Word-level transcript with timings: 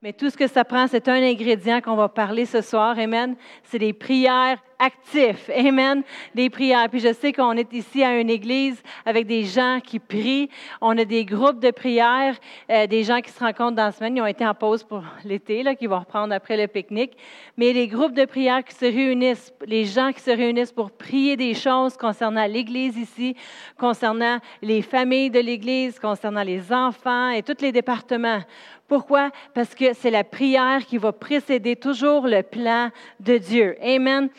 Mais 0.00 0.12
tout 0.12 0.30
ce 0.30 0.36
que 0.36 0.46
ça 0.46 0.64
prend, 0.64 0.86
c'est 0.86 1.08
un 1.08 1.22
ingrédient 1.22 1.80
qu'on 1.80 1.96
va 1.96 2.08
parler 2.08 2.46
ce 2.46 2.60
soir. 2.60 2.96
Amen. 2.98 3.36
C'est 3.64 3.80
des 3.80 3.92
prières 3.92 4.62
actifs. 4.78 5.50
Amen. 5.50 6.02
Des 6.34 6.50
prières. 6.50 6.88
Puis 6.88 7.00
je 7.00 7.12
sais 7.12 7.32
qu'on 7.32 7.52
est 7.52 7.72
ici 7.72 8.02
à 8.02 8.18
une 8.18 8.30
église 8.30 8.80
avec 9.04 9.26
des 9.26 9.44
gens 9.44 9.80
qui 9.82 9.98
prient. 9.98 10.48
On 10.80 10.96
a 10.96 11.04
des 11.04 11.24
groupes 11.24 11.60
de 11.60 11.70
prières, 11.70 12.36
euh, 12.70 12.86
des 12.86 13.02
gens 13.04 13.20
qui 13.20 13.30
se 13.30 13.40
rencontrent 13.40 13.76
dans 13.76 13.86
la 13.86 13.92
semaine. 13.92 14.16
Ils 14.16 14.22
ont 14.22 14.26
été 14.26 14.46
en 14.46 14.54
pause 14.54 14.84
pour 14.84 15.02
l'été, 15.24 15.62
là, 15.62 15.74
qui 15.74 15.86
vont 15.86 15.98
reprendre 15.98 16.34
après 16.34 16.56
le 16.56 16.66
pique-nique. 16.66 17.16
Mais 17.56 17.72
les 17.72 17.88
groupes 17.88 18.14
de 18.14 18.24
prières 18.24 18.64
qui 18.64 18.74
se 18.74 18.84
réunissent, 18.84 19.52
les 19.66 19.84
gens 19.84 20.12
qui 20.12 20.20
se 20.20 20.30
réunissent 20.30 20.72
pour 20.72 20.90
prier 20.90 21.36
des 21.36 21.54
choses 21.54 21.96
concernant 21.96 22.46
l'église 22.46 22.96
ici, 22.96 23.36
concernant 23.78 24.38
les 24.62 24.82
familles 24.82 25.30
de 25.30 25.40
l'église, 25.40 25.98
concernant 25.98 26.42
les 26.42 26.72
enfants 26.72 27.30
et 27.30 27.42
tous 27.42 27.60
les 27.60 27.72
départements 27.72 28.40
pourquoi? 28.88 29.30
Parce 29.52 29.74
que 29.74 29.92
c'est 29.92 30.10
la 30.10 30.24
prière 30.24 30.86
qui 30.86 30.96
va 30.96 31.12
précéder 31.12 31.76
toujours 31.76 32.26
le 32.26 32.42
plan 32.42 32.88
de 33.20 33.36
Dieu. 33.36 33.76
Amen. 33.82 34.30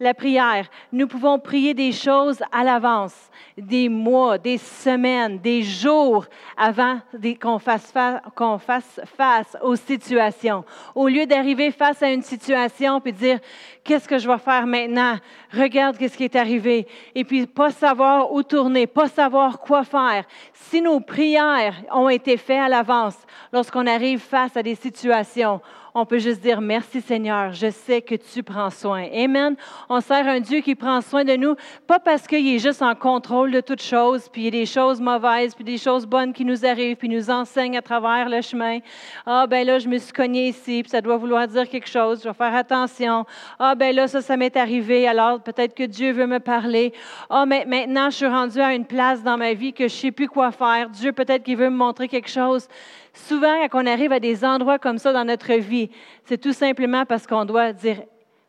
La 0.00 0.12
prière, 0.12 0.66
nous 0.92 1.06
pouvons 1.06 1.38
prier 1.38 1.72
des 1.72 1.92
choses 1.92 2.42
à 2.50 2.64
l'avance, 2.64 3.14
des 3.56 3.88
mois, 3.88 4.38
des 4.38 4.58
semaines, 4.58 5.38
des 5.38 5.62
jours 5.62 6.26
avant 6.56 6.98
qu'on 7.40 7.60
fasse, 7.60 9.00
face 9.16 9.56
aux 9.62 9.76
situations. 9.76 10.64
Au 10.96 11.06
lieu 11.06 11.26
d'arriver 11.26 11.70
face 11.70 12.02
à 12.02 12.10
une 12.10 12.22
situation 12.22 13.00
puis 13.00 13.12
dire 13.12 13.38
qu'est-ce 13.84 14.08
que 14.08 14.18
je 14.18 14.28
vais 14.28 14.38
faire 14.38 14.66
maintenant? 14.66 15.16
Regarde 15.52 15.96
qu'est-ce 15.96 16.16
qui 16.16 16.24
est 16.24 16.36
arrivé 16.36 16.88
et 17.14 17.22
puis 17.22 17.46
pas 17.46 17.70
savoir 17.70 18.32
où 18.32 18.42
tourner, 18.42 18.88
pas 18.88 19.08
savoir 19.08 19.60
quoi 19.60 19.84
faire. 19.84 20.24
Si 20.54 20.82
nos 20.82 20.98
prières 20.98 21.76
ont 21.92 22.08
été 22.08 22.36
faites 22.36 22.58
à 22.58 22.68
l'avance, 22.68 23.16
lorsqu'on 23.52 23.86
arrive 23.86 24.18
face 24.18 24.56
à 24.56 24.62
des 24.62 24.74
situations, 24.74 25.60
on 25.94 26.04
peut 26.04 26.18
juste 26.18 26.40
dire 26.40 26.60
merci 26.60 27.00
Seigneur, 27.00 27.52
je 27.52 27.70
sais 27.70 28.02
que 28.02 28.16
tu 28.16 28.42
prends 28.42 28.70
soin. 28.70 29.06
Amen. 29.12 29.54
On 29.88 30.00
sert 30.00 30.26
un 30.26 30.40
Dieu 30.40 30.60
qui 30.60 30.74
prend 30.74 31.00
soin 31.00 31.24
de 31.24 31.36
nous, 31.36 31.54
pas 31.86 32.00
parce 32.00 32.26
qu'il 32.26 32.52
est 32.52 32.58
juste 32.58 32.82
en 32.82 32.96
contrôle 32.96 33.52
de 33.52 33.60
toutes 33.60 33.82
choses, 33.82 34.28
puis 34.28 34.42
il 34.42 34.44
y 34.46 34.48
a 34.48 34.50
des 34.50 34.66
choses 34.66 35.00
mauvaises, 35.00 35.54
puis 35.54 35.62
des 35.62 35.78
choses 35.78 36.04
bonnes 36.04 36.32
qui 36.32 36.44
nous 36.44 36.66
arrivent, 36.66 36.96
puis 36.96 37.08
nous 37.08 37.30
enseigne 37.30 37.78
à 37.78 37.82
travers 37.82 38.28
le 38.28 38.40
chemin. 38.40 38.80
Ah 39.24 39.46
ben 39.46 39.64
là, 39.64 39.78
je 39.78 39.88
me 39.88 39.98
suis 39.98 40.12
cogné 40.12 40.48
ici, 40.48 40.82
puis 40.82 40.90
ça 40.90 41.00
doit 41.00 41.16
vouloir 41.16 41.46
dire 41.46 41.68
quelque 41.68 41.88
chose, 41.88 42.22
je 42.24 42.28
vais 42.28 42.34
faire 42.34 42.54
attention. 42.56 43.24
Ah 43.60 43.76
ben 43.76 43.94
là, 43.94 44.08
ça, 44.08 44.20
ça 44.20 44.36
m'est 44.36 44.56
arrivé, 44.56 45.06
alors 45.06 45.40
peut-être 45.40 45.74
que 45.74 45.84
Dieu 45.84 46.10
veut 46.10 46.26
me 46.26 46.40
parler. 46.40 46.92
Ah, 47.30 47.46
mais 47.46 47.64
maintenant, 47.66 48.10
je 48.10 48.16
suis 48.16 48.26
rendu 48.26 48.60
à 48.60 48.74
une 48.74 48.84
place 48.84 49.22
dans 49.22 49.36
ma 49.36 49.52
vie 49.52 49.72
que 49.72 49.86
je 49.86 49.94
ne 49.94 49.98
sais 50.00 50.10
plus 50.10 50.28
quoi 50.28 50.50
faire. 50.50 50.90
Dieu 50.90 51.12
peut-être 51.12 51.44
qu'il 51.44 51.56
veut 51.56 51.70
me 51.70 51.76
montrer 51.76 52.08
quelque 52.08 52.30
chose. 52.30 52.66
Souvent, 53.14 53.64
quand 53.70 53.82
on 53.82 53.86
arrive 53.86 54.12
à 54.12 54.20
des 54.20 54.44
endroits 54.44 54.78
comme 54.78 54.98
ça 54.98 55.12
dans 55.12 55.24
notre 55.24 55.54
vie, 55.54 55.88
c'est 56.24 56.40
tout 56.40 56.52
simplement 56.52 57.06
parce 57.06 57.26
qu'on 57.26 57.44
doit 57.44 57.72
dire, 57.72 58.02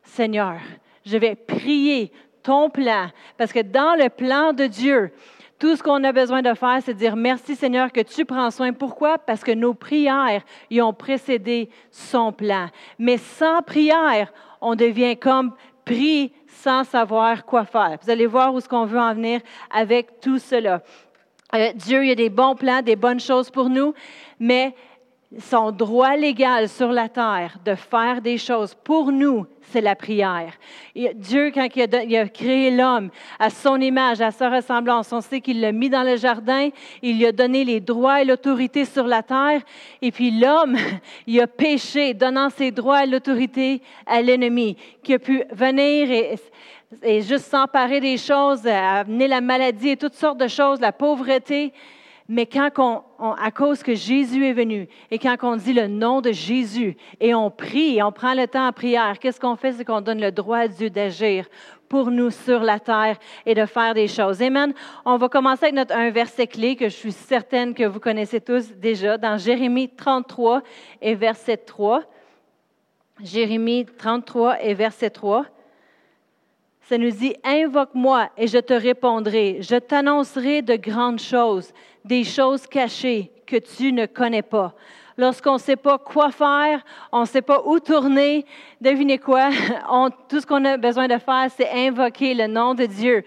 Seigneur, 0.03 0.55
je 1.05 1.17
vais 1.17 1.35
prier 1.35 2.11
ton 2.41 2.69
plan. 2.69 3.07
Parce 3.37 3.53
que 3.53 3.61
dans 3.61 3.95
le 3.95 4.09
plan 4.09 4.53
de 4.53 4.65
Dieu, 4.65 5.11
tout 5.59 5.75
ce 5.75 5.83
qu'on 5.83 6.03
a 6.03 6.11
besoin 6.11 6.41
de 6.41 6.53
faire, 6.53 6.79
c'est 6.83 6.93
dire 6.93 7.15
merci 7.15 7.55
Seigneur 7.55 7.91
que 7.91 8.01
tu 8.01 8.25
prends 8.25 8.51
soin. 8.51 8.73
Pourquoi? 8.73 9.17
Parce 9.19 9.43
que 9.43 9.51
nos 9.51 9.73
prières 9.73 10.43
y 10.69 10.81
ont 10.81 10.93
précédé 10.93 11.69
son 11.91 12.31
plan. 12.31 12.67
Mais 12.99 13.17
sans 13.17 13.61
prière, 13.61 14.33
on 14.61 14.75
devient 14.75 15.15
comme 15.15 15.53
pris 15.85 16.33
sans 16.47 16.83
savoir 16.83 17.45
quoi 17.45 17.65
faire. 17.65 17.97
Vous 18.01 18.09
allez 18.09 18.25
voir 18.25 18.53
où 18.53 18.59
ce 18.59 18.67
qu'on 18.67 18.85
veut 18.85 18.99
en 18.99 19.13
venir 19.13 19.41
avec 19.71 20.19
tout 20.19 20.39
cela. 20.39 20.81
Euh, 21.53 21.71
Dieu, 21.75 22.03
il 22.03 22.07
y 22.09 22.11
a 22.11 22.15
des 22.15 22.29
bons 22.29 22.55
plans, 22.55 22.81
des 22.81 22.95
bonnes 22.95 23.19
choses 23.19 23.49
pour 23.49 23.69
nous, 23.69 23.93
mais 24.39 24.73
son 25.39 25.71
droit 25.71 26.15
légal 26.15 26.69
sur 26.69 26.91
la 26.91 27.09
terre 27.09 27.57
de 27.65 27.75
faire 27.75 28.21
des 28.21 28.37
choses 28.37 28.75
pour 28.83 29.11
nous, 29.11 29.45
c'est 29.61 29.81
la 29.81 29.95
prière. 29.95 30.53
Dieu, 31.15 31.51
quand 31.53 31.67
il 31.75 32.15
a, 32.15 32.27
créé 32.29 32.71
l'homme 32.71 33.09
à 33.39 33.49
son 33.49 33.79
image, 33.81 34.21
à 34.21 34.31
sa 34.31 34.49
ressemblance, 34.49 35.11
on 35.11 35.21
sait 35.21 35.41
qu'il 35.41 35.59
l'a 35.59 35.71
mis 35.71 35.89
dans 35.89 36.03
le 36.03 36.15
jardin, 36.15 36.69
il 37.01 37.17
lui 37.17 37.25
a 37.25 37.31
donné 37.31 37.65
les 37.65 37.81
droits 37.81 38.21
et 38.21 38.25
l'autorité 38.25 38.85
sur 38.85 39.05
la 39.07 39.23
terre, 39.23 39.61
et 40.01 40.11
puis 40.11 40.31
l'homme, 40.31 40.77
il 41.27 41.41
a 41.41 41.47
péché, 41.47 42.13
donnant 42.13 42.49
ses 42.49 42.71
droits 42.71 43.03
et 43.03 43.07
l'autorité 43.07 43.81
à 44.05 44.21
l'ennemi, 44.21 44.77
qui 45.03 45.13
a 45.15 45.19
pu 45.19 45.43
venir 45.51 46.11
et, 46.11 46.35
et 47.03 47.21
juste 47.21 47.45
s'emparer 47.45 47.99
des 47.99 48.17
choses, 48.17 48.65
amener 48.67 49.27
la 49.27 49.41
maladie 49.41 49.89
et 49.89 49.97
toutes 49.97 50.15
sortes 50.15 50.37
de 50.37 50.47
choses, 50.47 50.79
la 50.79 50.91
pauvreté. 50.91 51.73
Mais 52.27 52.47
quand 52.47 52.71
on, 53.19 53.31
à 53.33 53.51
cause 53.51 53.83
que 53.83 53.93
Jésus 53.93 54.47
est 54.47 54.53
venu 54.53 54.87
et 55.11 55.19
quand 55.19 55.35
on 55.43 55.57
dit 55.57 55.73
le 55.73 55.87
nom 55.87 56.21
de 56.21 56.31
Jésus 56.31 56.97
et 57.19 57.35
on 57.35 57.51
prie 57.51 57.97
et 57.97 58.03
on 58.03 58.11
prend 58.11 58.33
le 58.33 58.47
temps 58.47 58.67
en 58.67 58.71
prière, 58.71 59.19
qu'est-ce 59.19 59.39
qu'on 59.39 59.55
fait? 59.55 59.73
C'est 59.73 59.85
qu'on 59.85 60.01
donne 60.01 60.19
le 60.19 60.31
droit 60.31 60.57
à 60.57 60.67
Dieu 60.67 60.89
d'agir 60.89 61.45
pour 61.87 62.09
nous 62.09 62.31
sur 62.31 62.61
la 62.61 62.79
terre 62.79 63.17
et 63.45 63.53
de 63.53 63.65
faire 63.67 63.93
des 63.93 64.07
choses. 64.07 64.41
Amen. 64.41 64.73
On 65.05 65.17
va 65.17 65.29
commencer 65.29 65.65
avec 65.65 65.75
notre, 65.75 65.95
un 65.95 66.09
verset 66.09 66.47
clé 66.47 66.75
que 66.75 66.85
je 66.85 66.95
suis 66.95 67.11
certaine 67.11 67.75
que 67.75 67.83
vous 67.83 67.99
connaissez 67.99 68.41
tous 68.41 68.71
déjà 68.71 69.19
dans 69.19 69.37
Jérémie 69.37 69.89
33 69.89 70.63
et 71.01 71.13
verset 71.13 71.57
3. 71.57 72.01
Jérémie 73.23 73.85
33 73.85 74.63
et 74.63 74.73
verset 74.73 75.11
3. 75.11 75.45
Ça 76.87 76.99
nous 76.99 77.09
dit, 77.09 77.35
invoque-moi 77.43 78.29
et 78.37 78.45
je 78.45 78.59
te 78.59 78.73
répondrai. 78.73 79.57
Je 79.61 79.75
t'annoncerai 79.75 80.61
de 80.61 80.75
grandes 80.75 81.19
choses, 81.19 81.73
des 82.03 82.23
choses 82.23 82.67
cachées 82.67 83.31
que 83.47 83.55
tu 83.55 83.91
ne 83.91 84.05
connais 84.05 84.43
pas. 84.43 84.75
Lorsqu'on 85.17 85.53
ne 85.53 85.59
sait 85.59 85.77
pas 85.77 85.97
quoi 85.97 86.29
faire, 86.29 86.83
on 87.11 87.21
ne 87.21 87.25
sait 87.25 87.41
pas 87.41 87.63
où 87.65 87.79
tourner, 87.79 88.45
devinez 88.81 89.17
quoi? 89.17 89.49
tout 90.29 90.39
ce 90.39 90.45
qu'on 90.45 90.63
a 90.63 90.77
besoin 90.77 91.07
de 91.07 91.17
faire, 91.17 91.47
c'est 91.57 91.71
invoquer 91.71 92.35
le 92.35 92.45
nom 92.45 92.75
de 92.75 92.85
Dieu. 92.85 93.23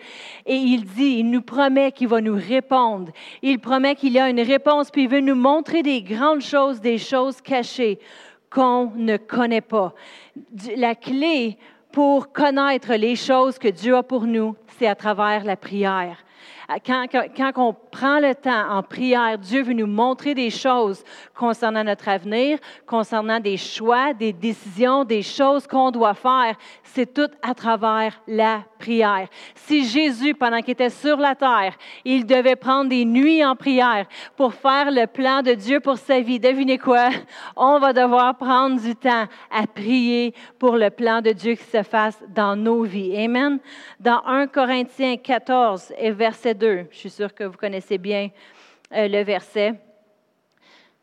Et 0.46 0.54
il 0.54 0.84
dit, 0.84 1.16
il 1.18 1.30
nous 1.30 1.42
promet 1.42 1.90
qu'il 1.90 2.06
va 2.08 2.20
nous 2.20 2.36
répondre. 2.36 3.10
Il 3.42 3.58
promet 3.58 3.96
qu'il 3.96 4.12
y 4.12 4.20
a 4.20 4.28
une 4.28 4.40
réponse, 4.40 4.90
puis 4.90 5.04
il 5.04 5.08
veut 5.08 5.20
nous 5.20 5.34
montrer 5.34 5.82
des 5.82 6.02
grandes 6.02 6.42
choses, 6.42 6.80
des 6.80 6.98
choses 6.98 7.40
cachées 7.40 7.98
qu'on 8.50 8.92
ne 8.94 9.16
connaît 9.16 9.62
pas. 9.62 9.94
La 10.76 10.94
clé 10.94 11.58
pour 11.98 12.32
connaître 12.32 12.94
les 12.94 13.16
choses 13.16 13.58
que 13.58 13.66
Dieu 13.66 13.96
a 13.96 14.04
pour 14.04 14.22
nous, 14.24 14.54
c'est 14.78 14.86
à 14.86 14.94
travers 14.94 15.42
la 15.42 15.56
prière. 15.56 16.16
Quand, 16.86 17.08
on 17.56 17.74
prend 17.90 18.20
le 18.20 18.36
temps 18.36 18.70
en 18.70 18.84
prière, 18.84 19.36
Dieu 19.36 19.64
veut 19.64 19.72
nous 19.72 19.88
montrer 19.88 20.32
des 20.32 20.50
choses 20.50 21.02
concernant 21.34 21.82
notre 21.82 22.08
avenir, 22.08 22.60
concernant 22.86 23.40
des 23.40 23.56
choix, 23.56 24.14
des 24.14 24.32
décisions, 24.32 25.02
des 25.02 25.22
choses 25.22 25.66
qu'on 25.66 25.90
doit 25.90 26.14
faire. 26.14 26.54
C'est 26.84 27.12
tout 27.12 27.32
à 27.42 27.52
travers 27.52 28.22
la 28.28 28.62
prière. 28.77 28.77
Si 29.54 29.86
Jésus, 29.86 30.34
pendant 30.34 30.60
qu'il 30.60 30.72
était 30.72 30.90
sur 30.90 31.16
la 31.16 31.34
terre, 31.34 31.74
il 32.04 32.24
devait 32.24 32.56
prendre 32.56 32.88
des 32.88 33.04
nuits 33.04 33.44
en 33.44 33.56
prière 33.56 34.06
pour 34.36 34.54
faire 34.54 34.90
le 34.90 35.06
plan 35.06 35.42
de 35.42 35.52
Dieu 35.52 35.80
pour 35.80 35.98
sa 35.98 36.20
vie, 36.20 36.40
devinez 36.40 36.78
quoi? 36.78 37.10
On 37.56 37.78
va 37.78 37.92
devoir 37.92 38.36
prendre 38.36 38.80
du 38.80 38.94
temps 38.94 39.26
à 39.50 39.66
prier 39.66 40.34
pour 40.58 40.76
le 40.76 40.90
plan 40.90 41.20
de 41.20 41.32
Dieu 41.32 41.54
qui 41.54 41.64
se 41.64 41.82
fasse 41.82 42.22
dans 42.28 42.56
nos 42.56 42.82
vies. 42.84 43.16
Amen. 43.16 43.58
Dans 44.00 44.22
1 44.24 44.46
Corinthiens 44.46 45.16
14 45.16 45.92
et 45.98 46.10
verset 46.10 46.54
2, 46.54 46.86
je 46.90 46.96
suis 46.96 47.10
sûre 47.10 47.34
que 47.34 47.44
vous 47.44 47.56
connaissez 47.56 47.98
bien 47.98 48.30
euh, 48.94 49.08
le 49.08 49.22
verset. 49.22 49.74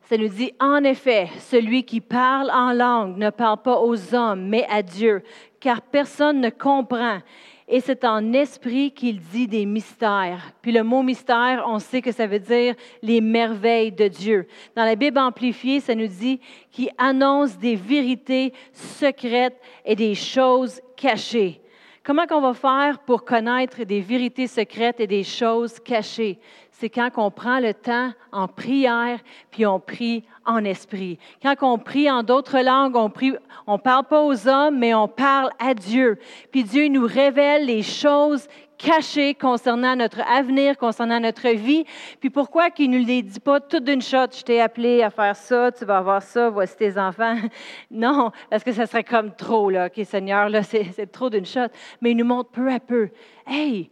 Ça 0.08 0.18
nous 0.18 0.28
dit, 0.28 0.54
en 0.60 0.84
effet, 0.84 1.30
celui 1.40 1.84
qui 1.84 2.00
parle 2.00 2.52
en 2.52 2.74
langue 2.74 3.18
ne 3.18 3.32
parle 3.32 3.62
pas 3.64 3.80
aux 3.80 4.14
hommes, 4.14 4.48
mais 4.48 4.66
à 4.70 4.84
Dieu, 4.84 5.24
car 5.60 5.82
personne 5.82 6.42
ne 6.42 6.52
comprend 6.52 7.20
et 7.68 7.80
c'est 7.80 8.06
en 8.06 8.34
esprit 8.34 8.92
qu'il 8.92 9.20
dit 9.20 9.48
des 9.48 9.66
mystères. 9.66 10.52
Puis 10.62 10.72
le 10.72 10.84
mot 10.84 11.02
mystère, 11.02 11.66
on 11.68 11.80
sait 11.80 12.02
que 12.02 12.12
ça 12.12 12.28
veut 12.28 12.40
dire 12.40 12.76
les 13.02 13.22
merveilles 13.22 13.92
de 13.92 14.08
Dieu. 14.08 14.48
Dans 14.76 14.86
la 14.86 14.96
Bible 14.96 15.18
amplifiée, 15.18 15.80
ça 15.80 15.96
nous 15.96 16.08
dit 16.08 16.40
qu'il 16.72 16.90
annonce 16.98 17.58
des 17.58 17.76
vérités 17.76 18.54
secrètes 18.72 19.60
et 19.84 19.96
des 19.96 20.14
choses 20.14 20.80
cachées. 20.96 21.60
Comment 22.04 22.28
qu'on 22.28 22.42
va 22.42 22.54
faire 22.54 23.00
pour 23.00 23.26
connaître 23.26 23.84
des 23.84 24.02
vérités 24.02 24.46
secrètes 24.46 25.00
et 25.00 25.08
des 25.08 25.24
choses 25.24 25.80
cachées? 25.80 26.38
C'est 26.78 26.90
quand 26.90 27.10
on 27.16 27.32
prend 27.32 27.60
le 27.60 27.74
temps 27.74 28.12
en 28.34 28.50
prière, 28.50 29.20
puis 29.50 29.66
on 29.66 29.80
prie 29.80 30.26
en 30.46 30.66
esprit. 30.66 31.18
Quand 31.42 31.56
on 31.62 31.78
prie 31.78 32.12
en 32.12 32.22
d'autres 32.22 32.60
langues, 32.60 32.98
on 32.98 33.10
prie, 33.10 33.34
on 33.66 33.80
parle 33.80 34.06
pas 34.06 34.22
aux 34.22 34.48
hommes, 34.48 34.78
mais 34.78 34.94
on 34.94 35.08
parle 35.08 35.52
à 35.58 35.74
Dieu. 35.74 36.20
Puis 36.52 36.66
Dieu 36.66 36.90
nous 36.90 37.08
révèle 37.08 37.66
les 37.66 37.82
choses 37.82 38.48
cachées 38.78 39.36
concernant 39.36 39.96
notre 39.96 40.20
avenir, 40.30 40.78
concernant 40.78 41.22
notre 41.22 41.48
vie. 41.48 41.86
Puis 42.20 42.30
pourquoi 42.30 42.70
qu'il 42.70 42.90
ne 42.90 43.00
nous 43.00 43.06
les 43.06 43.22
dit 43.22 43.40
pas 43.40 43.62
tout 43.62 43.80
d'une 43.80 44.02
shot, 44.02 44.28
je 44.34 44.44
t'ai 44.44 44.60
appelé 44.60 45.02
à 45.02 45.10
faire 45.10 45.38
ça, 45.38 45.72
tu 45.72 45.86
vas 45.86 46.00
avoir 46.00 46.22
ça, 46.22 46.50
voici 46.50 46.76
tes 46.76 46.98
enfants. 46.98 47.38
Non, 47.90 48.32
parce 48.50 48.66
que 48.66 48.74
ça 48.74 48.86
serait 48.86 49.06
comme 49.06 49.34
trop, 49.34 49.70
là. 49.70 49.88
OK, 49.88 50.06
Seigneur, 50.06 50.50
là, 50.50 50.62
c'est 50.62 51.10
trop 51.10 51.30
d'une 51.30 51.46
shot. 51.46 51.68
Mais 52.02 52.12
il 52.12 52.18
nous 52.18 52.26
montre 52.26 52.50
peu 52.50 52.70
à 52.70 52.82
peu. 52.82 53.10
Hey, 53.48 53.90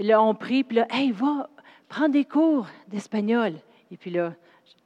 là, 0.00 0.20
on 0.22 0.34
prie, 0.34 0.64
puis 0.64 0.78
là, 0.78 0.86
hey, 0.90 1.12
va, 1.12 1.48
prends 1.92 2.08
des 2.08 2.24
cours 2.24 2.66
d'espagnol. 2.88 3.52
Et 3.90 3.98
puis 3.98 4.10
là, 4.10 4.32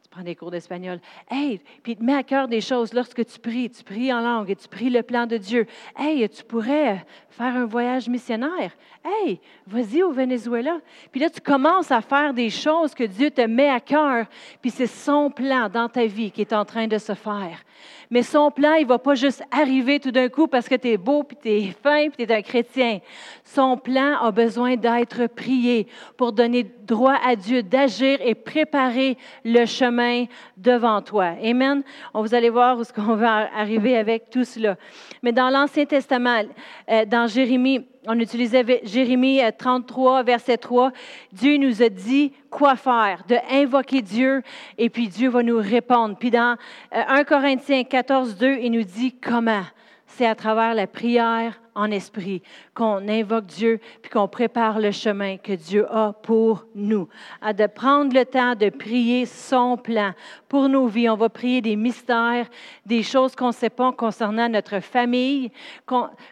tu 0.03 0.09
prends 0.11 0.25
des 0.25 0.35
cours 0.35 0.51
d'espagnol. 0.51 0.99
Hey, 1.31 1.61
puis 1.85 1.97
mets 2.01 2.17
à 2.17 2.25
cœur 2.25 2.49
des 2.49 2.61
choses 2.61 2.93
lorsque 2.93 3.25
tu 3.25 3.39
pries, 3.39 3.71
tu 3.71 3.85
pries 3.85 4.13
en 4.13 4.21
langue 4.21 4.51
et 4.51 4.57
tu 4.57 4.67
pries 4.67 4.91
le 4.91 5.05
plan 5.05 5.25
de 5.25 5.37
Dieu. 5.37 5.67
Hey, 5.97 6.29
tu 6.29 6.43
pourrais 6.43 7.07
faire 7.37 7.55
un 7.55 7.67
voyage 7.67 8.09
missionnaire. 8.09 8.73
Hey, 9.05 9.39
vas-y 9.67 10.03
au 10.03 10.11
Venezuela. 10.11 10.79
Puis 11.13 11.21
là, 11.21 11.29
tu 11.29 11.41
commences 11.41 11.91
à 11.91 12.01
faire 12.01 12.33
des 12.33 12.49
choses 12.49 12.95
que 12.95 13.05
Dieu 13.05 13.31
te 13.31 13.43
met 13.43 13.69
à 13.69 13.79
cœur, 13.79 14.27
puis 14.63 14.71
c'est 14.71 14.87
son 14.87 15.31
plan 15.31 15.69
dans 15.69 15.89
ta 15.89 16.07
vie 16.07 16.31
qui 16.31 16.41
est 16.41 16.53
en 16.53 16.65
train 16.65 16.87
de 16.87 16.99
se 16.99 17.15
faire. 17.15 17.63
Mais 18.11 18.23
son 18.23 18.51
plan, 18.51 18.75
il 18.75 18.85
ne 18.85 18.89
va 18.89 18.99
pas 18.99 19.15
juste 19.15 19.43
arriver 19.51 19.99
tout 19.99 20.11
d'un 20.11 20.29
coup 20.29 20.47
parce 20.47 20.69
que 20.69 20.77
tu 20.77 20.89
es 20.89 20.97
beau, 20.97 21.25
puis 21.25 21.37
tu 21.41 21.49
es 21.49 21.75
fin, 21.83 22.09
puis 22.09 22.25
tu 22.25 22.33
es 22.33 22.37
un 22.37 22.43
chrétien. 22.43 23.01
Son 23.45 23.77
plan 23.77 24.17
a 24.23 24.31
besoin 24.31 24.77
d'être 24.77 25.27
prié 25.27 25.89
pour 26.17 26.33
donner 26.33 26.65
droit 26.85 27.19
à 27.25 27.35
Dieu 27.35 27.63
d'agir 27.63 28.19
et 28.23 28.35
préparer 28.35 29.19
le 29.45 29.67
chemin 29.67 30.27
devant 30.57 31.03
toi. 31.03 31.35
Amen. 31.43 31.83
On 32.15 32.23
vous 32.23 32.35
allez 32.35 32.51
voir 32.51 32.79
où 32.79 32.85
ce 32.85 32.93
qu'on 32.93 33.17
va 33.17 33.51
arriver 33.55 33.97
avec 33.97 34.31
tout 34.31 34.45
cela. 34.45 34.77
Mais 35.23 35.33
dans 35.33 35.51
l'Ancien 35.51 35.85
Testament, 35.85 36.43
euh, 36.89 37.05
dans 37.27 37.33
Jérémie, 37.33 37.85
on 38.07 38.21
utilisait 38.21 38.83
Jérémie 38.85 39.41
33, 39.59 40.21
euh, 40.21 40.23
verset 40.23 40.59
3. 40.59 40.93
Dieu 41.33 41.57
nous 41.57 41.83
a 41.83 41.89
dit 41.89 42.33
quoi 42.51 42.77
faire, 42.77 43.25
de 43.29 43.37
invoquer 43.51 44.01
Dieu, 44.01 44.43
et 44.79 44.91
puis 44.91 45.09
Dieu 45.09 45.29
va 45.29 45.43
nous 45.43 45.59
répondre. 45.59 46.17
Puis 46.17 46.31
dans 46.31 46.57
1 46.93 47.21
euh, 47.21 47.25
Corinthiens 47.25 47.83
14, 47.83 48.37
2, 48.37 48.59
il 48.63 48.71
nous 48.71 48.85
dit 48.85 49.13
comment. 49.13 49.65
C'est 50.07 50.27
à 50.27 50.37
travers 50.37 50.75
la 50.75 50.87
prière, 50.87 51.61
en 51.77 51.91
esprit, 51.91 52.43
qu'on 52.75 53.07
invoque 53.07 53.47
Dieu, 53.47 53.79
puis 54.03 54.11
qu'on 54.11 54.27
prépare 54.27 54.81
le 54.81 54.91
chemin 54.91 55.37
que 55.37 55.53
Dieu 55.53 55.87
a 55.91 56.15
pour 56.15 56.67
nous. 56.75 57.09
À 57.43 57.53
de 57.53 57.67
prendre 57.67 58.15
le 58.15 58.25
temps 58.25 58.55
de 58.55 58.71
prier 58.71 59.27
son 59.27 59.77
plan 59.77 60.13
pour 60.49 60.69
nos 60.69 60.87
vies. 60.87 61.09
On 61.09 61.17
va 61.17 61.29
prier 61.29 61.61
des 61.61 61.77
mystères, 61.77 62.47
des 62.87 63.03
choses 63.03 63.37
qu'on 63.37 63.49
ne 63.49 63.53
sait 63.53 63.71
pas 63.71 63.93
concernant 63.93 64.49
notre 64.49 64.81
famille, 64.81 65.53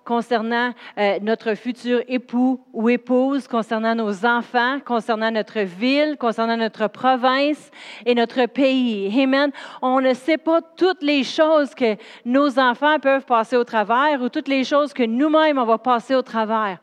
concernant 0.05 0.73
euh, 0.99 1.19
notre 1.21 1.55
futur 1.55 2.03
époux 2.09 2.61
ou 2.73 2.89
épouse, 2.89 3.47
concernant 3.47 3.95
nos 3.95 4.25
enfants, 4.25 4.81
concernant 4.85 5.31
notre 5.31 5.61
ville, 5.61 6.17
concernant 6.19 6.57
notre 6.57 6.89
province 6.89 7.71
et 8.07 8.15
notre 8.15 8.47
pays. 8.47 9.13
Amen. 9.23 9.51
On 9.83 10.01
ne 10.01 10.15
sait 10.15 10.39
pas 10.39 10.63
toutes 10.63 11.03
les 11.03 11.23
choses 11.23 11.75
que 11.75 11.97
nos 12.25 12.59
enfants 12.59 12.99
peuvent 12.99 13.27
passer 13.27 13.57
au 13.57 13.65
travers 13.65 14.23
ou 14.23 14.31
toutes 14.31 14.49
les 14.49 14.65
choses 14.65 14.95
que 14.95 15.03
nous 15.03 15.29
même 15.43 15.59
on 15.59 15.65
va 15.65 15.79
passer 15.79 16.15
au 16.15 16.23
travers. 16.23 16.79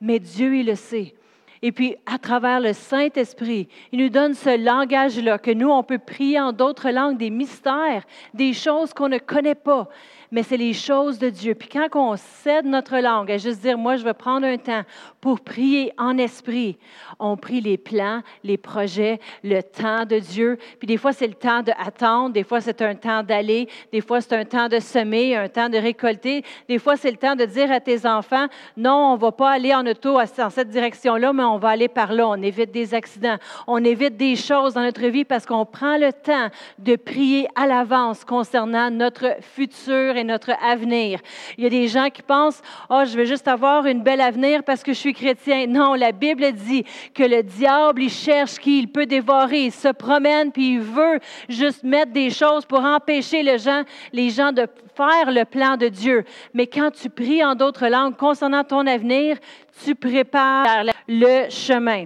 Mais 0.00 0.18
Dieu, 0.18 0.56
il 0.56 0.66
le 0.66 0.74
sait. 0.74 1.14
Et 1.62 1.70
puis, 1.70 1.96
à 2.06 2.18
travers 2.18 2.60
le 2.60 2.72
Saint-Esprit, 2.72 3.68
il 3.92 4.00
nous 4.00 4.08
donne 4.08 4.34
ce 4.34 4.58
langage-là 4.62 5.38
que 5.38 5.52
nous, 5.52 5.70
on 5.70 5.84
peut 5.84 5.98
prier 5.98 6.40
en 6.40 6.52
d'autres 6.52 6.90
langues, 6.90 7.16
des 7.16 7.30
mystères, 7.30 8.04
des 8.34 8.52
choses 8.52 8.92
qu'on 8.92 9.08
ne 9.08 9.18
connaît 9.18 9.54
pas 9.54 9.88
mais 10.32 10.42
c'est 10.42 10.56
les 10.56 10.72
choses 10.72 11.18
de 11.18 11.28
Dieu. 11.28 11.54
Puis 11.54 11.68
quand 11.68 11.88
on 11.94 12.16
cède 12.16 12.64
notre 12.64 12.98
langue 12.98 13.30
à 13.30 13.36
juste 13.36 13.60
dire, 13.60 13.76
moi, 13.76 13.96
je 13.96 14.02
vais 14.02 14.14
prendre 14.14 14.46
un 14.46 14.56
temps 14.56 14.82
pour 15.20 15.40
prier 15.40 15.92
en 15.98 16.16
esprit, 16.16 16.78
on 17.20 17.36
prie 17.36 17.60
les 17.60 17.76
plans, 17.76 18.22
les 18.42 18.56
projets, 18.56 19.20
le 19.44 19.60
temps 19.60 20.06
de 20.06 20.18
Dieu. 20.18 20.58
Puis 20.78 20.86
des 20.86 20.96
fois, 20.96 21.12
c'est 21.12 21.28
le 21.28 21.34
temps 21.34 21.62
d'attendre, 21.62 22.32
des 22.32 22.44
fois, 22.44 22.62
c'est 22.62 22.80
un 22.80 22.94
temps 22.94 23.22
d'aller, 23.22 23.68
des 23.92 24.00
fois, 24.00 24.22
c'est 24.22 24.34
un 24.34 24.46
temps 24.46 24.68
de 24.68 24.80
semer, 24.80 25.36
un 25.36 25.48
temps 25.48 25.68
de 25.68 25.76
récolter. 25.76 26.42
Des 26.66 26.78
fois, 26.78 26.96
c'est 26.96 27.10
le 27.10 27.18
temps 27.18 27.36
de 27.36 27.44
dire 27.44 27.70
à 27.70 27.80
tes 27.80 28.06
enfants, 28.06 28.46
non, 28.76 29.12
on 29.12 29.16
ne 29.16 29.20
va 29.20 29.32
pas 29.32 29.50
aller 29.50 29.74
en 29.74 29.86
auto 29.86 30.18
dans 30.38 30.50
cette 30.50 30.70
direction-là, 30.70 31.34
mais 31.34 31.44
on 31.44 31.51
va 31.58 31.70
aller 31.70 31.88
par 31.88 32.12
là. 32.12 32.26
On 32.28 32.42
évite 32.42 32.70
des 32.70 32.94
accidents, 32.94 33.36
on 33.66 33.84
évite 33.84 34.16
des 34.16 34.36
choses 34.36 34.74
dans 34.74 34.82
notre 34.82 35.06
vie 35.06 35.24
parce 35.24 35.46
qu'on 35.46 35.64
prend 35.64 35.98
le 35.98 36.12
temps 36.12 36.48
de 36.78 36.96
prier 36.96 37.46
à 37.54 37.66
l'avance 37.66 38.24
concernant 38.24 38.90
notre 38.90 39.36
futur 39.40 40.16
notre 40.24 40.52
avenir. 40.62 41.20
Il 41.56 41.64
y 41.64 41.66
a 41.66 41.70
des 41.70 41.88
gens 41.88 42.08
qui 42.10 42.22
pensent, 42.22 42.60
oh, 42.90 43.02
je 43.04 43.16
vais 43.16 43.26
juste 43.26 43.48
avoir 43.48 43.86
une 43.86 44.02
belle 44.02 44.20
avenir 44.20 44.62
parce 44.62 44.82
que 44.82 44.92
je 44.92 44.98
suis 44.98 45.12
chrétien. 45.12 45.66
Non, 45.66 45.94
la 45.94 46.12
Bible 46.12 46.52
dit 46.52 46.84
que 47.14 47.22
le 47.22 47.42
diable, 47.42 48.02
il 48.02 48.10
cherche 48.10 48.58
qui 48.58 48.78
il 48.80 48.88
peut 48.88 49.06
dévorer. 49.06 49.64
Il 49.64 49.72
se 49.72 49.88
promène 49.88 50.52
puis 50.52 50.74
il 50.74 50.80
veut 50.80 51.20
juste 51.48 51.82
mettre 51.82 52.12
des 52.12 52.30
choses 52.30 52.64
pour 52.64 52.80
empêcher 52.80 53.42
les 53.42 53.58
gens, 53.58 53.82
les 54.12 54.30
gens 54.30 54.52
de 54.52 54.66
faire 54.94 55.30
le 55.30 55.44
plan 55.44 55.76
de 55.76 55.88
Dieu. 55.88 56.24
Mais 56.54 56.66
quand 56.66 56.90
tu 56.90 57.08
pries 57.10 57.44
en 57.44 57.54
d'autres 57.54 57.88
langues 57.88 58.16
concernant 58.16 58.64
ton 58.64 58.86
avenir, 58.86 59.36
tu 59.84 59.94
prépares 59.94 60.84
le 61.08 61.48
chemin. 61.50 62.04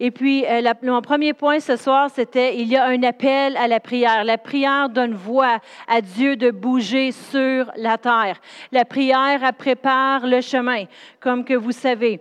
Et 0.00 0.12
puis, 0.12 0.46
euh, 0.46 0.62
mon 0.82 1.02
premier 1.02 1.32
point 1.32 1.58
ce 1.58 1.76
soir, 1.76 2.08
c'était 2.14 2.56
il 2.56 2.68
y 2.68 2.76
a 2.76 2.86
un 2.86 3.02
appel 3.02 3.56
à 3.56 3.66
la 3.66 3.80
prière. 3.80 4.22
La 4.22 4.38
prière 4.38 4.88
donne 4.88 5.14
voix 5.14 5.58
à 5.88 6.00
Dieu 6.00 6.36
de 6.36 6.50
bouger 6.50 7.10
sur 7.10 7.70
la 7.76 7.98
terre. 7.98 8.40
La 8.70 8.84
prière 8.84 9.40
prépare 9.54 10.26
le 10.26 10.40
chemin, 10.40 10.84
comme 11.18 11.44
que 11.44 11.54
vous 11.54 11.72
savez. 11.72 12.20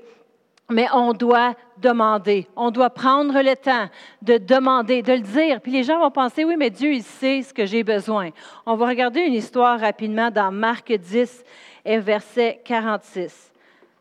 Mais 0.70 0.88
on 0.94 1.14
doit 1.14 1.54
demander. 1.80 2.48
On 2.56 2.72
doit 2.72 2.90
prendre 2.90 3.42
le 3.42 3.56
temps 3.56 3.88
de 4.22 4.38
demander, 4.38 5.02
de 5.02 5.14
le 5.14 5.20
dire. 5.20 5.62
Puis 5.62 5.72
les 5.72 5.84
gens 5.84 6.00
vont 6.00 6.12
penser, 6.12 6.44
oui, 6.44 6.56
mais 6.58 6.70
Dieu, 6.70 6.94
il 6.94 7.04
sait 7.04 7.42
ce 7.42 7.54
que 7.54 7.66
j'ai 7.66 7.84
besoin. 7.84 8.30
On 8.66 8.76
va 8.76 8.88
regarder 8.88 9.22
une 9.22 9.34
histoire 9.34 9.80
rapidement 9.80 10.32
dans 10.32 10.52
Marc 10.52 10.92
10 10.92 11.44
et 11.86 11.98
verset 12.00 12.62
46. 12.66 13.52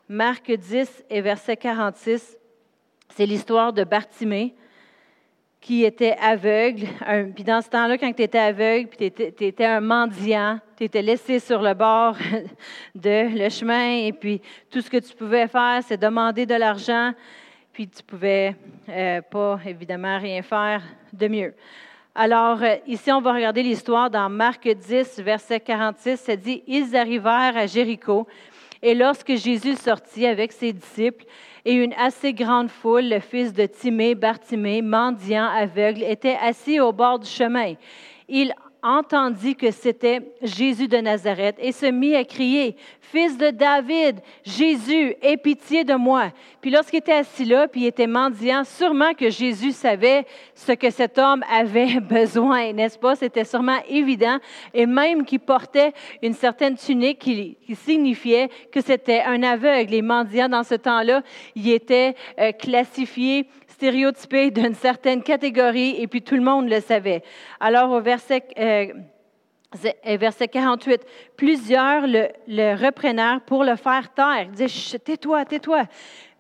Marc 0.08 0.50
10 0.50 1.05
et 1.11 1.20
verset 1.20 1.56
46. 1.56 2.37
C'est 3.11 3.26
l'histoire 3.26 3.73
de 3.73 3.84
Bartimée 3.84 4.55
qui 5.67 5.84
était 5.84 6.17
aveugle. 6.23 6.87
puis 7.34 7.43
dans 7.43 7.61
ce 7.61 7.69
temps-là, 7.70 7.99
quand 7.99 8.12
tu 8.12 8.23
étais 8.23 8.38
aveugle, 8.38 8.88
puis 8.88 9.11
tu 9.11 9.44
étais, 9.44 9.64
un 9.64 9.81
mendiant, 9.81 10.61
tu 10.76 10.84
étais 10.84 11.02
laissé 11.02 11.40
sur 11.40 11.61
le 11.61 11.75
bord 11.75 12.17
de 12.94 13.37
le 13.37 13.49
chemin, 13.49 14.05
et 14.05 14.12
puis 14.12 14.40
tout 14.70 14.81
ce 14.81 14.88
que 14.88 14.99
tu 14.99 15.12
pouvais 15.12 15.49
faire, 15.49 15.81
c'est 15.84 15.96
demander 15.96 16.46
de 16.46 16.55
l'argent, 16.55 17.12
puis 17.76 17.88
tu 17.88 18.02
pouvais 18.02 18.56
euh, 18.88 19.20
pas, 19.20 19.61
évidemment, 19.67 20.19
rien 20.19 20.40
faire 20.40 20.82
de 21.12 21.28
mieux. 21.28 21.52
Alors, 22.14 22.62
euh, 22.62 22.76
ici, 22.87 23.12
on 23.12 23.20
va 23.20 23.34
regarder 23.34 23.62
l'histoire 23.62 24.08
dans 24.08 24.31
Marc 24.31 24.67
10, 24.67 25.20
verset 25.20 25.61
46. 25.61 26.17
Ça 26.19 26.37
dit, 26.37 26.62
Ils 26.67 26.96
arrivèrent 26.96 27.55
à 27.55 27.67
Jéricho, 27.67 28.26
et 28.81 28.94
lorsque 28.94 29.34
Jésus 29.34 29.75
sortit 29.75 30.25
avec 30.25 30.52
ses 30.52 30.73
disciples, 30.73 31.26
et 31.67 31.75
une 31.75 31.93
assez 31.99 32.32
grande 32.32 32.70
foule, 32.70 33.11
le 33.11 33.20
fils 33.20 33.52
de 33.52 33.67
Timée, 33.67 34.14
Bartimée, 34.14 34.81
mendiant, 34.81 35.44
aveugle, 35.44 36.02
était 36.02 36.38
assis 36.40 36.81
au 36.81 36.94
bord 36.94 37.19
du 37.19 37.28
chemin. 37.28 37.75
Il 38.26 38.55
entendit 38.82 39.56
que 39.56 39.70
c'était 39.70 40.20
Jésus 40.43 40.88
de 40.88 40.99
Nazareth 40.99 41.56
et 41.58 41.73
se 41.73 41.87
mit 41.87 42.14
à 42.14 42.25
crier, 42.25 42.76
Fils 43.00 43.38
de 43.38 43.50
David, 43.50 44.21
Jésus, 44.45 45.14
aie 45.23 45.37
pitié 45.37 45.85
de 45.85 45.95
moi. 45.95 46.33
Puis 46.61 46.71
lorsqu'il 46.71 46.99
était 46.99 47.12
assis 47.12 47.45
là, 47.45 47.68
puis 47.68 47.83
il 47.83 47.87
était 47.87 48.09
mendiant, 48.09 48.64
sûrement 48.64 49.14
que 49.14 49.30
Jésus 49.30 49.73
savait 49.73 50.26
ce 50.54 50.73
que 50.73 50.90
cet 50.90 51.16
homme 51.16 51.45
avait 51.50 52.00
besoin, 52.00 52.73
n'est-ce 52.73 52.99
pas? 52.99 53.14
C'était 53.14 53.45
sûrement 53.45 53.78
évident. 53.88 54.38
Et 54.75 54.87
même 54.87 55.25
qu'il 55.25 55.40
portait 55.40 55.92
une 56.23 56.35
certaine 56.35 56.76
tunique 56.76 57.21
qui, 57.21 57.56
signifiait 57.75 58.49
que 58.73 58.80
c'était 58.80 59.23
un 59.23 59.42
aveugle. 59.42 59.90
Les 59.90 60.02
mendiants, 60.02 60.49
dans 60.49 60.64
ce 60.64 60.75
temps-là, 60.75 61.23
ils 61.54 61.71
étaient 61.71 62.14
euh, 62.40 62.52
classifiés 62.52 63.47
stéréotypé 63.76 64.50
d'une 64.50 64.75
certaine 64.75 65.23
catégorie 65.23 65.97
et 66.00 66.06
puis 66.06 66.23
tout 66.23 66.35
le 66.35 66.40
monde 66.40 66.66
le 66.71 66.80
savait. 66.80 67.23
Alors 67.61 67.90
au 67.90 68.00
verset, 68.00 68.42
euh, 68.59 68.87
verset 70.16 70.49
48, 70.49 71.02
plusieurs 71.37 72.06
le, 72.06 72.28
le 72.49 73.40
pour 73.40 73.64
le 73.64 73.76
faire 73.76 74.14
taire. 74.14 74.47
Ils 74.49 74.52
disaient, 74.52 74.99
tais-toi, 74.99 75.45
tais-toi. 75.45 75.83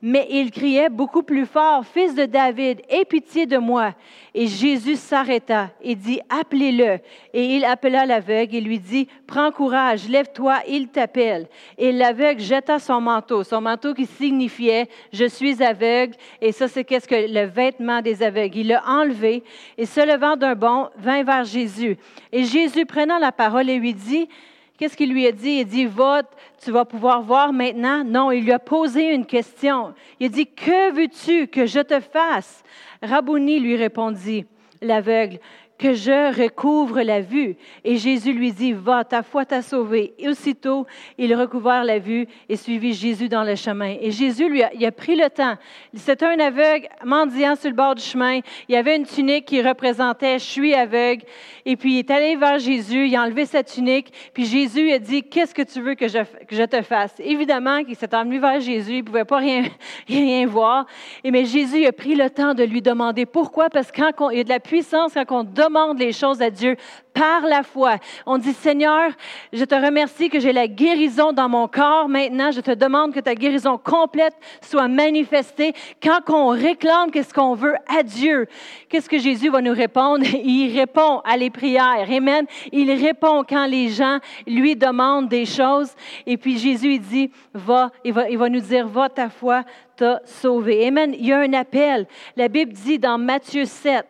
Mais 0.02 0.26
il 0.30 0.50
criait 0.50 0.90
beaucoup 0.90 1.22
plus 1.22 1.46
fort, 1.46 1.86
Fils 1.86 2.14
de 2.14 2.26
David, 2.26 2.82
aie 2.90 3.06
pitié 3.06 3.46
de 3.46 3.56
moi. 3.56 3.94
Et 4.34 4.46
Jésus 4.46 4.96
s'arrêta 4.96 5.70
et 5.80 5.94
dit, 5.94 6.20
Appelez-le. 6.28 6.98
Et 7.32 7.56
il 7.56 7.64
appela 7.64 8.04
l'aveugle 8.04 8.56
et 8.56 8.60
lui 8.60 8.78
dit, 8.78 9.08
Prends 9.26 9.50
courage, 9.50 10.06
lève-toi, 10.06 10.58
il 10.68 10.88
t'appelle. 10.88 11.48
Et 11.78 11.92
l'aveugle 11.92 12.42
jeta 12.42 12.78
son 12.78 13.00
manteau, 13.00 13.42
son 13.42 13.62
manteau 13.62 13.94
qui 13.94 14.04
signifiait, 14.04 14.90
Je 15.14 15.24
suis 15.24 15.62
aveugle. 15.62 16.14
Et 16.42 16.52
ça, 16.52 16.68
c'est 16.68 16.84
qu'est-ce 16.84 17.08
que 17.08 17.32
le 17.32 17.46
vêtement 17.46 18.02
des 18.02 18.22
aveugles. 18.22 18.58
Il 18.58 18.68
l'a 18.68 18.82
enlevé 18.86 19.42
et 19.78 19.86
se 19.86 20.06
levant 20.06 20.36
d'un 20.36 20.54
bond, 20.54 20.90
vint 20.98 21.24
vers 21.24 21.44
Jésus. 21.44 21.96
Et 22.32 22.44
Jésus, 22.44 22.84
prenant 22.84 23.18
la 23.18 23.32
parole, 23.32 23.70
et 23.70 23.78
lui 23.78 23.94
dit, 23.94 24.28
Qu'est-ce 24.78 24.96
qu'il 24.96 25.12
lui 25.12 25.26
a 25.26 25.32
dit? 25.32 25.60
Il 25.60 25.66
dit, 25.66 25.86
va, 25.86 26.22
tu 26.62 26.70
vas 26.70 26.84
pouvoir 26.84 27.22
voir 27.22 27.52
maintenant. 27.52 28.04
Non, 28.04 28.30
il 28.30 28.44
lui 28.44 28.52
a 28.52 28.58
posé 28.58 29.14
une 29.14 29.24
question. 29.24 29.94
Il 30.20 30.26
a 30.26 30.28
dit, 30.28 30.46
que 30.46 30.92
veux-tu 30.92 31.48
que 31.48 31.64
je 31.66 31.80
te 31.80 32.00
fasse? 32.00 32.62
Rabouni 33.02 33.58
lui 33.60 33.76
répondit, 33.76 34.44
l'aveugle, 34.82 35.38
que 35.78 35.92
je 35.92 36.42
recouvre 36.42 37.02
la 37.02 37.20
vue. 37.20 37.56
Et 37.84 37.96
Jésus 37.96 38.32
lui 38.32 38.52
dit, 38.52 38.72
va, 38.72 39.04
ta 39.04 39.22
foi 39.22 39.44
t'a 39.44 39.62
sauvé. 39.62 40.14
Et 40.18 40.28
aussitôt, 40.28 40.86
il 41.18 41.34
recouvert 41.34 41.84
la 41.84 41.98
vue 41.98 42.26
et 42.48 42.56
suivit 42.56 42.94
Jésus 42.94 43.28
dans 43.28 43.44
le 43.44 43.54
chemin. 43.54 43.94
Et 44.00 44.10
Jésus 44.10 44.48
lui 44.48 44.62
a, 44.62 44.72
il 44.74 44.84
a 44.86 44.92
pris 44.92 45.16
le 45.16 45.28
temps. 45.28 45.56
C'était 45.94 46.26
un 46.26 46.38
aveugle 46.38 46.88
mendiant 47.04 47.56
sur 47.56 47.70
le 47.70 47.76
bord 47.76 47.94
du 47.94 48.02
chemin. 48.02 48.40
Il 48.68 48.74
y 48.74 48.76
avait 48.76 48.96
une 48.96 49.06
tunique 49.06 49.46
qui 49.46 49.60
représentait, 49.62 50.38
je 50.38 50.44
suis 50.44 50.74
aveugle. 50.74 51.24
Et 51.64 51.76
puis, 51.76 51.94
il 51.94 51.98
est 51.98 52.10
allé 52.10 52.36
vers 52.36 52.58
Jésus, 52.58 53.06
il 53.08 53.16
a 53.16 53.22
enlevé 53.22 53.44
sa 53.44 53.62
tunique. 53.62 54.12
Puis 54.32 54.46
Jésus 54.46 54.92
a 54.92 54.98
dit, 54.98 55.22
qu'est-ce 55.22 55.54
que 55.54 55.62
tu 55.62 55.80
veux 55.80 55.94
que 55.94 56.08
je, 56.08 56.64
te 56.64 56.82
fasse? 56.82 57.14
Évidemment 57.18 57.84
qu'il 57.84 57.96
s'est 57.96 58.14
emmené 58.14 58.38
vers 58.38 58.60
Jésus, 58.60 58.94
il 58.94 58.98
ne 58.98 59.02
pouvait 59.02 59.24
pas 59.24 59.38
rien, 59.38 59.64
rien 60.08 60.46
voir. 60.46 60.86
Et 61.22 61.30
mais 61.30 61.44
Jésus 61.44 61.84
a 61.86 61.92
pris 61.92 62.14
le 62.14 62.30
temps 62.30 62.54
de 62.54 62.62
lui 62.62 62.80
demander 62.80 63.26
pourquoi? 63.26 63.68
Parce 63.68 63.92
qu'il 63.92 64.04
y 64.04 64.40
a 64.40 64.44
de 64.44 64.48
la 64.48 64.60
puissance 64.60 65.12
quand 65.26 65.40
on 65.40 65.44
demande 65.68 65.98
les 65.98 66.12
choses 66.12 66.40
à 66.42 66.50
Dieu 66.50 66.76
par 67.12 67.42
la 67.42 67.62
foi. 67.62 67.96
On 68.26 68.36
dit, 68.36 68.52
Seigneur, 68.52 69.10
je 69.52 69.64
te 69.64 69.74
remercie 69.74 70.28
que 70.28 70.38
j'ai 70.38 70.52
la 70.52 70.68
guérison 70.68 71.32
dans 71.32 71.48
mon 71.48 71.66
corps. 71.66 72.08
Maintenant, 72.08 72.50
je 72.50 72.60
te 72.60 72.72
demande 72.72 73.14
que 73.14 73.20
ta 73.20 73.34
guérison 73.34 73.78
complète 73.78 74.34
soit 74.60 74.88
manifestée. 74.88 75.72
Quand 76.02 76.20
on 76.28 76.48
réclame 76.48 77.10
qu'est-ce 77.10 77.32
qu'on 77.32 77.54
veut 77.54 77.74
à 77.88 78.02
Dieu, 78.02 78.46
qu'est-ce 78.88 79.08
que 79.08 79.18
Jésus 79.18 79.48
va 79.48 79.62
nous 79.62 79.72
répondre? 79.72 80.24
Il 80.44 80.78
répond 80.78 81.20
à 81.24 81.36
les 81.36 81.50
prières. 81.50 82.06
Amen. 82.10 82.44
Il 82.70 82.90
répond 82.92 83.44
quand 83.48 83.66
les 83.66 83.88
gens 83.88 84.18
lui 84.46 84.76
demandent 84.76 85.28
des 85.28 85.46
choses. 85.46 85.94
Et 86.26 86.36
puis 86.36 86.58
Jésus, 86.58 86.94
il 86.94 87.00
dit, 87.00 87.30
va, 87.54 87.90
il 88.04 88.12
va, 88.12 88.28
il 88.28 88.38
va 88.38 88.48
nous 88.48 88.60
dire, 88.60 88.86
va, 88.86 89.08
ta 89.08 89.30
foi 89.30 89.62
t'a 89.96 90.20
sauvé. 90.24 90.86
Amen. 90.86 91.14
Il 91.18 91.26
y 91.26 91.32
a 91.32 91.38
un 91.38 91.52
appel. 91.54 92.06
La 92.36 92.48
Bible 92.48 92.72
dit 92.72 92.98
dans 92.98 93.18
Matthieu 93.18 93.64
7 93.64 94.06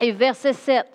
et 0.00 0.12
verset 0.12 0.52
7, 0.52 0.86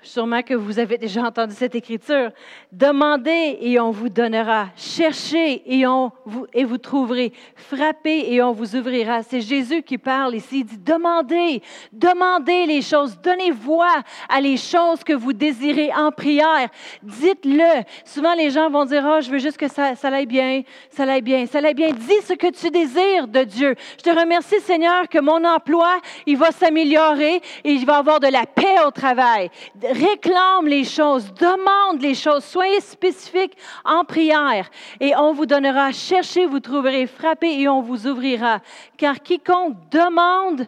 Sûrement 0.00 0.42
que 0.42 0.54
vous 0.54 0.78
avez 0.78 0.96
déjà 0.96 1.22
entendu 1.22 1.54
cette 1.54 1.74
écriture. 1.74 2.30
Demandez 2.70 3.58
et 3.60 3.80
on 3.80 3.90
vous 3.90 4.08
donnera. 4.08 4.68
Cherchez 4.76 5.62
et, 5.66 5.88
on 5.88 6.12
vous, 6.24 6.46
et 6.52 6.62
vous 6.64 6.78
trouverez. 6.78 7.32
Frappez 7.56 8.32
et 8.32 8.40
on 8.40 8.52
vous 8.52 8.76
ouvrira. 8.76 9.24
C'est 9.24 9.40
Jésus 9.40 9.82
qui 9.82 9.98
parle 9.98 10.36
ici. 10.36 10.60
Il 10.60 10.64
dit, 10.66 10.78
demandez, 10.78 11.60
demandez 11.92 12.66
les 12.66 12.80
choses. 12.80 13.18
Donnez 13.20 13.50
voix 13.50 14.04
à 14.28 14.40
les 14.40 14.56
choses 14.56 15.02
que 15.02 15.12
vous 15.12 15.32
désirez 15.32 15.90
en 15.92 16.12
prière. 16.12 16.68
Dites-le. 17.02 17.82
Souvent, 18.04 18.34
les 18.34 18.50
gens 18.50 18.70
vont 18.70 18.84
dire, 18.84 19.04
oh, 19.04 19.20
je 19.20 19.30
veux 19.30 19.38
juste 19.38 19.56
que 19.56 19.68
ça, 19.68 19.96
ça 19.96 20.08
aille 20.08 20.26
bien, 20.26 20.62
ça 20.90 21.02
aille 21.10 21.22
bien, 21.22 21.44
ça 21.46 21.58
aille 21.58 21.74
bien. 21.74 21.90
Dis 21.90 22.22
ce 22.24 22.34
que 22.34 22.52
tu 22.52 22.70
désires 22.70 23.26
de 23.26 23.42
Dieu. 23.42 23.74
Je 23.98 24.02
te 24.04 24.10
remercie, 24.10 24.60
Seigneur, 24.60 25.08
que 25.08 25.18
mon 25.18 25.44
emploi, 25.44 25.98
il 26.24 26.36
va 26.36 26.52
s'améliorer 26.52 27.42
et 27.64 27.72
il 27.72 27.84
va 27.84 27.96
avoir 27.96 28.20
de 28.20 28.28
la 28.28 28.46
paix 28.46 28.76
au 28.86 28.92
travail 28.92 29.50
réclame 29.90 30.66
les 30.66 30.84
choses, 30.84 31.32
demande 31.34 32.00
les 32.00 32.14
choses, 32.14 32.44
soyez 32.44 32.80
spécifiques 32.80 33.56
en 33.84 34.04
prière 34.04 34.70
et 35.00 35.14
on 35.16 35.32
vous 35.32 35.46
donnera, 35.46 35.92
cherchez, 35.92 36.46
vous 36.46 36.60
trouverez, 36.60 37.06
frappez 37.06 37.60
et 37.60 37.68
on 37.68 37.80
vous 37.80 38.06
ouvrira. 38.06 38.60
Car 38.96 39.20
quiconque 39.20 39.76
demande, 39.90 40.66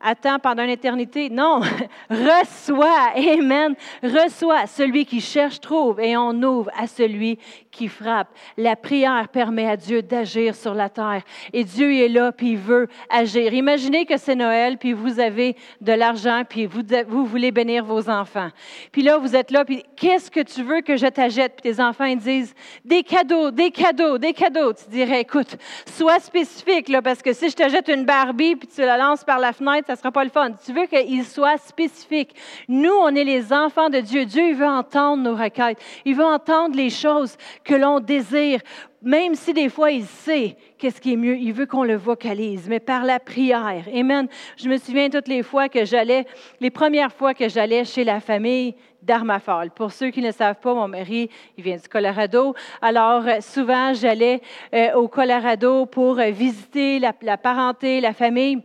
attend 0.00 0.38
pendant 0.38 0.62
une 0.62 0.70
éternité. 0.70 1.30
Non, 1.30 1.60
reçois, 2.10 3.12
Amen, 3.16 3.74
reçois. 4.02 4.66
Celui 4.66 5.04
qui 5.04 5.20
cherche 5.20 5.60
trouve 5.60 6.00
et 6.00 6.16
on 6.16 6.30
ouvre 6.42 6.70
à 6.78 6.86
celui 6.86 7.38
qui 7.76 7.88
frappe. 7.88 8.28
La 8.56 8.74
prière 8.74 9.28
permet 9.28 9.68
à 9.68 9.76
Dieu 9.76 10.00
d'agir 10.00 10.54
sur 10.54 10.74
la 10.74 10.88
terre. 10.88 11.22
Et 11.52 11.62
Dieu 11.62 11.92
est 11.94 12.08
là, 12.08 12.32
puis 12.32 12.52
il 12.52 12.58
veut 12.58 12.88
agir. 13.10 13.52
Imaginez 13.52 14.06
que 14.06 14.16
c'est 14.16 14.34
Noël, 14.34 14.78
puis 14.78 14.94
vous 14.94 15.20
avez 15.20 15.56
de 15.82 15.92
l'argent, 15.92 16.42
puis 16.48 16.64
vous, 16.66 16.80
vous 17.06 17.26
voulez 17.26 17.52
bénir 17.52 17.84
vos 17.84 18.08
enfants. 18.08 18.48
Puis 18.92 19.02
là, 19.02 19.18
vous 19.18 19.36
êtes 19.36 19.50
là, 19.50 19.64
puis 19.64 19.84
qu'est-ce 19.94 20.30
que 20.30 20.40
tu 20.40 20.62
veux 20.62 20.80
que 20.80 20.96
je 20.96 21.06
t'achète? 21.06 21.60
Puis 21.60 21.74
tes 21.74 21.82
enfants, 21.82 22.06
ils 22.06 22.18
disent, 22.18 22.54
des 22.84 23.02
cadeaux, 23.02 23.50
des 23.50 23.70
cadeaux, 23.70 24.16
des 24.16 24.32
cadeaux. 24.32 24.72
Tu 24.72 24.88
dirais, 24.88 25.20
écoute, 25.20 25.56
sois 25.86 26.18
spécifique, 26.18 26.88
là, 26.88 27.02
parce 27.02 27.20
que 27.20 27.34
si 27.34 27.50
je 27.50 27.54
t'achète 27.54 27.88
une 27.88 28.04
Barbie, 28.04 28.56
puis 28.56 28.68
tu 28.68 28.80
la 28.80 28.96
lances 28.96 29.22
par 29.22 29.38
la 29.38 29.52
fenêtre, 29.52 29.86
ça 29.86 29.92
ne 29.92 29.98
sera 29.98 30.10
pas 30.10 30.24
le 30.24 30.30
fun. 30.30 30.50
Tu 30.64 30.72
veux 30.72 30.86
qu'il 30.86 31.24
soit 31.24 31.58
spécifique. 31.58 32.34
Nous, 32.68 32.94
on 33.02 33.14
est 33.14 33.24
les 33.24 33.52
enfants 33.52 33.90
de 33.90 34.00
Dieu. 34.00 34.24
Dieu, 34.24 34.48
il 34.48 34.54
veut 34.54 34.66
entendre 34.66 35.22
nos 35.22 35.36
requêtes. 35.36 35.78
Il 36.06 36.14
veut 36.14 36.24
entendre 36.24 36.74
les 36.74 36.90
choses 36.90 37.36
que 37.66 37.74
l'on 37.74 38.00
désire, 38.00 38.60
même 39.02 39.34
si 39.34 39.52
des 39.52 39.68
fois 39.68 39.90
il 39.90 40.04
sait 40.04 40.56
qu'est-ce 40.78 41.00
qui 41.00 41.12
est 41.12 41.16
mieux, 41.16 41.36
il 41.36 41.52
veut 41.52 41.66
qu'on 41.66 41.82
le 41.82 41.96
vocalise, 41.96 42.68
mais 42.68 42.80
par 42.80 43.04
la 43.04 43.18
prière. 43.18 43.84
Amen. 43.92 44.28
Je 44.56 44.68
me 44.68 44.78
souviens 44.78 45.10
toutes 45.10 45.28
les 45.28 45.42
fois 45.42 45.68
que 45.68 45.84
j'allais, 45.84 46.26
les 46.60 46.70
premières 46.70 47.12
fois 47.12 47.34
que 47.34 47.48
j'allais 47.48 47.84
chez 47.84 48.04
la 48.04 48.20
famille 48.20 48.74
d'Armafal. 49.02 49.70
Pour 49.72 49.92
ceux 49.92 50.10
qui 50.10 50.22
ne 50.22 50.30
savent 50.30 50.60
pas, 50.60 50.74
mon 50.74 50.88
mari, 50.88 51.28
il 51.58 51.64
vient 51.64 51.76
du 51.76 51.88
Colorado. 51.88 52.54
Alors, 52.80 53.26
euh, 53.26 53.40
souvent, 53.40 53.92
j'allais 53.94 54.40
euh, 54.72 54.94
au 54.94 55.08
Colorado 55.08 55.86
pour 55.86 56.18
euh, 56.18 56.30
visiter 56.30 56.98
la, 56.98 57.12
parenté, 57.36 58.00
la 58.00 58.12
famille. 58.12 58.62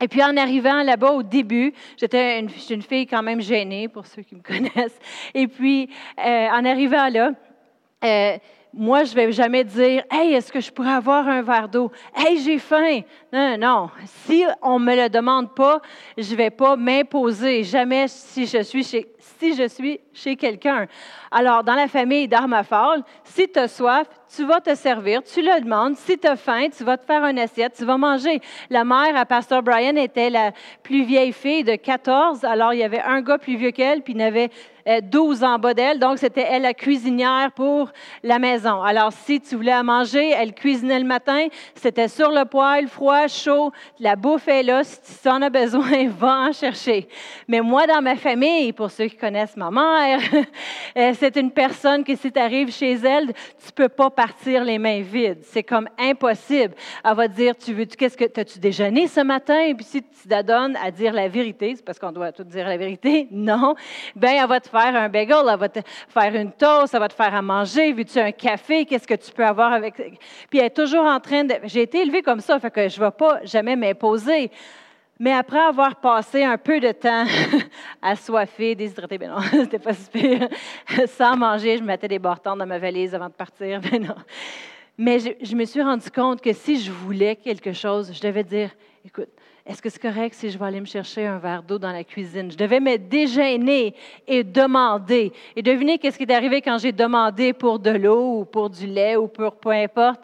Et 0.00 0.06
puis 0.06 0.22
en 0.22 0.36
arrivant 0.36 0.82
là-bas 0.84 1.10
au 1.10 1.24
début, 1.24 1.72
j'étais 1.96 2.38
une, 2.38 2.50
une, 2.70 2.82
fille 2.82 3.06
quand 3.06 3.22
même 3.22 3.40
gênée 3.40 3.88
pour 3.88 4.06
ceux 4.06 4.22
qui 4.22 4.36
me 4.36 4.42
connaissent. 4.42 4.98
Et 5.34 5.48
puis 5.48 5.90
en 6.16 6.64
arrivant 6.64 7.08
là, 7.08 7.32
euh, 8.04 8.38
moi, 8.72 9.04
je 9.04 9.10
ne 9.10 9.16
vais 9.16 9.32
jamais 9.32 9.64
dire 9.64 10.04
Hey, 10.10 10.34
est-ce 10.34 10.52
que 10.52 10.60
je 10.60 10.70
pourrais 10.70 10.92
avoir 10.92 11.26
un 11.26 11.42
verre 11.42 11.68
d'eau? 11.68 11.90
Hey, 12.14 12.38
j'ai 12.42 12.58
faim. 12.58 13.00
Non, 13.30 13.58
non. 13.58 13.90
Si 14.24 14.44
on 14.62 14.78
ne 14.78 14.84
me 14.86 14.96
le 14.96 15.08
demande 15.10 15.54
pas, 15.54 15.82
je 16.16 16.30
ne 16.32 16.36
vais 16.36 16.50
pas 16.50 16.76
m'imposer. 16.76 17.62
Jamais 17.62 18.08
si 18.08 18.46
je 18.46 18.62
suis 18.62 18.82
chez, 18.82 19.06
si 19.18 19.54
je 19.54 19.68
suis 19.68 20.00
chez 20.14 20.34
quelqu'un. 20.36 20.86
Alors, 21.30 21.62
dans 21.62 21.74
la 21.74 21.88
famille 21.88 22.26
d'Armafal, 22.26 23.02
si 23.24 23.46
tu 23.46 23.58
as 23.58 23.68
soif, 23.68 24.08
tu 24.34 24.44
vas 24.44 24.60
te 24.60 24.74
servir, 24.74 25.22
tu 25.22 25.42
le 25.42 25.60
demandes. 25.60 25.96
Si 25.96 26.18
tu 26.18 26.26
as 26.26 26.36
faim, 26.36 26.68
tu 26.74 26.84
vas 26.84 26.96
te 26.96 27.04
faire 27.04 27.24
une 27.26 27.38
assiette, 27.38 27.74
tu 27.76 27.84
vas 27.84 27.98
manger. 27.98 28.40
La 28.70 28.84
mère 28.84 29.14
à 29.14 29.26
Pasteur 29.26 29.62
Brian 29.62 29.96
était 29.96 30.30
la 30.30 30.52
plus 30.82 31.02
vieille 31.02 31.32
fille 31.32 31.64
de 31.64 31.76
14. 31.76 32.44
Alors, 32.44 32.72
il 32.72 32.80
y 32.80 32.82
avait 32.82 33.02
un 33.02 33.20
gars 33.20 33.38
plus 33.38 33.56
vieux 33.56 33.72
qu'elle, 33.72 34.02
puis 34.02 34.14
il 34.14 34.20
y 34.20 34.22
avait 34.22 34.50
12 35.02 35.44
en 35.44 35.58
bas 35.58 35.74
d'elle. 35.74 35.98
Donc, 35.98 36.18
c'était 36.18 36.46
elle 36.48 36.62
la 36.62 36.72
cuisinière 36.72 37.52
pour 37.52 37.90
la 38.22 38.38
maison. 38.38 38.82
Alors, 38.82 39.12
si 39.12 39.40
tu 39.40 39.56
voulais 39.56 39.72
à 39.72 39.82
manger, 39.82 40.30
elle 40.30 40.54
cuisinait 40.54 40.98
le 40.98 41.04
matin. 41.04 41.46
C'était 41.74 42.08
sur 42.08 42.30
le 42.30 42.44
poêle, 42.44 42.88
froid, 42.88 43.17
chaud. 43.26 43.72
La 43.98 44.14
bouffe 44.14 44.46
est 44.46 44.62
là. 44.62 44.84
Si 44.84 45.20
tu 45.22 45.28
en 45.28 45.42
as 45.42 45.50
besoin, 45.50 46.08
va 46.18 46.48
en 46.48 46.52
chercher. 46.52 47.08
Mais 47.48 47.60
moi, 47.60 47.86
dans 47.86 48.02
ma 48.02 48.16
famille, 48.16 48.72
pour 48.72 48.90
ceux 48.90 49.06
qui 49.06 49.16
connaissent 49.16 49.56
ma 49.56 49.70
mère, 49.70 50.20
euh, 50.96 51.12
c'est 51.18 51.36
une 51.36 51.50
personne 51.50 52.04
que 52.04 52.14
si 52.14 52.30
tu 52.30 52.38
arrives 52.38 52.72
chez 52.72 52.92
elle, 52.92 53.32
tu 53.32 53.72
peux 53.74 53.88
pas 53.88 54.10
partir 54.10 54.62
les 54.62 54.78
mains 54.78 55.00
vides. 55.00 55.40
C'est 55.42 55.62
comme 55.62 55.88
impossible. 55.98 56.74
Elle 57.04 57.14
va 57.14 57.28
dire, 57.28 57.56
tu 57.56 57.72
veux, 57.72 57.84
qu'est-ce 57.84 58.16
que, 58.16 58.24
as-tu 58.40 58.58
déjeuné 58.58 59.06
ce 59.06 59.20
matin? 59.20 59.60
Et 59.60 59.74
puis 59.74 59.84
si 59.84 60.02
tu 60.02 60.28
t'adonnes 60.28 60.76
à 60.76 60.90
dire 60.90 61.12
la 61.12 61.28
vérité, 61.28 61.74
c'est 61.76 61.84
parce 61.84 61.98
qu'on 61.98 62.12
doit 62.12 62.32
tout 62.32 62.44
dire 62.44 62.68
la 62.68 62.76
vérité, 62.76 63.28
non, 63.30 63.74
ben 64.14 64.30
elle 64.40 64.48
va 64.48 64.60
te 64.60 64.68
faire 64.68 64.94
un 64.94 65.08
bagel, 65.08 65.36
elle 65.50 65.58
va 65.58 65.68
te 65.68 65.80
faire 66.08 66.34
une 66.34 66.52
toast, 66.52 66.94
elle 66.94 67.00
va 67.00 67.08
te 67.08 67.14
faire 67.14 67.34
à 67.34 67.42
manger, 67.42 67.92
veux-tu 67.92 68.18
un 68.18 68.32
café, 68.32 68.84
qu'est-ce 68.84 69.06
que 69.06 69.14
tu 69.14 69.32
peux 69.32 69.44
avoir 69.44 69.72
avec... 69.72 69.94
Puis 70.50 70.58
elle 70.58 70.66
est 70.66 70.70
toujours 70.70 71.04
en 71.04 71.20
train 71.20 71.44
de... 71.44 71.54
J'ai 71.64 71.82
été 71.82 72.02
élevée 72.02 72.22
comme 72.22 72.40
ça, 72.40 72.58
fait 72.58 72.70
que 72.70 72.88
je 72.88 73.00
ne 73.00 73.07
pas 73.10 73.40
jamais 73.44 73.76
m'imposer. 73.76 74.50
Mais 75.20 75.32
après 75.32 75.58
avoir 75.58 75.96
passé 75.96 76.44
un 76.44 76.56
peu 76.56 76.78
de 76.78 76.92
temps 76.92 77.24
assoiffée, 78.02 78.74
déshydratée, 78.74 79.18
ben 79.18 79.30
non, 79.30 79.40
c'était 79.50 79.80
pas 79.80 79.94
super, 79.94 80.48
sans 81.08 81.36
manger, 81.36 81.78
je 81.78 81.82
mettais 81.82 82.08
des 82.08 82.20
bâtons 82.20 82.56
dans 82.56 82.66
ma 82.66 82.78
valise 82.78 83.14
avant 83.14 83.28
de 83.28 83.32
partir, 83.32 83.80
ben 83.80 84.02
non. 84.06 84.14
Mais 84.96 85.18
je, 85.18 85.30
je, 85.42 85.54
me 85.56 85.64
suis 85.64 85.82
rendu 85.82 86.10
compte 86.10 86.40
que 86.40 86.52
si 86.52 86.80
je 86.80 86.90
voulais 86.90 87.36
quelque 87.36 87.72
chose, 87.72 88.12
je 88.12 88.20
devais 88.20 88.44
dire, 88.44 88.70
écoute, 89.04 89.28
est-ce 89.68 89.82
que 89.82 89.90
c'est 89.90 90.00
correct 90.00 90.34
si 90.34 90.50
je 90.50 90.58
vais 90.58 90.64
aller 90.64 90.80
me 90.80 90.86
chercher 90.86 91.26
un 91.26 91.38
verre 91.38 91.62
d'eau 91.62 91.78
dans 91.78 91.92
la 91.92 92.02
cuisine? 92.02 92.50
Je 92.50 92.56
devais 92.56 92.80
me 92.80 92.96
déjeuner 92.96 93.94
et 94.26 94.42
demander. 94.42 95.30
Et 95.54 95.62
devinez 95.62 95.98
qu'est-ce 95.98 96.16
qui 96.16 96.24
est 96.24 96.32
arrivé 96.32 96.62
quand 96.62 96.78
j'ai 96.78 96.90
demandé 96.90 97.52
pour 97.52 97.78
de 97.78 97.90
l'eau 97.90 98.38
ou 98.38 98.44
pour 98.46 98.70
du 98.70 98.86
lait 98.86 99.16
ou 99.16 99.28
pour 99.28 99.56
peu 99.56 99.70
importe? 99.70 100.22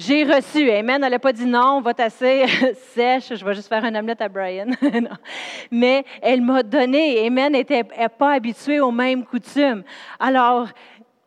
J'ai 0.00 0.22
reçu. 0.22 0.70
Amen. 0.70 1.02
Elle 1.02 1.10
n'a 1.10 1.18
pas 1.18 1.32
dit 1.32 1.44
non, 1.44 1.78
on 1.78 1.80
va 1.80 1.92
tasser 1.92 2.44
sèche, 2.94 3.34
je 3.34 3.44
vais 3.44 3.52
juste 3.52 3.66
faire 3.66 3.84
un 3.84 3.92
omelette 3.96 4.20
à 4.20 4.28
Brian. 4.28 4.68
Mais 5.72 6.04
elle 6.22 6.40
m'a 6.40 6.62
donné. 6.62 7.26
Amen 7.26 7.50
n'était 7.50 7.82
pas 7.82 8.34
habituée 8.34 8.78
aux 8.78 8.92
mêmes 8.92 9.24
coutumes. 9.24 9.82
Alors, 10.20 10.68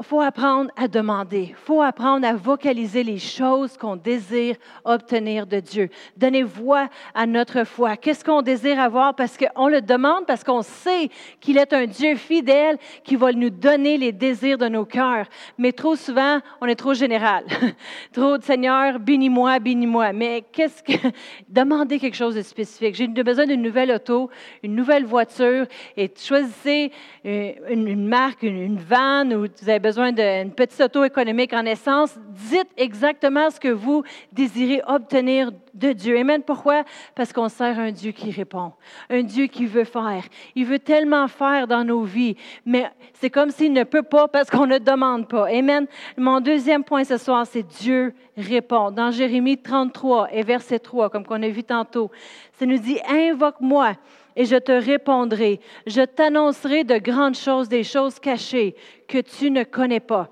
faut 0.04 0.22
apprendre 0.22 0.72
à 0.76 0.88
demander. 0.88 1.48
Il 1.50 1.56
faut 1.56 1.82
apprendre 1.82 2.26
à 2.26 2.34
vocaliser 2.34 3.04
les 3.04 3.18
choses 3.18 3.78
qu'on 3.78 3.96
désire 3.96 4.56
obtenir 4.84 5.46
de 5.46 5.60
Dieu. 5.60 5.90
Donner 6.18 6.44
voix 6.44 6.90
à 7.14 7.26
notre 7.26 7.64
foi. 7.64 7.98
Qu'est-ce 7.98 8.24
qu'on 8.24 8.42
désire 8.42 8.80
avoir? 8.80 9.16
Parce 9.16 9.38
qu'on 9.38 9.68
le 9.68 9.82
demande, 9.82 10.26
parce 10.26 10.44
qu'on 10.44 10.62
sait 10.62 11.10
qu'il 11.40 11.58
est 11.58 11.74
un 11.74 11.86
Dieu 11.86 12.16
fidèle 12.16 12.78
qui 13.04 13.16
va 13.16 13.32
nous 13.32 13.50
donner 13.50 13.98
les 13.98 14.12
désirs 14.12 14.58
de 14.58 14.68
nos 14.68 14.86
cœurs. 14.86 15.28
Mais 15.58 15.72
trop 15.72 15.96
souvent, 15.96 16.40
on 16.62 16.66
est 16.68 16.76
trop 16.76 16.94
général. 16.94 17.44
trop 18.14 18.38
de 18.38 18.44
Seigneur, 18.44 19.00
bénis-moi, 19.00 19.60
bénis-moi. 19.60 20.14
Mais 20.14 20.44
qu'est-ce 20.52 20.84
que. 20.84 20.94
Demandez 21.50 22.00
quelque 22.00 22.18
chose 22.18 22.36
de 22.36 22.42
spécifique? 22.42 22.96
J'ai 22.96 23.08
besoin 23.08 23.46
d'une 23.46 23.62
nouvelle 23.62 23.92
auto, 23.92 24.30
une 24.64 24.76
nouvelle 24.76 25.06
voiture, 25.06 25.66
et 25.98 26.12
choisissez 26.16 26.92
euh, 27.26 27.52
une, 27.70 28.08
marque, 28.08 28.44
une, 28.44 28.62
une 28.62 28.78
vanne, 28.78 29.34
ou 29.34 29.42
vous 29.42 29.70
avez 29.70 29.80
besoin 29.80 29.91
d'une 29.96 30.52
petite 30.52 30.82
auto 30.82 31.04
économique 31.04 31.54
en 31.54 31.66
essence, 31.66 32.18
dites 32.50 32.70
exactement 32.78 33.50
ce 33.50 33.60
que 33.60 33.70
vous 33.70 34.04
désirez 34.32 34.82
obtenir 34.88 35.52
de 35.74 35.94
Dieu. 35.94 36.18
Amen. 36.18 36.44
Pourquoi? 36.44 36.84
Parce 37.16 37.32
qu'on 37.34 37.50
sert 37.50 37.80
un 37.80 37.92
Dieu 37.92 38.12
qui 38.12 38.32
répond, 38.32 38.74
un 39.10 39.24
Dieu 39.24 39.48
qui 39.48 39.66
veut 39.66 39.84
faire. 39.84 40.24
Il 40.56 40.66
veut 40.66 40.80
tellement 40.80 41.28
faire 41.28 41.68
dans 41.68 41.84
nos 41.84 42.04
vies, 42.04 42.36
mais 42.66 42.90
c'est 43.14 43.30
comme 43.30 43.52
s'il 43.52 43.74
ne 43.74 43.84
peut 43.84 44.04
pas 44.04 44.28
parce 44.28 44.50
qu'on 44.50 44.68
ne 44.68 44.78
demande 44.78 45.28
pas. 45.28 45.48
Amen. 45.48 45.88
Mon 46.18 46.40
deuxième 46.40 46.84
point 46.84 47.04
ce 47.04 47.18
soir, 47.18 47.46
c'est 47.46 47.64
Dieu 47.64 48.14
répond. 48.38 48.92
Dans 48.92 49.12
Jérémie 49.12 49.58
33 49.58 50.30
et 50.32 50.44
verset 50.44 50.80
3, 50.80 51.10
comme 51.10 51.26
qu'on 51.26 51.42
a 51.44 51.50
vu 51.50 51.64
tantôt, 51.64 52.12
ça 52.54 52.66
nous 52.66 52.78
dit, 52.78 53.00
invoque-moi 53.10 53.96
et 54.36 54.46
je 54.46 54.56
te 54.56 54.72
répondrai. 54.72 55.60
Je 55.88 56.02
t'annoncerai 56.02 56.84
de 56.84 56.98
grandes 56.98 57.36
choses, 57.36 57.70
des 57.70 57.84
choses 57.84 58.20
cachées 58.20 58.76
que 59.08 59.20
tu 59.20 59.52
ne 59.52 59.64
connais 59.64 60.00
pas. 60.00 60.30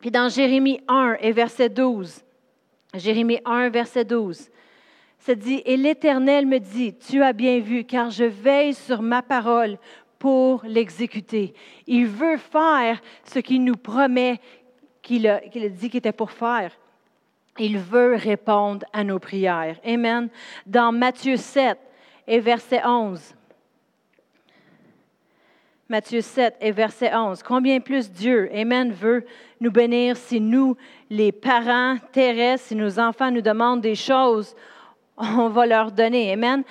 Puis 0.00 0.10
dans 0.10 0.28
Jérémie 0.28 0.80
1 0.88 1.16
et 1.20 1.32
verset 1.32 1.68
12, 1.68 2.22
Jérémie 2.94 3.40
1, 3.44 3.70
verset 3.70 4.04
12, 4.04 4.48
ça 5.18 5.34
dit, 5.34 5.62
Et 5.66 5.76
l'Éternel 5.76 6.46
me 6.46 6.58
dit, 6.58 6.94
tu 6.94 7.22
as 7.22 7.32
bien 7.32 7.58
vu, 7.60 7.84
car 7.84 8.10
je 8.10 8.24
veille 8.24 8.74
sur 8.74 9.02
ma 9.02 9.22
parole 9.22 9.78
pour 10.18 10.64
l'exécuter. 10.64 11.54
Il 11.86 12.06
veut 12.06 12.36
faire 12.36 13.00
ce 13.24 13.38
qu'il 13.38 13.64
nous 13.64 13.76
promet 13.76 14.40
qu'il 15.02 15.26
a, 15.28 15.40
dit 15.40 15.90
qu'il 15.90 15.98
était 15.98 16.12
pour 16.12 16.30
faire. 16.30 16.72
Il 17.58 17.78
veut 17.78 18.14
répondre 18.14 18.86
à 18.92 19.02
nos 19.04 19.18
prières. 19.18 19.76
Amen. 19.84 20.28
Dans 20.66 20.92
Matthieu 20.92 21.36
7, 21.36 21.78
et 22.28 22.38
verset 22.38 22.82
11. 22.84 23.34
Matthieu 25.88 26.20
7 26.20 26.56
et 26.60 26.70
verset 26.70 27.14
11. 27.14 27.42
Combien 27.42 27.80
plus 27.80 28.10
Dieu, 28.10 28.50
Amen, 28.54 28.92
veut 28.92 29.24
nous 29.58 29.70
bénir 29.70 30.18
si 30.18 30.38
nous, 30.38 30.76
les 31.08 31.32
parents 31.32 31.96
terrestres, 32.12 32.68
si 32.68 32.74
nos 32.74 33.00
enfants 33.00 33.30
nous 33.30 33.40
demandent 33.40 33.80
des 33.80 33.94
choses, 33.94 34.54
on 35.16 35.48
va 35.48 35.64
leur 35.64 35.90
donner. 35.90 36.32
Amen. 36.32 36.62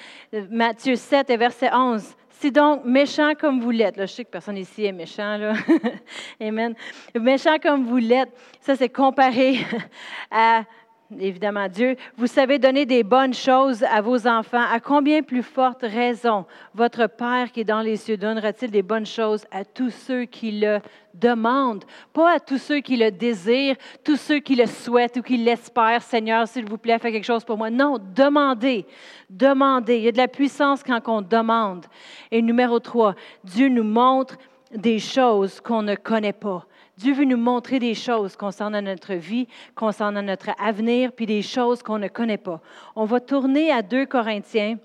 Matthieu 0.51 0.95
7 0.95 1.31
et 1.31 1.37
verset 1.37 1.71
11. 1.73 2.15
Si 2.29 2.51
donc 2.51 2.85
méchant 2.85 3.33
comme 3.33 3.59
vous 3.59 3.71
l'êtes, 3.71 3.97
là, 3.97 4.05
je 4.05 4.13
sais 4.13 4.23
que 4.23 4.29
personne 4.29 4.57
ici 4.57 4.85
est 4.85 4.91
méchant. 4.91 5.53
Amen. 6.39 6.75
Méchant 7.19 7.57
comme 7.57 7.85
vous 7.85 7.97
l'êtes, 7.97 8.29
ça 8.61 8.75
c'est 8.75 8.89
comparé 8.89 9.57
à 10.31 10.63
évidemment 11.19 11.67
Dieu, 11.67 11.95
vous 12.17 12.27
savez 12.27 12.59
donner 12.59 12.85
des 12.85 13.03
bonnes 13.03 13.33
choses 13.33 13.83
à 13.83 14.01
vos 14.01 14.27
enfants, 14.27 14.65
à 14.71 14.79
combien 14.79 15.21
plus 15.21 15.43
forte 15.43 15.81
raison 15.81 16.45
votre 16.73 17.07
Père 17.07 17.51
qui 17.51 17.61
est 17.61 17.65
dans 17.65 17.81
les 17.81 17.95
cieux 17.95 18.17
donnera-t-il 18.17 18.71
des 18.71 18.81
bonnes 18.81 19.05
choses 19.05 19.45
à 19.51 19.63
tous 19.63 19.91
ceux 19.91 20.25
qui 20.25 20.59
le 20.59 20.79
demandent, 21.13 21.85
pas 22.13 22.35
à 22.35 22.39
tous 22.39 22.57
ceux 22.57 22.79
qui 22.79 22.97
le 22.97 23.11
désirent, 23.11 23.75
tous 24.03 24.17
ceux 24.17 24.39
qui 24.39 24.55
le 24.55 24.65
souhaitent 24.65 25.17
ou 25.17 25.21
qui 25.21 25.37
l'espèrent, 25.37 26.01
Seigneur, 26.01 26.47
s'il 26.47 26.65
vous 26.65 26.77
plaît, 26.77 26.99
fais 26.99 27.11
quelque 27.11 27.25
chose 27.25 27.43
pour 27.43 27.57
moi. 27.57 27.69
Non, 27.69 27.97
demandez, 28.15 28.85
demandez. 29.29 29.97
Il 29.97 30.03
y 30.03 30.07
a 30.07 30.11
de 30.11 30.17
la 30.17 30.27
puissance 30.27 30.83
quand 30.83 31.01
on 31.07 31.21
demande. 31.21 31.85
Et 32.31 32.41
numéro 32.41 32.79
trois, 32.79 33.15
Dieu 33.43 33.69
nous 33.69 33.83
montre 33.83 34.37
des 34.71 34.99
choses 34.99 35.59
qu'on 35.59 35.81
ne 35.81 35.95
connaît 35.95 36.33
pas. 36.33 36.65
Dieu 36.97 37.13
veut 37.13 37.25
nous 37.25 37.37
montrer 37.37 37.77
des 37.77 37.93
choses 37.93 38.35
concernant 38.35 38.81
notre 38.81 39.13
vie, 39.13 39.47
concernant 39.75 40.23
notre 40.23 40.49
avenir, 40.59 41.11
puis 41.11 41.27
des 41.27 41.43
choses 41.43 41.83
qu'on 41.83 41.99
ne 41.99 42.07
connaît 42.07 42.39
pas. 42.39 42.59
On 42.95 43.05
va 43.05 43.19
tourner 43.19 43.71
à 43.71 43.83
2 43.83 44.07
Corinthiens. 44.07 44.79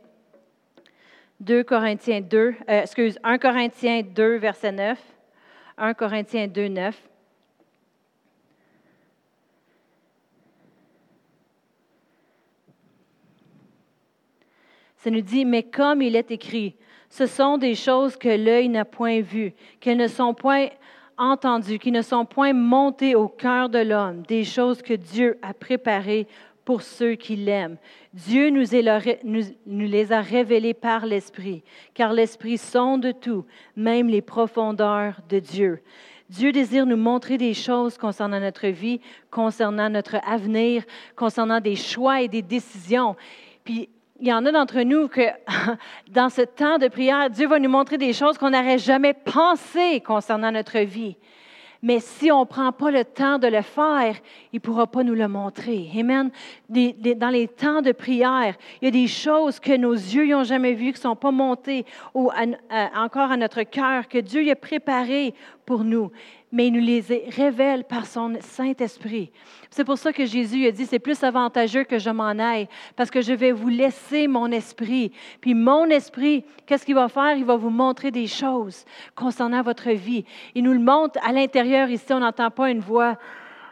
2 1.40 1.64
Corinthiens 1.64 2.20
2, 2.20 2.38
euh, 2.38 2.82
excuse, 2.82 3.18
1 3.24 3.38
Corinthiens 3.38 4.02
2, 4.02 4.36
verset 4.36 4.72
9. 4.72 5.00
1 5.78 5.94
Corinthiens 5.94 6.46
2, 6.46 6.68
9. 6.68 7.02
Ça 14.98 15.10
nous 15.10 15.22
dit, 15.22 15.44
mais 15.46 15.62
comme 15.62 16.02
il 16.02 16.14
est 16.14 16.30
écrit, 16.30 16.76
ce 17.08 17.26
sont 17.26 17.58
des 17.58 17.74
choses 17.74 18.16
que 18.16 18.28
l'œil 18.28 18.68
n'a 18.68 18.84
point 18.84 19.20
vues, 19.20 19.52
qu'elles 19.80 19.96
ne 19.96 20.06
sont 20.06 20.34
point 20.34 20.68
entendues, 21.22 21.78
qui 21.78 21.92
ne 21.92 22.02
sont 22.02 22.24
point 22.24 22.52
montées 22.52 23.14
au 23.14 23.28
cœur 23.28 23.68
de 23.68 23.78
l'homme, 23.78 24.22
des 24.22 24.44
choses 24.44 24.82
que 24.82 24.94
Dieu 24.94 25.38
a 25.40 25.54
préparées 25.54 26.26
pour 26.64 26.82
ceux 26.82 27.14
qui 27.14 27.36
l'aiment. 27.36 27.76
Dieu 28.12 28.50
nous, 28.50 28.64
les 29.64 30.12
a 30.12 30.20
révélées 30.20 30.74
par 30.74 31.06
l'Esprit, 31.06 31.62
car 31.94 32.12
l'Esprit 32.12 32.58
sonde 32.58 33.12
tout, 33.20 33.44
même 33.76 34.08
les 34.08 34.20
profondeurs 34.22 35.16
de 35.28 35.38
Dieu. 35.38 35.82
Dieu 36.28 36.50
désire 36.50 36.86
nous 36.86 36.96
montrer 36.96 37.36
des 37.36 37.54
choses 37.54 37.98
concernant 37.98 38.40
notre 38.40 38.68
vie, 38.68 39.00
concernant 39.30 39.90
notre 39.90 40.16
avenir, 40.26 40.82
concernant 41.14 41.60
des 41.60 41.76
choix 41.76 42.22
et 42.22 42.28
des 42.28 42.42
décisions. 42.42 43.16
Puis 43.64 43.88
il 44.22 44.28
y 44.28 44.32
en 44.32 44.46
a 44.46 44.52
d'entre 44.52 44.80
nous 44.82 45.08
que 45.08 45.20
dans 46.10 46.28
ce 46.28 46.42
temps 46.42 46.78
de 46.78 46.86
prière, 46.86 47.28
Dieu 47.28 47.48
va 47.48 47.58
nous 47.58 47.68
montrer 47.68 47.98
des 47.98 48.12
choses 48.12 48.38
qu'on 48.38 48.50
n'aurait 48.50 48.78
jamais 48.78 49.14
pensées 49.14 50.00
concernant 50.00 50.52
notre 50.52 50.78
vie. 50.78 51.16
Mais 51.84 51.98
si 51.98 52.30
on 52.30 52.42
ne 52.42 52.44
prend 52.44 52.70
pas 52.70 52.92
le 52.92 53.04
temps 53.04 53.40
de 53.40 53.48
le 53.48 53.62
faire, 53.62 54.14
il 54.52 54.56
ne 54.56 54.60
pourra 54.60 54.86
pas 54.86 55.02
nous 55.02 55.16
le 55.16 55.26
montrer. 55.26 55.90
Amen. 55.98 56.30
dans 56.68 57.30
les 57.30 57.48
temps 57.48 57.82
de 57.82 57.90
prière, 57.90 58.54
il 58.80 58.84
y 58.84 58.88
a 58.88 58.92
des 58.92 59.08
choses 59.08 59.58
que 59.58 59.76
nos 59.76 59.92
yeux 59.92 60.28
n'ont 60.28 60.44
jamais 60.44 60.74
vues, 60.74 60.92
qui 60.92 60.98
ne 61.00 61.10
sont 61.10 61.16
pas 61.16 61.32
montées 61.32 61.84
ou 62.14 62.30
encore 62.94 63.32
à 63.32 63.36
notre 63.36 63.64
cœur, 63.64 64.06
que 64.06 64.18
Dieu 64.18 64.48
a 64.48 64.54
préparées 64.54 65.34
pour 65.64 65.84
nous 65.84 66.10
mais 66.52 66.66
il 66.66 66.74
nous 66.74 66.80
les 66.80 67.02
révèle 67.30 67.84
par 67.84 68.04
son 68.04 68.34
Saint-Esprit. 68.40 69.32
C'est 69.70 69.84
pour 69.84 69.96
ça 69.96 70.12
que 70.12 70.26
Jésus 70.26 70.66
a 70.66 70.70
dit, 70.70 70.84
c'est 70.84 70.98
plus 70.98 71.24
avantageux 71.24 71.84
que 71.84 71.98
je 71.98 72.10
m'en 72.10 72.38
aille, 72.38 72.68
parce 72.94 73.10
que 73.10 73.22
je 73.22 73.32
vais 73.32 73.52
vous 73.52 73.70
laisser 73.70 74.28
mon 74.28 74.52
esprit. 74.52 75.12
Puis 75.40 75.54
mon 75.54 75.86
esprit, 75.86 76.44
qu'est-ce 76.66 76.84
qu'il 76.84 76.94
va 76.94 77.08
faire? 77.08 77.36
Il 77.36 77.46
va 77.46 77.56
vous 77.56 77.70
montrer 77.70 78.10
des 78.10 78.26
choses 78.26 78.84
concernant 79.16 79.62
votre 79.62 79.90
vie. 79.90 80.26
Il 80.54 80.64
nous 80.64 80.74
le 80.74 80.78
montre 80.78 81.18
à 81.26 81.32
l'intérieur. 81.32 81.88
Ici, 81.88 82.12
on 82.12 82.20
n'entend 82.20 82.50
pas 82.50 82.70
une 82.70 82.80
voix. 82.80 83.16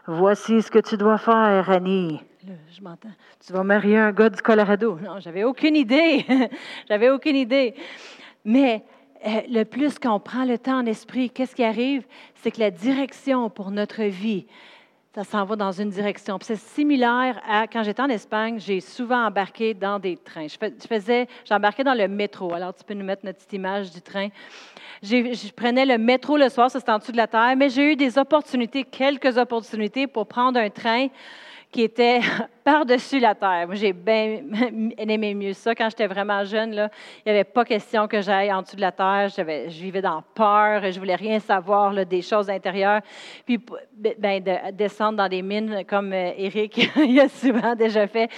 Voici 0.07 0.63
ce 0.63 0.71
que 0.71 0.79
tu 0.79 0.97
dois 0.97 1.19
faire, 1.19 1.69
Annie. 1.69 2.19
je 2.43 2.83
m'entends. 2.83 3.13
Tu 3.47 3.53
vas 3.53 3.63
marier 3.63 3.99
un 3.99 4.13
gars 4.13 4.31
du 4.31 4.41
Colorado. 4.41 4.99
Non, 5.03 5.21
j'avais 5.21 5.45
aucune 5.45 5.77
idée. 5.77 6.25
j'avais 6.89 7.11
aucune 7.11 7.37
idée. 7.37 7.75
Mais 8.43 8.83
le 9.25 9.65
plus 9.65 9.99
qu'on 9.99 10.21
prend 10.21 10.45
le 10.45 10.59
temps 10.59 10.79
en 10.79 10.87
esprit, 10.87 11.31
qu'est-ce 11.31 11.55
qui 11.55 11.65
arrive? 11.65 12.05
C'est 12.37 12.51
que 12.51 12.61
la 12.61 12.71
direction 12.71 13.51
pour 13.51 13.71
notre 13.71 14.03
vie, 14.05 14.47
ça 15.15 15.25
s'en 15.25 15.45
va 15.45 15.57
dans 15.57 15.73
une 15.73 15.91
direction. 15.91 16.39
c'est 16.41 16.57
similaire 16.57 17.41
à 17.49 17.67
quand 17.67 17.83
j'étais 17.83 18.03
en 18.03 18.09
Espagne, 18.09 18.61
j'ai 18.61 18.81
souvent 18.81 19.27
embarqué 19.27 19.75
dans 19.75 19.99
des 19.99 20.17
trains. 20.17 20.47
Je, 20.47 20.57
faisais, 20.87 21.27
j'embarquais 21.45 21.83
dans 21.83 21.95
le 21.95 22.07
métro. 22.07 22.53
Alors, 22.55 22.73
tu 22.73 22.85
peux 22.85 22.95
nous 22.95 23.05
mettre 23.05 23.27
notre 23.27 23.39
petite 23.39 23.55
image 23.55 23.91
du 23.91 24.01
train. 24.01 24.29
je 25.03 25.53
prenais 25.53 25.85
le 25.85 25.99
métro 25.99 26.37
le 26.37 26.49
soir, 26.49 26.71
ça 26.71 26.79
c'était 26.79 26.93
en 26.93 26.99
dessous 26.99 27.13
de 27.13 27.17
la 27.17 27.27
terre, 27.27 27.55
mais 27.57 27.69
j'ai 27.69 27.93
eu 27.93 27.97
des 27.97 28.19
opportunités, 28.19 28.85
quelques 28.85 29.37
opportunités 29.37 30.07
pour 30.07 30.27
prendre 30.27 30.61
un 30.61 30.71
train 30.71 31.09
qui 31.71 31.83
était 31.83 32.21
par-dessus 32.65 33.21
la 33.21 33.35
terre. 33.35 33.67
Moi, 33.67 33.75
j'ai 33.75 33.93
bien 33.93 34.43
aimé 34.99 35.35
mieux 35.35 35.53
ça. 35.53 35.75
Quand 35.75 35.89
j'étais 35.89 36.07
vraiment 36.07 36.45
jeune, 36.45 36.73
là, 36.73 36.91
il 37.19 37.33
n'y 37.33 37.39
avait 37.39 37.45
pas 37.45 37.65
question 37.65 38.07
que 38.09 38.21
j'aille 38.21 38.53
en 38.53 38.63
dessous 38.63 38.77
de 38.77 38.81
la 38.81 38.93
terre. 38.93 39.29
je 39.29 39.81
vivais 39.81 40.03
dans 40.03 40.23
peur. 40.35 40.91
Je 40.91 40.99
voulais 40.99 41.15
rien 41.15 41.39
savoir 41.39 41.95
des 42.07 42.23
choses 42.23 42.51
intérieures. 42.51 43.01
Puis, 43.47 43.61
ben, 43.97 44.43
de 44.43 44.73
descendre 44.73 45.19
dans 45.19 45.29
des 45.29 45.43
mines 45.43 45.85
comme 45.87 46.13
Eric 46.13 46.91
euh, 46.97 47.05
il 47.05 47.21
a 47.21 47.29
souvent 47.29 47.75
déjà 47.75 48.07
fait. 48.07 48.29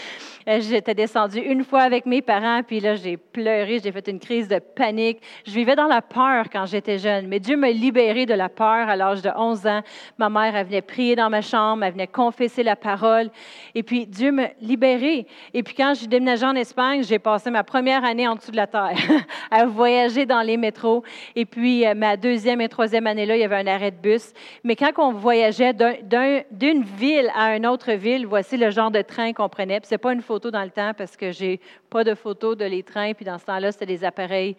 Euh, 0.49 0.61
j'étais 0.61 0.95
descendue 0.95 1.39
une 1.39 1.65
fois 1.65 1.83
avec 1.83 2.07
mes 2.07 2.23
parents, 2.23 2.63
puis 2.63 2.81
là, 2.81 2.97
j'ai 2.97 3.17
pleuré, 3.17 3.81
j'ai 3.83 3.93
fait 3.93 4.09
une 4.09 4.19
crise 4.19 4.49
de 4.49 4.59
panique. 4.59 5.21
Je 5.47 5.53
vivais 5.53 5.77
dans 5.77 5.87
la 5.87 6.03
peur 6.03 6.47
quand 6.53 6.67
j'étais 6.67 6.99
jeune, 6.99 7.27
mais 7.29 7.41
Dieu 7.41 7.57
m'a 7.57 7.71
libérée 7.71 8.27
de 8.27 8.35
la 8.35 8.49
peur 8.49 8.89
à 8.89 8.97
l'âge 8.97 9.23
de 9.23 9.31
11 9.35 9.67
ans. 9.67 9.83
Ma 10.19 10.29
mère, 10.29 10.55
elle 10.57 10.67
venait 10.67 10.83
prier 10.83 11.17
dans 11.17 11.31
ma 11.31 11.41
chambre, 11.41 11.85
elle 11.85 11.93
venait 11.93 12.07
confesser 12.07 12.63
la 12.63 12.77
parole. 12.77 13.31
Et 13.75 13.83
puis, 13.83 14.07
Dieu 14.07 14.33
m'a 14.33 14.49
libérée. 14.61 15.27
Et 15.55 15.63
puis, 15.63 15.75
quand 15.75 15.95
j'ai 15.95 16.07
déménagé 16.07 16.45
en 16.45 16.55
Espagne, 16.55 17.03
j'ai 17.03 17.19
passé 17.19 17.51
ma 17.51 17.65
première 17.65 18.05
année 18.05 18.27
en 18.27 18.35
dessous 18.35 18.51
de 18.51 18.57
la 18.57 18.67
terre, 18.67 18.97
à 19.51 19.67
voyager 19.67 20.27
dans 20.27 20.43
les 20.43 20.57
métros. 20.57 21.03
Et 21.37 21.45
puis, 21.45 21.87
euh, 21.87 21.95
ma 21.95 22.17
deuxième 22.17 22.61
et 22.61 22.69
troisième 22.69 23.07
année-là, 23.07 23.37
il 23.37 23.41
y 23.41 23.45
avait 23.45 23.57
un 23.57 23.67
arrêt 23.67 23.91
de 23.91 23.97
bus. 23.97 24.33
Mais 24.65 24.77
quand 24.77 24.91
on 24.99 25.13
voyageait 25.13 25.73
d'une 25.73 26.83
ville 26.83 27.31
à 27.37 27.57
une 27.57 27.67
autre 27.67 27.93
ville, 27.93 28.27
voici 28.27 28.57
le 28.57 28.71
genre 28.71 28.91
de 28.91 29.03
train 29.03 29.33
qu'on 29.33 29.49
prenait. 29.49 29.81
Ce 29.85 29.95
n'est 29.95 29.99
pas 29.99 30.13
une 30.13 30.23
photo 30.33 30.51
dans 30.51 30.65
le 30.65 30.71
temps 30.71 30.93
parce 30.97 31.15
que 31.15 31.31
j'ai 31.31 31.61
pas 31.91 32.05
de 32.05 32.15
photos 32.15 32.57
de 32.57 32.65
les 32.65 32.83
trains. 32.83 33.13
Puis, 33.13 33.27
dans 33.27 33.39
ce 33.39 33.45
temps-là, 33.45 33.71
c'était 33.71 33.85
des 33.85 34.03
appareils 34.03 34.57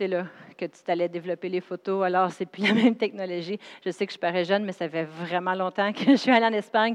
là, 0.00 0.24
que 0.56 0.64
tu 0.64 0.82
t'allais 0.82 1.08
développer 1.08 1.50
les 1.50 1.60
photos. 1.60 2.04
Alors, 2.04 2.30
c'est 2.32 2.46
plus 2.46 2.62
la 2.66 2.72
même 2.72 2.96
technologie. 2.96 3.58
Je 3.84 3.90
sais 3.90 4.06
que 4.06 4.12
je 4.14 4.18
parais 4.18 4.44
jeune, 4.44 4.64
mais 4.64 4.72
ça 4.72 4.88
fait 4.88 5.04
vraiment 5.04 5.54
longtemps 5.54 5.92
que 5.92 6.04
je 6.12 6.16
suis 6.16 6.30
allée 6.30 6.46
en 6.46 6.52
Espagne. 6.52 6.94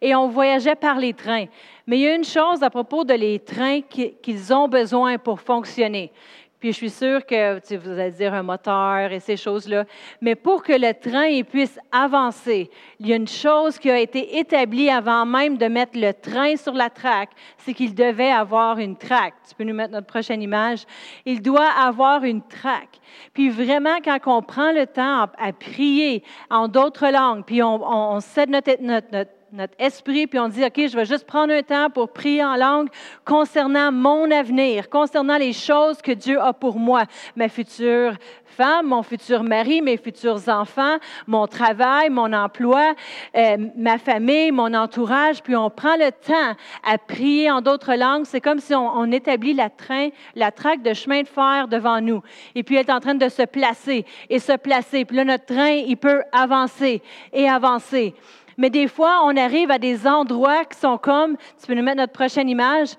Et 0.00 0.14
on 0.14 0.28
voyageait 0.28 0.74
par 0.74 0.98
les 0.98 1.12
trains. 1.12 1.46
Mais 1.86 1.98
il 1.98 2.00
y 2.00 2.08
a 2.08 2.14
une 2.14 2.24
chose 2.24 2.62
à 2.62 2.70
propos 2.70 3.04
de 3.04 3.14
les 3.14 3.38
trains 3.40 3.82
qu'ils 3.82 4.54
ont 4.54 4.68
besoin 4.68 5.18
pour 5.18 5.40
fonctionner. 5.40 6.12
Puis 6.60 6.72
je 6.72 6.76
suis 6.76 6.90
sûre 6.90 7.24
que 7.24 7.76
vous 7.76 7.90
allez 7.90 8.10
dire 8.10 8.34
un 8.34 8.42
moteur 8.42 9.10
et 9.10 9.18
ces 9.18 9.38
choses-là. 9.38 9.86
Mais 10.20 10.34
pour 10.34 10.62
que 10.62 10.74
le 10.74 10.92
train 10.92 11.42
puisse 11.42 11.78
avancer, 11.90 12.70
il 12.98 13.08
y 13.08 13.14
a 13.14 13.16
une 13.16 13.26
chose 13.26 13.78
qui 13.78 13.90
a 13.90 13.98
été 13.98 14.38
établie 14.38 14.90
avant 14.90 15.24
même 15.24 15.56
de 15.56 15.66
mettre 15.66 15.98
le 15.98 16.12
train 16.12 16.56
sur 16.56 16.74
la 16.74 16.90
traque, 16.90 17.30
c'est 17.56 17.72
qu'il 17.72 17.94
devait 17.94 18.30
avoir 18.30 18.78
une 18.78 18.96
traque. 18.96 19.34
Tu 19.48 19.54
peux 19.54 19.64
nous 19.64 19.74
mettre 19.74 19.92
notre 19.92 20.06
prochaine 20.06 20.42
image. 20.42 20.84
Il 21.24 21.40
doit 21.40 21.70
avoir 21.70 22.24
une 22.24 22.42
traque. 22.42 23.00
Puis 23.32 23.48
vraiment, 23.48 23.96
quand 24.04 24.18
on 24.26 24.42
prend 24.42 24.72
le 24.72 24.86
temps 24.86 25.28
à, 25.38 25.52
prier 25.54 26.22
en 26.50 26.68
d'autres 26.68 27.08
langues, 27.08 27.44
puis 27.46 27.62
on, 27.62 27.80
on, 27.82 28.20
cède 28.20 28.50
notre, 28.50 28.82
notre, 28.82 29.08
notre 29.10 29.30
notre 29.52 29.74
esprit, 29.78 30.26
puis 30.26 30.38
on 30.38 30.48
dit, 30.48 30.64
OK, 30.64 30.76
je 30.76 30.96
vais 30.96 31.04
juste 31.04 31.26
prendre 31.26 31.52
un 31.52 31.62
temps 31.62 31.90
pour 31.90 32.12
prier 32.12 32.44
en 32.44 32.56
langue 32.56 32.88
concernant 33.24 33.90
mon 33.90 34.30
avenir, 34.30 34.88
concernant 34.88 35.36
les 35.36 35.52
choses 35.52 36.00
que 36.00 36.12
Dieu 36.12 36.40
a 36.40 36.52
pour 36.52 36.78
moi, 36.78 37.04
ma 37.34 37.48
future 37.48 38.14
femme, 38.44 38.88
mon 38.88 39.02
futur 39.02 39.42
mari, 39.42 39.80
mes 39.80 39.96
futurs 39.96 40.48
enfants, 40.48 40.98
mon 41.26 41.46
travail, 41.46 42.10
mon 42.10 42.32
emploi, 42.32 42.94
euh, 43.36 43.56
ma 43.76 43.98
famille, 43.98 44.52
mon 44.52 44.74
entourage, 44.74 45.42
puis 45.42 45.56
on 45.56 45.70
prend 45.70 45.96
le 45.96 46.10
temps 46.10 46.56
à 46.84 46.98
prier 46.98 47.50
en 47.50 47.60
d'autres 47.60 47.94
langues. 47.94 48.26
C'est 48.26 48.40
comme 48.40 48.58
si 48.58 48.74
on, 48.74 49.10
établit 49.10 49.54
la, 49.54 49.70
train, 49.70 50.08
la 50.34 50.50
traque 50.52 50.82
de 50.82 50.94
chemin 50.94 51.22
de 51.22 51.28
fer 51.28 51.68
devant 51.68 52.00
nous. 52.00 52.22
Et 52.54 52.62
puis 52.62 52.76
elle 52.76 52.86
est 52.86 52.92
en 52.92 53.00
train 53.00 53.14
de 53.14 53.28
se 53.28 53.42
placer 53.42 54.04
et 54.28 54.38
se 54.38 54.56
placer. 54.56 55.04
Puis 55.04 55.16
là, 55.16 55.24
notre 55.24 55.46
train, 55.46 55.70
il 55.70 55.96
peut 55.96 56.22
avancer 56.32 57.02
et 57.32 57.48
avancer. 57.48 58.14
Mais 58.60 58.68
des 58.68 58.88
fois, 58.88 59.22
on 59.24 59.34
arrive 59.38 59.70
à 59.70 59.78
des 59.78 60.06
endroits 60.06 60.66
qui 60.66 60.78
sont 60.78 60.98
comme, 60.98 61.38
tu 61.58 61.66
peux 61.66 61.72
nous 61.72 61.82
mettre 61.82 61.96
notre 61.96 62.12
prochaine 62.12 62.46
image, 62.46 62.90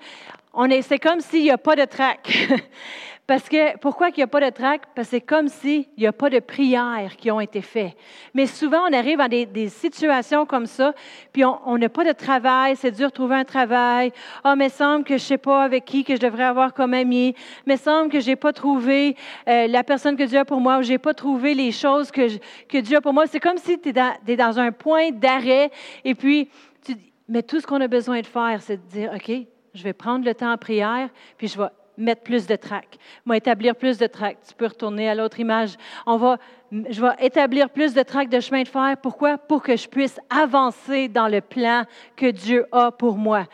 c'est 0.82 0.98
comme 0.98 1.20
s'il 1.20 1.44
n'y 1.44 1.52
a 1.52 1.56
pas 1.56 1.76
de 1.76 1.84
trac. 1.84 2.48
Parce 3.24 3.48
que, 3.48 3.78
pourquoi 3.78 4.08
il 4.08 4.14
n'y 4.16 4.22
a 4.24 4.26
pas 4.26 4.40
de 4.40 4.50
trac? 4.50 4.82
Parce 4.96 5.06
que 5.08 5.10
c'est 5.12 5.20
comme 5.20 5.46
s'il 5.46 5.84
n'y 5.96 6.06
a 6.06 6.12
pas 6.12 6.28
de 6.28 6.40
prières 6.40 7.16
qui 7.16 7.30
ont 7.30 7.40
été 7.40 7.60
faites. 7.60 7.96
Mais 8.34 8.46
souvent, 8.46 8.80
on 8.90 8.92
arrive 8.92 9.20
à 9.20 9.28
des, 9.28 9.68
situations 9.68 10.44
comme 10.44 10.66
ça, 10.66 10.92
puis 11.32 11.44
on 11.44 11.78
n'a 11.78 11.88
pas 11.88 12.04
de 12.04 12.10
travail, 12.12 12.74
c'est 12.74 12.90
dur 12.90 13.08
de 13.08 13.12
trouver 13.12 13.36
un 13.36 13.44
travail. 13.44 14.12
Ah, 14.42 14.52
oh, 14.52 14.56
mais 14.56 14.68
semble 14.68 15.04
que 15.04 15.16
je 15.16 15.22
ne 15.22 15.26
sais 15.26 15.38
pas 15.38 15.62
avec 15.62 15.84
qui 15.84 16.02
que 16.02 16.16
je 16.16 16.20
devrais 16.20 16.42
avoir 16.42 16.74
comme 16.74 16.94
ami. 16.94 17.36
Mais 17.64 17.76
semble 17.76 18.10
que 18.10 18.18
je 18.18 18.30
n'ai 18.30 18.36
pas 18.36 18.52
trouvé 18.52 19.16
euh, 19.48 19.68
la 19.68 19.84
personne 19.84 20.16
que 20.16 20.24
Dieu 20.24 20.40
a 20.40 20.44
pour 20.44 20.60
moi, 20.60 20.78
ou 20.78 20.82
je 20.82 20.90
n'ai 20.90 20.98
pas 20.98 21.14
trouvé 21.14 21.54
les 21.54 21.70
choses 21.70 22.10
que, 22.10 22.26
que 22.66 22.78
Dieu 22.78 22.96
a 22.96 23.00
pour 23.00 23.12
moi. 23.12 23.28
C'est 23.28 23.40
comme 23.40 23.58
si 23.58 23.78
tu 23.78 23.90
es 23.90 24.36
dans, 24.36 24.58
un 24.58 24.72
point 24.72 25.10
d'arrêt, 25.12 25.70
et 26.04 26.16
puis 26.16 26.50
tu 26.84 26.96
dis, 26.96 27.12
mais 27.28 27.44
tout 27.44 27.60
ce 27.60 27.68
qu'on 27.68 27.80
a 27.80 27.88
besoin 27.88 28.20
de 28.20 28.26
faire, 28.26 28.60
c'est 28.62 28.78
de 28.78 28.90
dire, 28.90 29.12
OK, 29.14 29.30
je 29.74 29.82
vais 29.84 29.92
prendre 29.92 30.24
le 30.24 30.34
temps 30.34 30.52
en 30.52 30.58
prière, 30.58 31.08
puis 31.38 31.46
je 31.46 31.56
vais 31.56 31.68
mettre 31.96 32.22
plus 32.22 32.46
de 32.46 32.56
trac. 32.56 32.98
va 33.26 33.36
établir 33.36 33.76
plus 33.76 33.98
de 33.98 34.06
trac. 34.06 34.38
Tu 34.46 34.54
peux 34.54 34.66
retourner 34.66 35.08
à 35.08 35.14
l'autre 35.14 35.40
image. 35.40 35.76
On 36.06 36.16
va, 36.16 36.38
je 36.70 37.00
vais 37.00 37.12
établir 37.20 37.70
plus 37.70 37.94
de 37.94 38.02
trac 38.02 38.28
de 38.28 38.40
chemin 38.40 38.62
de 38.62 38.68
fer. 38.68 38.96
Pourquoi? 39.02 39.38
Pour 39.38 39.62
que 39.62 39.76
je 39.76 39.88
puisse 39.88 40.18
avancer 40.30 41.08
dans 41.08 41.28
le 41.28 41.40
plan 41.40 41.84
que 42.16 42.30
Dieu 42.30 42.66
a 42.72 42.90
pour 42.90 43.16
moi. 43.16 43.46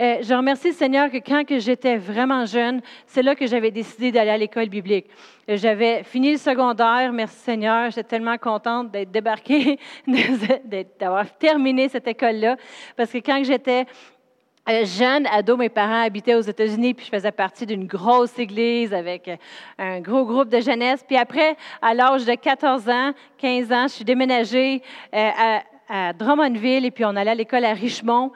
Euh, 0.00 0.18
je 0.22 0.34
remercie 0.34 0.72
Seigneur 0.72 1.10
que 1.10 1.18
quand 1.18 1.44
que 1.44 1.58
j'étais 1.58 1.96
vraiment 1.96 2.44
jeune, 2.46 2.80
c'est 3.06 3.22
là 3.22 3.34
que 3.34 3.46
j'avais 3.46 3.70
décidé 3.70 4.10
d'aller 4.10 4.30
à 4.30 4.36
l'école 4.36 4.68
biblique. 4.68 5.06
J'avais 5.46 6.02
fini 6.04 6.32
le 6.32 6.38
secondaire, 6.38 7.12
merci 7.12 7.36
Seigneur, 7.36 7.90
j'étais 7.90 8.04
tellement 8.04 8.38
contente 8.38 8.90
d'être 8.90 9.10
débarquée, 9.10 9.78
d'avoir 10.98 11.30
terminé 11.36 11.90
cette 11.90 12.08
école-là, 12.08 12.56
parce 12.96 13.12
que 13.12 13.18
quand 13.18 13.44
j'étais 13.44 13.82
euh, 13.82 13.84
jeune 14.84 15.26
ado, 15.26 15.56
mes 15.56 15.68
parents 15.68 16.02
habitaient 16.02 16.34
aux 16.34 16.40
États-Unis, 16.40 16.94
puis 16.94 17.06
je 17.06 17.10
faisais 17.10 17.32
partie 17.32 17.66
d'une 17.66 17.86
grosse 17.86 18.38
église 18.38 18.94
avec 18.94 19.28
euh, 19.28 19.36
un 19.78 20.00
gros 20.00 20.24
groupe 20.24 20.48
de 20.48 20.60
jeunesse. 20.60 21.04
Puis 21.06 21.16
après, 21.16 21.56
à 21.82 21.94
l'âge 21.94 22.24
de 22.24 22.34
14 22.34 22.88
ans, 22.88 23.12
15 23.38 23.72
ans, 23.72 23.88
je 23.88 23.94
suis 23.94 24.04
déménagée 24.04 24.82
euh, 25.14 25.30
à, 25.88 26.12
Drummondville 26.14 26.86
et 26.86 26.90
puis 26.90 27.04
on 27.04 27.14
allait 27.14 27.32
à 27.32 27.34
l'école 27.34 27.64
à 27.66 27.74
Richmond. 27.74 28.32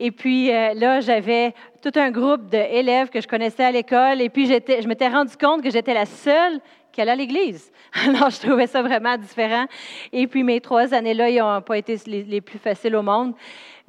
Et 0.00 0.10
puis 0.10 0.48
là, 0.48 1.00
j'avais 1.00 1.54
tout 1.80 1.92
un 1.94 2.10
groupe 2.10 2.46
d'élèves 2.46 3.08
que 3.08 3.20
je 3.20 3.28
connaissais 3.28 3.64
à 3.64 3.70
l'école 3.70 4.20
et 4.20 4.28
puis 4.28 4.46
je 4.46 4.88
m'étais 4.88 5.08
rendu 5.08 5.36
compte 5.36 5.62
que 5.62 5.70
j'étais 5.70 5.94
la 5.94 6.06
seule 6.06 6.60
qui 6.92 7.00
allait 7.00 7.12
à 7.12 7.16
l'église. 7.16 7.70
Alors, 8.06 8.30
je 8.30 8.40
trouvais 8.40 8.66
ça 8.66 8.82
vraiment 8.82 9.16
différent. 9.16 9.66
Et 10.12 10.26
puis, 10.26 10.42
mes 10.42 10.60
trois 10.60 10.92
années-là, 10.92 11.30
ils 11.30 11.38
n'ont 11.38 11.60
pas 11.62 11.78
été 11.78 11.96
les, 12.06 12.40
plus 12.40 12.58
faciles 12.58 12.96
au 12.96 13.02
monde. 13.02 13.34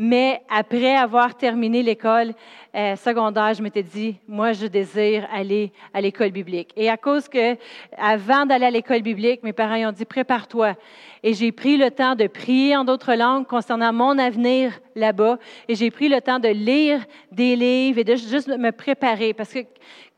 Mais 0.02 0.42
après 0.50 0.96
avoir 0.96 1.36
terminé 1.36 1.84
l'école 1.84 2.34
euh, 2.74 2.96
secondaire, 2.96 3.54
je 3.54 3.62
m'étais 3.62 3.84
dit, 3.84 4.16
moi, 4.30 4.54
je 4.54 4.68
désire 4.68 5.28
aller 5.34 5.74
à 5.94 6.00
l'école 6.00 6.32
biblique. 6.32 6.72
Et 6.78 6.90
à 6.90 6.96
cause 6.96 7.28
que, 7.28 7.58
avant 7.98 8.46
d'aller 8.46 8.68
à 8.68 8.72
l'école 8.72 9.02
biblique, 9.02 9.44
mes 9.44 9.52
parents 9.52 9.90
ont 9.90 9.92
dit, 9.92 10.06
prépare-toi. 10.06 10.76
Et 11.22 11.34
j'ai 11.34 11.52
pris 11.52 11.76
le 11.76 11.92
temps 11.92 12.16
de 12.16 12.28
prier 12.28 12.78
en 12.78 12.86
d'autres 12.86 13.14
langues 13.14 13.46
concernant 13.46 13.92
mon 13.92 14.18
avenir 14.18 14.80
là-bas. 14.96 15.38
Et 15.68 15.76
j'ai 15.76 15.92
pris 15.92 16.08
le 16.08 16.22
temps 16.22 16.40
de 16.40 16.48
lire 16.48 17.02
des 17.32 17.58
livres 17.58 18.00
et 18.00 18.06
de 18.06 18.16
juste 18.16 18.48
me 18.48 18.72
préparer. 18.72 19.34
Parce 19.34 19.52
que 19.52 19.60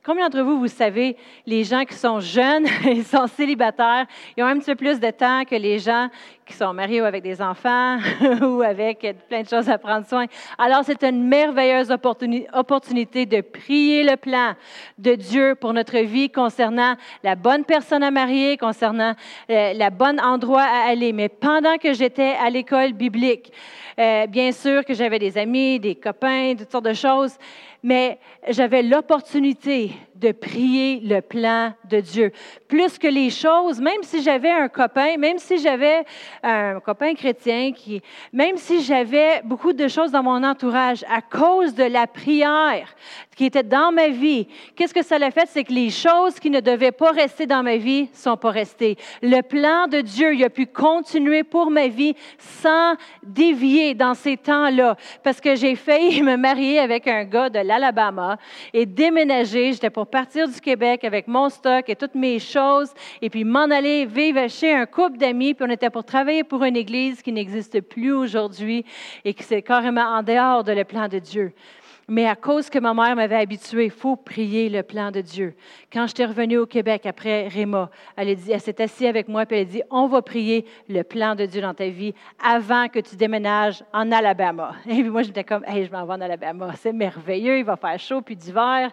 Combien 0.03 0.27
d'entre 0.27 0.41
vous, 0.41 0.57
vous 0.57 0.67
savez, 0.67 1.15
les 1.45 1.63
gens 1.63 1.85
qui 1.85 1.93
sont 1.93 2.19
jeunes, 2.19 2.65
ils 2.85 3.05
sont 3.05 3.27
célibataires, 3.27 4.07
ils 4.35 4.43
ont 4.43 4.47
un 4.47 4.57
petit 4.57 4.71
peu 4.71 4.75
plus 4.75 4.99
de 4.99 5.11
temps 5.11 5.43
que 5.45 5.53
les 5.53 5.77
gens 5.77 6.09
qui 6.43 6.53
sont 6.53 6.73
mariés 6.73 7.01
ou 7.01 7.05
avec 7.05 7.21
des 7.21 7.39
enfants 7.39 7.99
ou 8.41 8.63
avec 8.63 9.15
plein 9.29 9.43
de 9.43 9.47
choses 9.47 9.69
à 9.69 9.77
prendre 9.77 10.07
soin. 10.07 10.25
Alors, 10.57 10.81
c'est 10.83 11.03
une 11.03 11.27
merveilleuse 11.27 11.91
opportunité 11.91 13.27
de 13.27 13.41
prier 13.41 14.03
le 14.03 14.17
plan 14.17 14.55
de 14.97 15.13
Dieu 15.13 15.53
pour 15.53 15.71
notre 15.71 15.99
vie 15.99 16.31
concernant 16.31 16.95
la 17.23 17.35
bonne 17.35 17.63
personne 17.63 18.01
à 18.01 18.09
marier, 18.09 18.57
concernant 18.57 19.13
euh, 19.51 19.73
la 19.73 19.91
endroit 20.23 20.63
à 20.63 20.89
aller. 20.89 21.13
Mais 21.13 21.29
pendant 21.29 21.77
que 21.77 21.93
j'étais 21.93 22.33
à 22.43 22.49
l'école 22.49 22.93
biblique, 22.93 23.53
euh, 23.99 24.25
bien 24.25 24.51
sûr 24.51 24.83
que 24.83 24.95
j'avais 24.95 25.19
des 25.19 25.37
amis, 25.37 25.79
des 25.79 25.93
copains, 25.93 26.55
toutes 26.57 26.71
sortes 26.71 26.85
de 26.85 26.93
choses, 26.93 27.37
mais 27.83 28.19
j'avais 28.49 28.83
l'opportunité 28.83 29.91
de 30.21 30.31
prier 30.31 30.99
le 30.99 31.19
plan 31.19 31.73
de 31.89 31.99
Dieu. 31.99 32.31
Plus 32.67 32.97
que 32.99 33.07
les 33.07 33.31
choses, 33.31 33.81
même 33.81 34.03
si 34.03 34.21
j'avais 34.21 34.51
un 34.51 34.69
copain, 34.69 35.17
même 35.17 35.39
si 35.39 35.57
j'avais 35.57 36.05
un 36.43 36.79
copain 36.79 37.15
chrétien, 37.15 37.71
qui, 37.73 38.01
même 38.31 38.55
si 38.55 38.83
j'avais 38.83 39.41
beaucoup 39.43 39.73
de 39.73 39.87
choses 39.87 40.11
dans 40.11 40.21
mon 40.23 40.43
entourage, 40.43 41.03
à 41.09 41.21
cause 41.21 41.73
de 41.73 41.83
la 41.83 42.05
prière 42.05 42.95
qui 43.35 43.45
était 43.45 43.63
dans 43.63 43.91
ma 43.91 44.09
vie, 44.09 44.47
qu'est-ce 44.75 44.93
que 44.93 45.03
ça 45.03 45.17
l'a 45.17 45.31
fait? 45.31 45.47
C'est 45.47 45.63
que 45.63 45.73
les 45.73 45.89
choses 45.89 46.39
qui 46.39 46.51
ne 46.51 46.59
devaient 46.59 46.91
pas 46.91 47.11
rester 47.11 47.47
dans 47.47 47.63
ma 47.63 47.77
vie 47.77 48.07
sont 48.13 48.37
pas 48.37 48.51
restées. 48.51 48.97
Le 49.23 49.41
plan 49.41 49.87
de 49.87 50.01
Dieu, 50.01 50.35
il 50.35 50.43
a 50.43 50.49
pu 50.49 50.67
continuer 50.67 51.43
pour 51.43 51.71
ma 51.71 51.87
vie 51.87 52.13
sans 52.37 52.93
dévier 53.23 53.95
dans 53.95 54.13
ces 54.13 54.37
temps-là. 54.37 54.95
Parce 55.23 55.41
que 55.41 55.55
j'ai 55.55 55.75
failli 55.75 56.21
me 56.31 56.35
marier 56.35 56.77
avec 56.79 57.07
un 57.07 57.23
gars 57.23 57.49
de 57.49 57.59
l'Alabama 57.59 58.37
et 58.73 58.85
déménager. 58.85 59.73
J'étais 59.73 59.89
pour 59.89 60.07
partir 60.11 60.47
du 60.47 60.61
Québec 60.61 61.03
avec 61.03 61.27
mon 61.27 61.49
stock 61.49 61.89
et 61.89 61.95
toutes 61.95 62.15
mes 62.15 62.37
choses, 62.37 62.91
et 63.21 63.29
puis 63.29 63.43
m'en 63.43 63.71
aller 63.71 64.05
vivre 64.05 64.47
chez 64.47 64.73
un 64.73 64.85
couple 64.85 65.17
d'amis, 65.17 65.53
puis 65.53 65.65
on 65.67 65.71
était 65.71 65.89
pour 65.89 66.03
travailler 66.03 66.43
pour 66.43 66.63
une 66.63 66.75
église 66.75 67.21
qui 67.21 67.31
n'existe 67.31 67.81
plus 67.81 68.11
aujourd'hui 68.11 68.85
et 69.25 69.33
qui 69.33 69.43
c'est 69.43 69.61
carrément 69.61 70.01
en 70.01 70.21
dehors 70.21 70.63
de 70.63 70.73
le 70.73 70.83
plan 70.83 71.07
de 71.07 71.17
Dieu. 71.17 71.53
Mais 72.07 72.27
à 72.27 72.35
cause 72.35 72.69
que 72.69 72.79
ma 72.79 72.93
mère 72.93 73.15
m'avait 73.15 73.37
habituée, 73.37 73.85
il 73.85 73.91
faut 73.91 74.15
prier 74.15 74.69
le 74.69 74.83
plan 74.83 75.11
de 75.11 75.21
Dieu. 75.21 75.55
Quand 75.93 76.07
j'étais 76.07 76.25
revenue 76.25 76.57
au 76.57 76.65
Québec 76.65 77.05
après 77.05 77.47
Réma, 77.47 77.89
elle, 78.17 78.29
elle 78.29 78.59
s'est 78.59 78.81
assise 78.81 79.07
avec 79.07 79.27
moi 79.27 79.43
et 79.43 79.55
elle 79.55 79.61
a 79.61 79.65
dit 79.65 79.81
On 79.89 80.07
va 80.07 80.21
prier 80.21 80.65
le 80.89 81.03
plan 81.03 81.35
de 81.35 81.45
Dieu 81.45 81.61
dans 81.61 81.73
ta 81.73 81.87
vie 81.87 82.13
avant 82.43 82.87
que 82.87 82.99
tu 82.99 83.15
déménages 83.15 83.83
en 83.93 84.11
Alabama. 84.11 84.73
Et 84.87 85.01
puis 85.01 85.09
moi, 85.09 85.21
j'étais 85.21 85.43
comme 85.43 85.63
Hey, 85.65 85.85
je 85.85 85.91
m'en 85.91 86.05
vais 86.05 86.13
en 86.13 86.21
Alabama. 86.21 86.71
C'est 86.75 86.93
merveilleux, 86.93 87.59
il 87.59 87.65
va 87.65 87.77
faire 87.77 87.99
chaud 87.99 88.21
puis 88.21 88.35
d'hiver. 88.35 88.91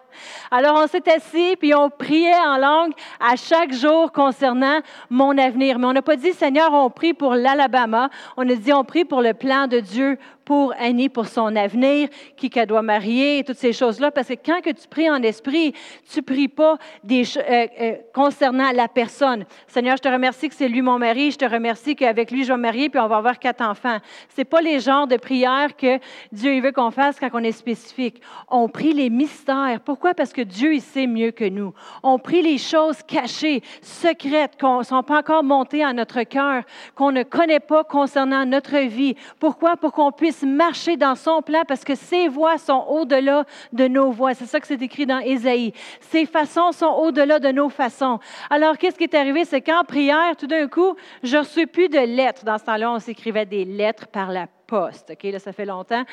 Alors 0.51 0.77
on 0.81 0.87
s'est 0.87 1.09
assis 1.11 1.55
puis 1.59 1.73
on 1.73 1.89
priait 1.89 2.33
en 2.35 2.57
langue 2.57 2.93
à 3.19 3.35
chaque 3.35 3.73
jour 3.73 4.11
concernant 4.11 4.79
mon 5.09 5.37
avenir. 5.37 5.79
Mais 5.79 5.87
on 5.87 5.93
n'a 5.93 6.01
pas 6.01 6.15
dit 6.15 6.33
Seigneur, 6.33 6.73
on 6.73 6.89
prie 6.89 7.13
pour 7.13 7.33
l'Alabama. 7.33 8.09
On 8.37 8.47
a 8.47 8.55
dit 8.55 8.71
On 8.71 8.83
prie 8.83 9.05
pour 9.05 9.21
le 9.21 9.33
plan 9.33 9.67
de 9.67 9.79
Dieu 9.79 10.17
pour 10.49 10.73
Annie, 10.79 11.09
pour 11.09 11.27
son 11.27 11.55
avenir, 11.55 12.09
qui 12.35 12.49
qu'elle 12.49 12.65
doit 12.65 12.81
marier, 12.81 13.43
toutes 13.45 13.59
ces 13.59 13.71
choses-là. 13.71 14.09
Parce 14.09 14.29
que 14.29 14.33
quand 14.33 14.61
que 14.61 14.71
tu 14.71 14.87
pries 14.87 15.07
en 15.07 15.21
esprit, 15.21 15.75
tu 16.11 16.23
pries 16.23 16.47
pas 16.47 16.79
des, 17.03 17.21
euh, 17.37 17.67
euh, 17.79 17.95
concernant 18.15 18.71
la 18.71 18.87
personne. 18.87 19.45
Seigneur, 19.67 19.97
je 19.97 20.01
te 20.01 20.07
remercie 20.07 20.49
que 20.49 20.55
c'est 20.55 20.67
lui 20.67 20.81
mon 20.81 20.97
mari. 20.97 21.29
Je 21.29 21.37
te 21.37 21.45
remercie 21.45 21.95
qu'avec 21.95 22.31
lui, 22.31 22.45
je 22.45 22.47
vais 22.47 22.57
me 22.57 22.63
marier, 22.63 22.89
puis 22.89 22.99
on 22.99 23.07
va 23.07 23.17
avoir 23.17 23.37
quatre 23.37 23.61
enfants. 23.61 23.99
C'est 24.29 24.43
pas 24.43 24.59
les 24.59 24.79
genres 24.79 25.05
de 25.05 25.17
prières 25.17 25.75
que 25.77 25.99
Dieu 26.31 26.59
veut 26.61 26.71
qu'on 26.71 26.89
fasse 26.89 27.19
quand 27.19 27.29
on 27.33 27.43
est 27.43 27.51
spécifique. 27.51 28.19
On 28.47 28.69
prie 28.69 28.93
les 28.93 29.11
mystères. 29.11 29.79
Pourquoi? 29.85 30.15
Parce 30.15 30.33
que 30.33 30.41
Dieu, 30.41 30.73
il 30.73 30.81
sait 30.81 31.05
mieux 31.05 31.29
que 31.29 31.47
nous. 31.47 31.75
On 32.01 32.17
prie 32.17 32.41
les 32.41 32.57
choses 32.57 33.03
cachées, 33.03 33.61
secrètes, 33.83 34.57
qui 34.59 34.65
ne 34.65 34.81
sont 34.81 35.03
pas 35.03 35.19
encore 35.19 35.43
montées 35.43 35.83
à 35.83 35.93
notre 35.93 36.23
cœur, 36.23 36.63
qu'on 36.95 37.11
ne 37.11 37.21
connaît 37.21 37.59
pas 37.59 37.83
concernant 37.83 38.47
notre 38.47 38.79
vie. 38.79 39.13
Pourquoi? 39.39 39.77
Pour 39.77 39.91
qu'on 39.91 40.11
puisse 40.11 40.38
marcher 40.45 40.97
dans 40.97 41.15
son 41.15 41.41
plan, 41.41 41.61
parce 41.67 41.83
que 41.83 41.95
ses 41.95 42.27
voies 42.27 42.57
sont 42.57 42.85
au-delà 42.89 43.45
de 43.73 43.87
nos 43.87 44.11
voies. 44.11 44.33
C'est 44.33 44.45
ça 44.45 44.59
que 44.59 44.67
c'est 44.67 44.81
écrit 44.81 45.05
dans 45.05 45.19
Ésaïe. 45.19 45.73
Ses 46.01 46.25
façons 46.25 46.71
sont 46.71 46.93
au-delà 46.99 47.39
de 47.39 47.49
nos 47.49 47.69
façons. 47.69 48.19
Alors, 48.49 48.77
qu'est-ce 48.77 48.97
qui 48.97 49.05
est 49.05 49.15
arrivé? 49.15 49.45
C'est 49.45 49.61
qu'en 49.61 49.83
prière, 49.83 50.35
tout 50.37 50.47
d'un 50.47 50.67
coup, 50.67 50.95
je 51.23 51.35
ne 51.35 51.41
reçois 51.41 51.65
plus 51.65 51.89
de 51.89 51.99
lettres. 51.99 52.45
Dans 52.45 52.57
ce 52.57 52.63
temps-là, 52.65 52.91
on 52.91 52.99
s'écrivait 52.99 53.45
des 53.45 53.65
lettres 53.65 54.07
par 54.07 54.31
la 54.31 54.47
poste. 54.67 55.11
OK, 55.11 55.23
là, 55.31 55.39
ça 55.39 55.51
fait 55.51 55.65
longtemps. 55.65 56.03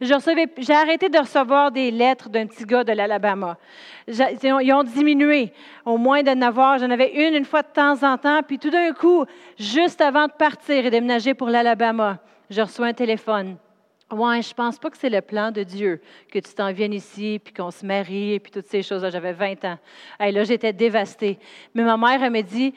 J'ai 0.00 0.72
arrêté 0.72 1.10
de 1.10 1.18
recevoir 1.18 1.70
des 1.70 1.90
lettres 1.90 2.30
d'un 2.30 2.46
petit 2.46 2.64
gars 2.64 2.82
de 2.82 2.92
l'Alabama. 2.92 3.58
Ils 4.08 4.72
ont 4.72 4.84
diminué. 4.84 5.52
Au 5.84 5.98
moins 5.98 6.22
d'en 6.22 6.40
avoir, 6.40 6.78
j'en 6.78 6.90
avais 6.90 7.12
une 7.12 7.34
une 7.34 7.44
fois 7.44 7.60
de 7.62 7.68
temps 7.74 8.02
en 8.02 8.16
temps. 8.16 8.40
Puis 8.42 8.58
tout 8.58 8.70
d'un 8.70 8.92
coup, 8.92 9.26
juste 9.58 10.00
avant 10.00 10.26
de 10.26 10.32
partir 10.32 10.86
et 10.86 10.90
déménager 10.90 11.34
pour 11.34 11.48
l'Alabama, 11.48 12.18
je 12.48 12.62
reçois 12.62 12.86
un 12.86 12.94
téléphone. 12.94 13.56
Ouais, 14.12 14.40
je 14.40 14.54
pense 14.54 14.78
pas 14.78 14.88
que 14.88 14.96
c'est 14.96 15.10
le 15.10 15.20
plan 15.20 15.50
de 15.50 15.64
Dieu 15.64 16.00
que 16.30 16.38
tu 16.38 16.54
t'en 16.54 16.72
viennes 16.72 16.92
ici, 16.92 17.40
puis 17.42 17.52
qu'on 17.52 17.72
se 17.72 17.84
marie, 17.84 18.34
et 18.34 18.40
puis 18.40 18.52
toutes 18.52 18.68
ces 18.68 18.82
choses-là. 18.82 19.10
J'avais 19.10 19.32
20 19.32 19.64
ans. 19.64 19.78
Et 20.20 20.30
là, 20.30 20.44
j'étais 20.44 20.72
dévastée. 20.72 21.40
Mais 21.74 21.82
ma 21.82 21.96
mère, 21.96 22.22
elle 22.22 22.30
m'a 22.30 22.42
dit, 22.42 22.72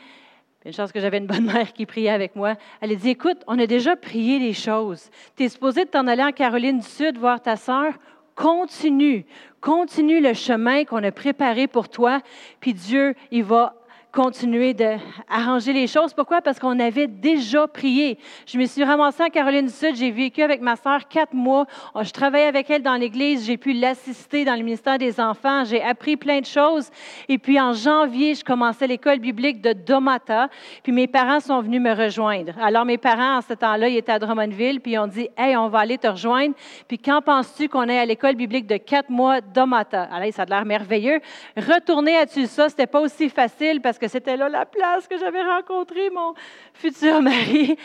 une 0.65 0.73
chance 0.73 0.91
que 0.91 0.99
j'avais 0.99 1.19
une 1.19 1.27
bonne 1.27 1.45
mère 1.53 1.71
qui 1.71 1.85
priait 1.85 2.09
avec 2.09 2.35
moi. 2.35 2.55
Elle 2.81 2.91
a 2.91 2.95
dit 2.95 3.09
Écoute, 3.09 3.43
on 3.47 3.59
a 3.59 3.67
déjà 3.67 3.95
prié 3.95 4.39
les 4.39 4.53
choses. 4.53 5.09
Tu 5.35 5.43
es 5.43 5.49
supposé 5.49 5.85
t'en 5.85 6.07
aller 6.07 6.23
en 6.23 6.31
Caroline 6.31 6.79
du 6.79 6.87
Sud 6.87 7.17
voir 7.17 7.41
ta 7.41 7.55
sœur. 7.55 7.93
Continue. 8.35 9.25
Continue 9.61 10.21
le 10.21 10.33
chemin 10.33 10.83
qu'on 10.85 11.03
a 11.03 11.11
préparé 11.11 11.67
pour 11.67 11.89
toi. 11.89 12.21
Puis 12.59 12.73
Dieu, 12.73 13.13
il 13.31 13.43
va 13.43 13.75
continuer 14.11 14.73
d'arranger 14.73 15.73
les 15.73 15.87
choses. 15.87 16.13
Pourquoi? 16.13 16.41
Parce 16.41 16.59
qu'on 16.59 16.79
avait 16.79 17.07
déjà 17.07 17.67
prié. 17.67 18.17
Je 18.45 18.57
me 18.57 18.65
suis 18.65 18.83
ramassée 18.83 19.23
en 19.23 19.29
Caroline 19.29 19.67
du 19.67 19.71
Sud. 19.71 19.95
J'ai 19.95 20.11
vécu 20.11 20.41
avec 20.41 20.61
ma 20.61 20.75
sœur 20.75 21.07
quatre 21.07 21.33
mois. 21.33 21.65
Oh, 21.93 22.03
je 22.03 22.11
travaillais 22.11 22.47
avec 22.47 22.69
elle 22.69 22.81
dans 22.81 22.95
l'église. 22.95 23.45
J'ai 23.45 23.57
pu 23.57 23.73
l'assister 23.73 24.45
dans 24.45 24.55
le 24.55 24.63
ministère 24.63 24.97
des 24.97 25.19
enfants. 25.19 25.63
J'ai 25.63 25.81
appris 25.81 26.17
plein 26.17 26.39
de 26.39 26.45
choses. 26.45 26.89
Et 27.27 27.37
puis 27.37 27.59
en 27.59 27.73
janvier, 27.73 28.33
je 28.33 28.43
commençais 28.43 28.87
l'école 28.87 29.19
biblique 29.19 29.61
de 29.61 29.73
Domata. 29.73 30.49
Puis 30.81 30.91
mes 30.91 31.07
parents 31.07 31.39
sont 31.39 31.61
venus 31.61 31.81
me 31.81 31.93
rejoindre. 31.93 32.53
Alors 32.59 32.85
mes 32.85 32.97
parents, 32.97 33.37
en 33.37 33.41
ce 33.41 33.53
temps-là, 33.53 33.89
ils 33.89 33.97
étaient 33.97 34.11
à 34.11 34.19
Drummondville. 34.19 34.81
Puis 34.81 34.93
ils 34.93 34.99
ont 34.99 35.07
dit, 35.07 35.29
Hey, 35.37 35.55
on 35.55 35.69
va 35.69 35.79
aller 35.79 35.97
te 35.97 36.07
rejoindre. 36.07 36.55
Puis 36.87 36.97
quand 36.97 37.21
penses-tu 37.21 37.69
qu'on 37.69 37.87
est 37.87 37.99
à 37.99 38.05
l'école 38.05 38.35
biblique 38.35 38.65
de 38.65 38.77
quatre 38.77 39.09
mois 39.09 39.39
Domata? 39.41 40.03
Alors, 40.11 40.33
ça 40.33 40.43
a 40.43 40.45
l'air 40.45 40.65
merveilleux. 40.65 41.19
Retourner 41.55 42.17
à 42.17 42.25
Tulsa, 42.25 42.69
c'était 42.69 42.87
pas 42.87 43.01
aussi 43.01 43.29
facile 43.29 43.81
parce 43.81 43.99
que 43.99 44.07
c'était 44.09 44.35
là 44.35 44.49
la 44.49 44.65
place 44.65 45.07
que 45.07 45.17
j'avais 45.17 45.41
rencontré 45.41 46.09
mon 46.09 46.33
futur 46.73 47.21
mari. 47.21 47.77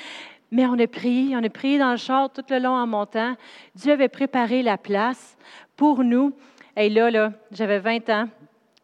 Mais 0.50 0.66
on 0.66 0.78
a 0.78 0.86
prié, 0.86 1.36
on 1.36 1.42
a 1.42 1.48
prié 1.48 1.78
dans 1.78 1.90
le 1.90 1.96
char 1.96 2.30
tout 2.32 2.44
le 2.48 2.58
long 2.58 2.74
en 2.74 2.86
montant. 2.86 3.34
Dieu 3.74 3.92
avait 3.92 4.08
préparé 4.08 4.62
la 4.62 4.78
place 4.78 5.36
pour 5.76 6.04
nous. 6.04 6.32
Et 6.76 6.88
là, 6.88 7.10
là, 7.10 7.32
j'avais 7.50 7.78
20 7.78 8.08
ans. 8.10 8.28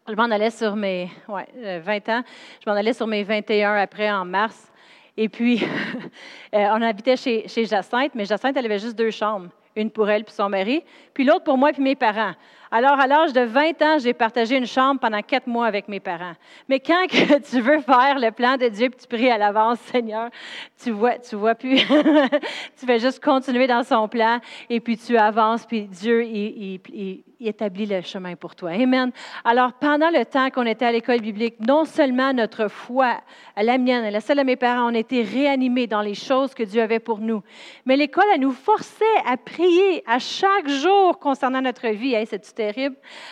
Je 0.07 0.13
m'en 0.15 0.23
allais 0.23 0.49
sur 0.49 0.75
mes 0.75 1.09
ouais, 1.27 1.47
20 1.55 2.09
euh, 2.09 2.11
ans. 2.11 2.23
Je 2.63 2.69
m'en 2.69 2.75
allais 2.75 2.93
sur 2.93 3.07
mes 3.07 3.23
21 3.23 3.75
après 3.75 4.11
en 4.11 4.25
mars. 4.25 4.71
Et 5.15 5.29
puis, 5.29 5.63
euh, 6.55 6.67
on 6.71 6.81
habitait 6.81 7.17
chez, 7.17 7.47
chez 7.47 7.65
Jacinthe, 7.65 8.15
mais 8.15 8.25
Jacinthe, 8.25 8.57
elle 8.57 8.65
avait 8.65 8.79
juste 8.79 8.97
deux 8.97 9.11
chambres. 9.11 9.49
Une 9.75 9.89
pour 9.89 10.09
elle 10.09 10.25
puis 10.25 10.33
son 10.33 10.49
mari, 10.49 10.83
puis 11.13 11.23
l'autre 11.23 11.45
pour 11.45 11.57
moi 11.57 11.71
et 11.71 11.81
mes 11.81 11.95
parents. 11.95 12.33
Alors, 12.73 12.97
à 12.97 13.05
l'âge 13.05 13.33
de 13.33 13.41
20 13.41 13.81
ans, 13.81 13.99
j'ai 13.99 14.13
partagé 14.13 14.55
une 14.55 14.65
chambre 14.65 15.01
pendant 15.01 15.21
quatre 15.21 15.45
mois 15.45 15.65
avec 15.65 15.89
mes 15.89 15.99
parents. 15.99 16.35
Mais 16.69 16.79
quand 16.79 17.05
tu 17.09 17.59
veux 17.59 17.81
faire 17.81 18.17
le 18.17 18.31
plan 18.31 18.55
de 18.55 18.69
Dieu, 18.69 18.89
puis 18.89 18.97
tu 19.01 19.07
pries 19.07 19.29
à 19.29 19.37
l'avance, 19.37 19.77
Seigneur, 19.91 20.29
tu 20.81 20.91
vois, 20.91 21.19
tu 21.19 21.35
vois 21.35 21.53
plus. 21.53 21.81
tu 22.79 22.85
vas 22.85 22.97
juste 22.97 23.21
continuer 23.21 23.67
dans 23.67 23.83
son 23.83 24.07
plan, 24.07 24.39
et 24.69 24.79
puis 24.79 24.97
tu 24.97 25.17
avances, 25.17 25.65
puis 25.65 25.81
Dieu, 25.81 26.23
il, 26.23 26.79
établit 27.41 27.87
le 27.87 28.01
chemin 28.01 28.35
pour 28.35 28.55
toi. 28.55 28.69
Amen. 28.69 29.11
Alors, 29.43 29.73
pendant 29.73 30.09
le 30.09 30.23
temps 30.23 30.49
qu'on 30.51 30.65
était 30.65 30.85
à 30.85 30.91
l'école 30.93 31.19
biblique, 31.19 31.55
non 31.59 31.83
seulement 31.83 32.31
notre 32.31 32.69
foi, 32.69 33.17
la 33.57 33.79
mienne, 33.79 34.09
la 34.09 34.21
celle 34.21 34.37
de 34.37 34.43
mes 34.43 34.55
parents, 34.55 34.89
on 34.89 34.93
était 34.93 35.23
réanimés 35.23 35.87
dans 35.87 36.01
les 36.01 36.13
choses 36.13 36.53
que 36.53 36.63
Dieu 36.63 36.81
avait 36.81 36.99
pour 36.99 37.19
nous, 37.19 37.41
mais 37.85 37.97
l'école, 37.97 38.25
elle 38.33 38.41
nous 38.41 38.51
forçait 38.51 39.03
à 39.25 39.35
prier 39.35 40.03
à 40.07 40.19
chaque 40.19 40.69
jour 40.69 41.19
concernant 41.19 41.61
notre 41.61 41.87
vie. 41.87 42.13
Hey, 42.13 42.27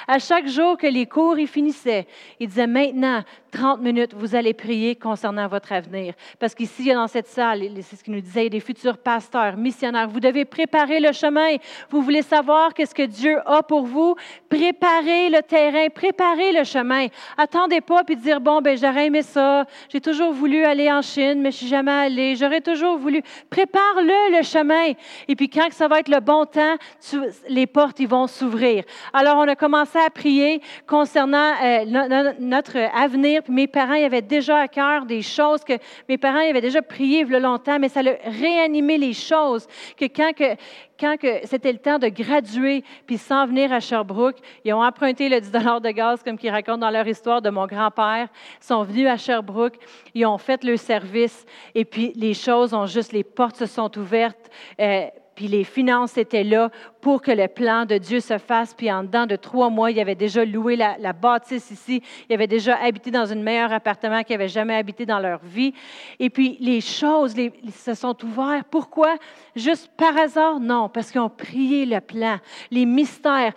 À 0.07 0.19
chaque 0.19 0.47
jour 0.47 0.77
que 0.77 0.87
les 0.87 1.05
cours 1.05 1.37
y 1.37 1.47
finissaient, 1.47 2.07
il 2.39 2.47
disait 2.47 2.67
maintenant, 2.67 3.23
30 3.51 3.81
minutes, 3.81 4.13
vous 4.13 4.35
allez 4.35 4.53
prier 4.53 4.95
concernant 4.95 5.47
votre 5.47 5.71
avenir. 5.71 6.13
Parce 6.39 6.55
qu'ici, 6.55 6.93
dans 6.93 7.07
cette 7.07 7.27
salle, 7.27 7.63
c'est 7.81 7.95
ce 7.95 8.03
qu'il 8.03 8.13
nous 8.13 8.21
disait, 8.21 8.49
des 8.49 8.59
futurs 8.59 8.97
pasteurs, 8.97 9.57
missionnaires, 9.57 10.07
vous 10.07 10.19
devez 10.19 10.45
préparer 10.45 10.99
le 10.99 11.11
chemin. 11.11 11.55
Vous 11.89 12.01
voulez 12.01 12.21
savoir 12.21 12.73
qu'est-ce 12.73 12.95
que 12.95 13.03
Dieu 13.03 13.39
a 13.45 13.63
pour 13.63 13.85
vous? 13.85 14.15
Préparez 14.49 15.29
le 15.29 15.41
terrain, 15.41 15.87
préparez 15.89 16.51
le 16.51 16.63
chemin. 16.63 17.07
Attendez 17.37 17.81
pas 17.81 18.03
puis 18.03 18.15
dire, 18.15 18.39
bon, 18.39 18.61
ben 18.61 18.77
j'aurais 18.77 19.07
aimé 19.07 19.21
ça. 19.21 19.65
J'ai 19.89 20.01
toujours 20.01 20.33
voulu 20.33 20.63
aller 20.63 20.91
en 20.91 21.01
Chine, 21.01 21.41
mais 21.41 21.51
je 21.51 21.57
suis 21.57 21.67
jamais 21.67 21.91
allé. 21.91 22.35
J'aurais 22.35 22.61
toujours 22.61 22.97
voulu. 22.97 23.21
Prépare-le, 23.49 24.37
le 24.37 24.43
chemin. 24.43 24.93
Et 25.27 25.35
puis 25.35 25.49
quand 25.49 25.71
ça 25.71 25.87
va 25.87 25.99
être 25.99 26.09
le 26.09 26.19
bon 26.19 26.45
temps, 26.45 26.75
les 27.47 27.67
portes, 27.67 27.99
ils 27.99 28.07
vont 28.07 28.27
s'ouvrir. 28.27 28.83
Alors, 29.13 29.37
on 29.37 29.47
a 29.47 29.55
commencé 29.55 29.97
à 29.97 30.09
prier 30.09 30.61
concernant 30.87 31.53
euh, 31.63 32.33
notre 32.39 32.77
avenir 32.95 33.38
mes 33.47 33.67
parents 33.67 34.03
avaient 34.03 34.21
déjà 34.21 34.57
à 34.57 34.67
cœur 34.67 35.05
des 35.05 35.21
choses 35.21 35.63
que 35.63 35.73
mes 36.07 36.17
parents 36.17 36.47
avaient 36.49 36.61
déjà 36.61 36.81
prié 36.81 37.23
le 37.23 37.39
longtemps, 37.39 37.79
mais 37.79 37.89
ça 37.89 38.01
a 38.01 38.29
réanimé 38.29 38.97
les 38.97 39.13
choses. 39.13 39.67
Que 39.97 40.05
quand, 40.05 40.33
que, 40.33 40.55
quand 40.99 41.17
que 41.17 41.45
c'était 41.45 41.71
le 41.71 41.77
temps 41.77 41.99
de 41.99 42.07
graduer 42.07 42.83
puis 43.05 43.17
s'en 43.17 43.45
venir 43.45 43.71
à 43.71 43.79
Sherbrooke, 43.79 44.37
ils 44.65 44.73
ont 44.73 44.83
emprunté 44.83 45.29
le 45.29 45.39
10 45.39 45.51
de 45.51 45.91
gaz, 45.91 46.23
comme 46.23 46.37
qu'ils 46.37 46.51
racontent 46.51 46.79
dans 46.79 46.89
leur 46.89 47.07
histoire 47.07 47.41
de 47.41 47.49
mon 47.49 47.65
grand-père. 47.65 48.27
Ils 48.61 48.65
sont 48.65 48.83
venus 48.83 49.07
à 49.07 49.17
Sherbrooke, 49.17 49.77
ils 50.13 50.25
ont 50.25 50.37
fait 50.37 50.63
le 50.63 50.77
service 50.77 51.45
et 51.75 51.85
puis 51.85 52.13
les 52.15 52.33
choses 52.33 52.73
ont 52.73 52.85
juste, 52.85 53.13
les 53.13 53.23
portes 53.23 53.57
se 53.57 53.65
sont 53.65 53.97
ouvertes. 53.97 54.49
Euh, 54.79 55.05
puis 55.39 55.47
les 55.47 55.63
finances 55.63 56.17
étaient 56.17 56.43
là 56.43 56.69
pour 57.01 57.21
que 57.21 57.31
le 57.31 57.47
plan 57.47 57.85
de 57.85 57.97
Dieu 57.97 58.19
se 58.19 58.37
fasse. 58.37 58.73
Puis 58.73 58.91
en 58.91 59.03
dedans 59.03 59.25
de 59.25 59.35
trois 59.35 59.69
mois, 59.69 59.91
il 59.91 59.99
avait 59.99 60.15
déjà 60.15 60.43
loué 60.45 60.75
la, 60.75 61.13
bâtisse 61.13 61.71
ici. 61.71 62.01
Il 62.29 62.33
avait 62.33 62.47
déjà 62.47 62.77
habité 62.77 63.11
dans 63.11 63.31
un 63.31 63.35
meilleur 63.35 63.71
appartement 63.71 64.23
qu'il 64.23 64.35
n'avait 64.35 64.47
jamais 64.49 64.75
habité 64.75 65.05
dans 65.05 65.19
leur 65.19 65.39
vie. 65.43 65.73
Et 66.19 66.29
puis 66.29 66.57
les 66.59 66.81
choses 66.81 67.35
se 67.73 67.93
sont 67.93 68.15
ouvertes. 68.23 68.67
Pourquoi? 68.69 69.15
Juste 69.55 69.89
par 69.97 70.17
hasard? 70.17 70.59
Non, 70.59 70.89
parce 70.89 71.11
qu'ils 71.11 71.21
ont 71.21 71.29
prié 71.29 71.85
le 71.85 71.99
plan, 71.99 72.37
les 72.71 72.85
mystères. 72.85 73.53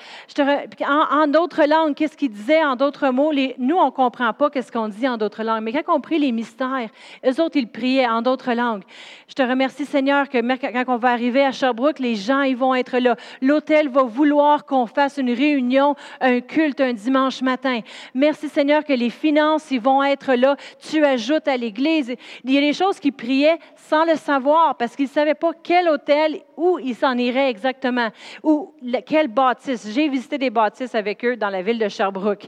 En, 0.89 1.27
d'autres 1.27 1.65
langues, 1.65 1.95
qu'est-ce 1.95 2.17
qu'ils 2.17 2.33
disaient? 2.33 2.65
En 2.65 2.77
d'autres 2.77 3.11
mots? 3.11 3.33
Nous, 3.59 3.77
on 3.77 3.87
ne 3.87 3.91
comprend 3.91 4.33
pas 4.33 4.51
qu'est-ce 4.51 4.73
qu'on 4.73 4.89
dit 4.89 5.09
en 5.09 5.17
d'autres 5.17 5.43
langues. 5.43 5.63
Mais 5.63 5.73
quand 5.73 5.95
on 5.95 6.01
prie 6.01 6.19
les 6.19 6.33
mystères, 6.33 6.89
eux 7.27 7.41
autres, 7.41 7.57
ils 7.57 7.69
priaient 7.69 8.09
en 8.09 8.23
d'autres 8.23 8.53
langues. 8.53 8.83
Je 9.29 9.35
te 9.35 9.43
remercie, 9.43 9.85
Seigneur, 9.85 10.29
que 10.29 10.39
quand 10.85 10.95
on 10.95 10.97
va 10.97 11.11
arriver 11.11 11.45
à 11.45 11.53
Sherbrooke, 11.53 11.99
les 11.99 12.15
gens, 12.15 12.43
ils 12.43 12.57
vont 12.57 12.75
être 12.75 12.99
là. 12.99 13.17
L'hôtel 13.41 13.89
va 13.89 14.03
vouloir 14.03 14.65
qu'on 14.65 14.87
fasse 14.87 15.19
une 15.19 15.33
réunion, 15.33 15.95
un 16.21 16.41
culte 16.41 16.81
un 16.81 16.93
dimanche 16.93 17.43
matin. 17.43 17.81
Merci, 18.15 18.49
Seigneur, 18.49 18.85
que 18.85 18.93
les 18.93 19.11
finances, 19.11 19.71
ils 19.71 19.81
vont 19.81 20.03
être 20.03 20.35
là. 20.35 20.57
Tu 20.91 21.05
ajoutes 21.05 21.49
à 21.49 21.57
l'Église. 21.57 22.15
Il 22.45 22.53
y 22.53 22.59
a 22.59 22.61
des 22.61 22.73
choses 22.73 22.99
qu'ils 22.99 23.13
priaient 23.13 23.59
sans 23.77 24.05
le 24.05 24.17
savoir 24.17 24.77
parce 24.77 24.97
qu'ils 24.97 25.07
ne 25.07 25.11
savaient 25.11 25.35
pas 25.35 25.53
quel 25.63 25.89
hôtel, 25.89 26.41
où 26.57 26.79
ils 26.79 26.95
s'en 26.95 27.17
iraient 27.17 27.51
exactement, 27.51 28.09
ou 28.43 28.75
quelle 29.07 29.29
bâtisse. 29.29 29.91
J'ai 29.93 30.09
visité 30.09 30.39
des 30.39 30.51
bâtisses 30.51 30.95
avec 30.95 31.25
eux 31.25 31.37
dans 31.37 31.49
la 31.51 31.63
ville 31.63 31.79
de 31.79 31.89
Sherbrooke. 31.89 32.47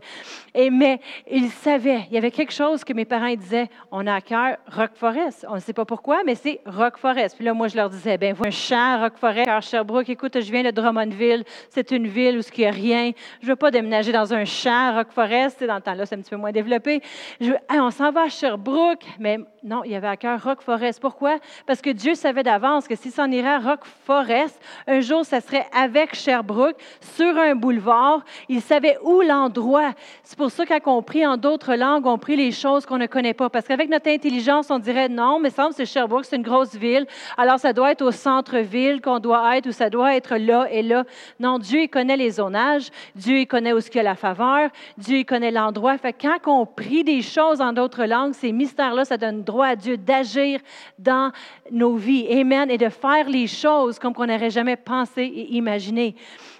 Et, 0.54 0.70
mais 0.70 1.00
ils 1.30 1.50
savaient, 1.50 2.04
il 2.08 2.14
y 2.14 2.18
avait 2.18 2.30
quelque 2.30 2.52
chose 2.52 2.84
que 2.84 2.92
mes 2.92 3.04
parents 3.04 3.34
disaient, 3.34 3.68
on 3.90 4.06
a 4.06 4.14
à 4.14 4.20
cœur 4.20 4.56
Rock 4.68 4.92
Forest. 4.94 5.46
On 5.48 5.56
ne 5.56 5.60
sait 5.60 5.72
pas 5.72 5.84
pourquoi, 5.84 6.22
mais 6.24 6.34
c'est 6.34 6.60
Rock 6.66 6.96
Forest. 6.98 7.36
Puis 7.36 7.44
là, 7.44 7.54
moi, 7.54 7.68
je 7.68 7.76
leur 7.76 7.90
disais, 7.90 8.18
ben, 8.18 8.34
un 8.44 8.50
chant 8.50 9.00
Rock 9.00 9.14
Forest, 9.16 9.48
Sherbrooke. 9.62 10.08
Écoute, 10.08 10.40
je 10.40 10.50
viens 10.50 10.62
de 10.62 10.70
Drummondville. 10.74 11.44
C'est 11.70 11.90
une 11.90 12.06
ville 12.06 12.38
où 12.38 12.40
il 12.40 12.60
n'y 12.60 12.66
a 12.66 12.70
rien. 12.70 13.12
Je 13.40 13.46
ne 13.46 13.52
veux 13.52 13.56
pas 13.56 13.70
déménager 13.70 14.12
dans 14.12 14.34
un 14.34 14.44
champ, 14.44 14.94
Rock 14.94 15.08
Forest. 15.10 15.64
Dans 15.64 15.76
le 15.76 15.80
temps-là, 15.80 16.06
c'est 16.06 16.14
un 16.14 16.18
petit 16.18 16.30
peu 16.30 16.36
moins 16.36 16.52
développé. 16.52 17.00
Je 17.40 17.52
on 17.70 17.90
s'en 17.90 18.10
va 18.10 18.22
à 18.22 18.28
Sherbrooke. 18.28 19.04
Mais 19.18 19.38
non, 19.62 19.82
il 19.84 19.92
y 19.92 19.94
avait 19.94 20.08
à 20.08 20.16
cœur 20.16 20.42
Rock 20.42 20.60
Forest. 20.60 21.00
Pourquoi? 21.00 21.38
Parce 21.66 21.80
que 21.80 21.90
Dieu 21.90 22.14
savait 22.14 22.42
d'avance 22.42 22.86
que 22.86 22.96
s'il 22.96 23.12
s'en 23.12 23.30
irait 23.30 23.54
à 23.54 23.58
Rock 23.58 23.80
Forest, 24.04 24.60
un 24.86 25.00
jour, 25.00 25.24
ça 25.24 25.40
serait 25.40 25.66
avec 25.72 26.14
Sherbrooke, 26.14 26.76
sur 27.00 27.36
un 27.38 27.54
boulevard. 27.54 28.24
Il 28.48 28.60
savait 28.60 28.98
où 29.02 29.20
l'endroit. 29.22 29.92
C'est 30.22 30.36
pour 30.36 30.50
ça 30.50 30.64
qu'on 30.80 31.02
prie 31.02 31.26
en 31.26 31.36
d'autres 31.36 31.74
langues, 31.74 32.06
on 32.06 32.18
prie 32.18 32.36
les 32.36 32.52
choses 32.52 32.86
qu'on 32.86 32.98
ne 32.98 33.06
connaît 33.06 33.34
pas. 33.34 33.48
Parce 33.48 33.66
qu'avec 33.66 33.88
notre 33.88 34.08
intelligence, 34.08 34.70
on 34.70 34.78
dirait 34.78 35.08
non, 35.08 35.38
mais 35.38 35.50
semble 35.50 35.74
c'est 35.74 35.86
Sherbrooke, 35.86 36.24
c'est 36.24 36.36
une 36.36 36.42
grosse 36.42 36.74
ville. 36.74 37.06
Alors, 37.36 37.58
ça 37.58 37.72
doit 37.72 37.92
être 37.92 38.02
au 38.02 38.10
centre-ville 38.10 39.00
qu'on 39.00 39.18
doit 39.18 39.56
être 39.56 39.66
ou 39.66 39.72
ça 39.72 39.90
doit 39.90 40.16
être 40.16 40.36
là 40.36 40.63
et 40.70 40.82
là. 40.82 41.04
Non, 41.40 41.58
Dieu, 41.58 41.82
il 41.82 41.88
connaît 41.88 42.16
les 42.16 42.30
zonages. 42.30 42.90
Dieu, 43.14 43.38
il 43.38 43.46
connaît 43.46 43.72
où 43.72 43.80
ce 43.80 43.88
qu'il 43.88 43.98
y 43.98 44.00
a 44.00 44.04
la 44.04 44.14
faveur. 44.14 44.70
Dieu, 44.98 45.18
il 45.18 45.24
connaît 45.24 45.50
l'endroit. 45.50 45.96
Fait 45.98 46.12
quand 46.12 46.38
on 46.46 46.66
prie 46.66 47.04
des 47.04 47.22
choses 47.22 47.60
en 47.60 47.72
d'autres 47.72 48.04
langues, 48.04 48.34
ces 48.34 48.52
mystères-là, 48.52 49.04
ça 49.04 49.16
donne 49.16 49.42
droit 49.42 49.66
à 49.66 49.76
Dieu 49.76 49.96
d'agir 49.96 50.60
dans 50.98 51.32
nos 51.70 51.96
vies. 51.96 52.26
Amen. 52.30 52.70
Et 52.70 52.78
de 52.78 52.88
faire 52.88 53.28
les 53.28 53.46
choses 53.46 53.98
comme 53.98 54.14
qu'on 54.14 54.26
n'aurait 54.26 54.50
jamais 54.50 54.76
pensé 54.76 55.22
et 55.22 55.54
imaginé. 55.54 56.14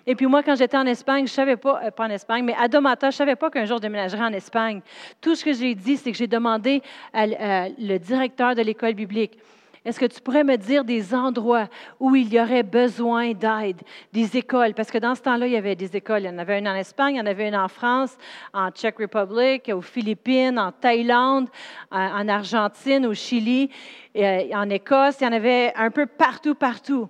Et 0.07 0.15
puis 0.15 0.27
moi, 0.27 0.43
quand 0.43 0.55
j'étais 0.55 0.77
en 0.77 0.87
Espagne, 0.87 1.27
je 1.27 1.33
savais 1.33 1.57
pas, 1.57 1.81
euh, 1.85 1.91
pas 1.91 2.07
en 2.07 2.11
Espagne, 2.11 2.45
mais 2.45 2.55
à 2.59 2.69
Domata, 2.69 3.11
je 3.11 3.17
savais 3.17 3.37
pas 3.37 3.51
qu'un 3.51 3.65
jour 3.65 3.79
je 3.79 3.83
déménagerais 3.83 4.25
en 4.25 4.33
Espagne. 4.33 4.81
Tout 5.21 5.35
ce 5.35 5.45
que 5.45 5.53
j'ai 5.53 5.75
dit, 5.75 5.97
c'est 5.97 6.13
que 6.13 6.19
j'ai 6.19 6.27
demandé 6.27 6.83
à, 7.13 7.27
le 7.27 7.99
directeur 7.99 8.55
de 8.55 8.63
l'école 8.63 8.95
biblique, 8.95 9.39
est-ce 9.85 10.01
que 10.01 10.07
tu 10.07 10.21
pourrais 10.21 10.45
me 10.45 10.57
dire 10.57 10.85
des 10.85 11.15
endroits 11.15 11.69
où 12.01 12.17
il 12.17 12.33
y 12.33 12.41
aurait 12.41 12.63
besoin 12.63 13.33
d'aide, 13.33 13.83
des 14.13 14.37
écoles? 14.37 14.75
Parce 14.75 14.91
que 14.91 14.99
dans 14.99 15.15
ce 15.15 15.23
temps-là, 15.23 15.47
il 15.47 15.53
y 15.53 15.57
avait 15.57 15.77
des 15.77 15.95
écoles. 15.95 16.23
Il 16.23 16.27
y 16.27 16.29
en 16.31 16.39
avait 16.39 16.59
une 16.59 16.69
en 16.69 16.75
Espagne, 16.75 17.17
il 17.17 17.19
y 17.19 17.21
en 17.21 17.27
avait 17.27 17.49
une 17.49 17.57
en 17.57 17.69
France, 17.69 18.17
en 18.55 18.71
Czech 18.71 18.97
Republic, 18.99 19.71
aux 19.75 19.83
Philippines, 19.83 20.59
en 20.59 20.73
Thaïlande, 20.73 21.49
en 21.91 22.29
Argentine, 22.29 23.05
au 23.07 23.15
Chili, 23.15 23.71
euh, 24.17 24.49
en 24.55 24.71
Écosse. 24.71 25.17
Il 25.21 25.25
y 25.25 25.27
en 25.27 25.33
avait 25.33 25.73
un 25.77 25.91
peu 25.91 26.07
partout, 26.07 26.55
partout. 26.55 27.09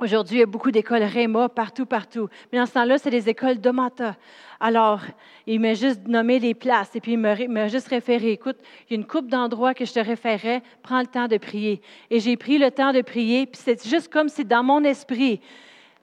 Aujourd'hui, 0.00 0.38
il 0.38 0.40
y 0.40 0.42
a 0.42 0.46
beaucoup 0.46 0.70
d'écoles 0.70 1.02
REMA 1.02 1.50
partout, 1.50 1.84
partout. 1.84 2.30
Mais 2.50 2.58
dans 2.58 2.64
ce 2.64 2.72
temps-là, 2.72 2.96
c'est 2.96 3.10
des 3.10 3.28
écoles 3.28 3.58
Domata. 3.58 4.16
Alors, 4.58 5.02
il 5.46 5.60
m'a 5.60 5.74
juste 5.74 6.08
nommé 6.08 6.40
des 6.40 6.54
places 6.54 6.96
et 6.96 7.02
puis 7.02 7.12
il 7.12 7.18
m'a 7.18 7.68
juste 7.68 7.88
référé. 7.88 8.32
Écoute, 8.32 8.56
il 8.88 8.94
y 8.94 8.96
a 8.96 8.96
une 8.98 9.06
coupe 9.06 9.28
d'endroits 9.28 9.74
que 9.74 9.84
je 9.84 9.92
te 9.92 10.00
référerais, 10.00 10.62
prends 10.82 11.00
le 11.00 11.06
temps 11.06 11.28
de 11.28 11.36
prier. 11.36 11.82
Et 12.08 12.18
j'ai 12.18 12.38
pris 12.38 12.56
le 12.56 12.70
temps 12.70 12.94
de 12.94 13.02
prier, 13.02 13.44
puis 13.44 13.60
c'est 13.62 13.86
juste 13.86 14.10
comme 14.10 14.30
si 14.30 14.42
dans 14.42 14.62
mon 14.62 14.82
esprit, 14.84 15.38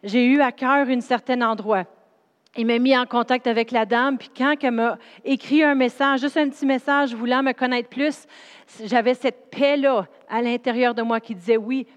j'ai 0.03 0.25
eu 0.25 0.41
à 0.41 0.51
cœur 0.51 0.87
un 0.87 1.01
certain 1.01 1.41
endroit. 1.41 1.85
Il 2.55 2.67
m'a 2.67 2.77
mis 2.77 2.95
en 2.95 3.05
contact 3.07 3.47
avec 3.47 3.71
la 3.71 3.87
dame, 3.87 4.19
puis 4.19 4.29
quand 4.35 4.53
elle 4.61 4.71
m'a 4.71 4.99
écrit 5.25 5.63
un 5.63 5.75
message, 5.75 6.21
juste 6.21 6.37
un 6.37 6.49
petit 6.49 6.67
message 6.67 7.15
voulant 7.15 7.41
me 7.41 7.51
connaître 7.51 7.89
plus, 7.89 8.25
j'avais 8.83 9.15
cette 9.15 9.49
paix-là 9.49 10.07
à 10.29 10.41
l'intérieur 10.41 10.93
de 10.93 11.01
moi 11.01 11.19
qui 11.19 11.33
disait 11.33 11.57
oui, 11.57 11.87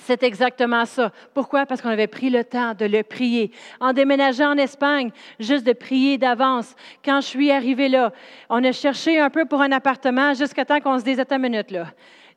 c'est 0.00 0.22
exactement 0.22 0.84
ça. 0.84 1.10
Pourquoi? 1.34 1.66
Parce 1.66 1.80
qu'on 1.80 1.88
avait 1.88 2.06
pris 2.06 2.30
le 2.30 2.44
temps 2.44 2.74
de 2.74 2.84
le 2.84 3.02
prier. 3.02 3.50
En 3.80 3.92
déménageant 3.92 4.52
en 4.52 4.56
Espagne, 4.56 5.10
juste 5.40 5.66
de 5.66 5.72
prier 5.72 6.18
d'avance. 6.18 6.74
Quand 7.04 7.20
je 7.20 7.26
suis 7.26 7.50
arrivée 7.50 7.88
là, 7.88 8.12
on 8.48 8.62
a 8.64 8.72
cherché 8.72 9.18
un 9.18 9.30
peu 9.30 9.44
pour 9.44 9.62
un 9.62 9.72
appartement 9.72 10.34
jusqu'à 10.34 10.64
temps 10.64 10.80
qu'on 10.80 10.98
se 10.98 11.04
dise, 11.04 11.20
attends 11.20 11.36
une 11.36 11.42
minute 11.42 11.70
là. 11.70 11.86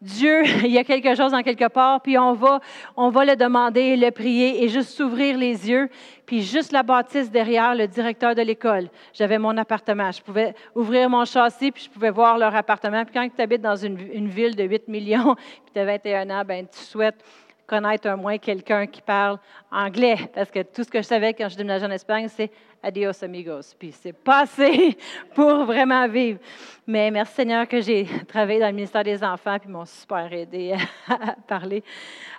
Dieu, 0.02 0.43
il 0.63 0.72
y 0.72 0.78
a 0.78 0.84
quelque 0.84 1.13
chose 1.15 1.34
en 1.34 1.43
quelque 1.43 1.67
part, 1.67 2.02
puis 2.02 2.17
on 2.17 2.34
va, 2.34 2.60
on 2.95 3.10
va 3.10 3.26
le 3.26 3.36
demander, 3.36 3.95
le 3.95 4.12
prier 4.12 4.63
et 4.63 4.69
juste 4.69 4.89
s'ouvrir 4.89 5.38
les 5.38 5.69
yeux. 5.69 5.89
Puis 6.26 6.41
juste 6.43 6.72
la 6.72 6.84
bâtisse 6.84 7.30
derrière 7.32 7.76
le 7.76 7.88
directeur 7.88 8.36
de 8.36 8.41
l'école, 8.41 8.89
j'avais 9.13 9.38
mon 9.38 9.58
appartement. 9.58 10.12
Je 10.12 10.22
pouvais 10.22 10.54
ouvrir 10.76 11.10
mon 11.10 11.26
châssis, 11.26 11.72
puis 11.72 11.84
je 11.84 11.89
pouvais 11.89 12.12
voir 12.12 12.38
leur 12.38 12.56
appartement. 12.56 13.04
Puis 13.04 13.13
quand 13.13 13.28
tu 13.36 13.41
habites 13.41 13.62
dans 13.62 13.76
une, 13.76 14.28
ville 14.28 14.56
de 14.56 14.63
8 14.63 14.88
millions, 14.88 15.36
puis 15.65 15.74
tu 15.74 15.80
as 15.80 15.86
21 15.86 16.30
ans, 16.30 16.43
ben 16.45 16.65
tu 16.67 16.80
souhaites 16.80 17.24
connaître 17.69 18.10
au 18.10 18.17
moins 18.17 18.39
quelqu'un 18.39 18.88
qui 18.88 19.01
parle 19.01 19.38
anglais, 19.71 20.17
parce 20.34 20.49
que 20.49 20.63
tout 20.63 20.84
ce 20.84 20.89
que 20.89 20.97
je 20.97 21.08
savais 21.08 21.36
quand 21.36 21.47
je 21.47 21.55
déménageais 21.55 21.86
en 21.86 21.91
Espagne, 21.91 22.27
c'est 22.27 22.51
adios 22.82 23.23
amigos. 23.23 23.75
Puis 23.77 23.91
c'est 23.91 24.13
passé 24.13 24.97
pour 25.36 25.65
vraiment 25.65 26.08
vivre. 26.08 26.39
Mais 26.88 27.12
merci 27.12 27.36
Seigneur 27.36 27.67
que 27.67 27.79
j'ai 27.79 28.08
travaillé 28.27 28.60
dans 28.60 28.67
le 28.67 28.73
ministère 28.73 29.03
des 29.03 29.23
Enfants, 29.23 29.58
puis 29.60 29.69
m'ont 29.69 29.86
super 29.86 30.34
aidé 30.34 30.75
à 31.08 31.36
parler. 31.47 31.84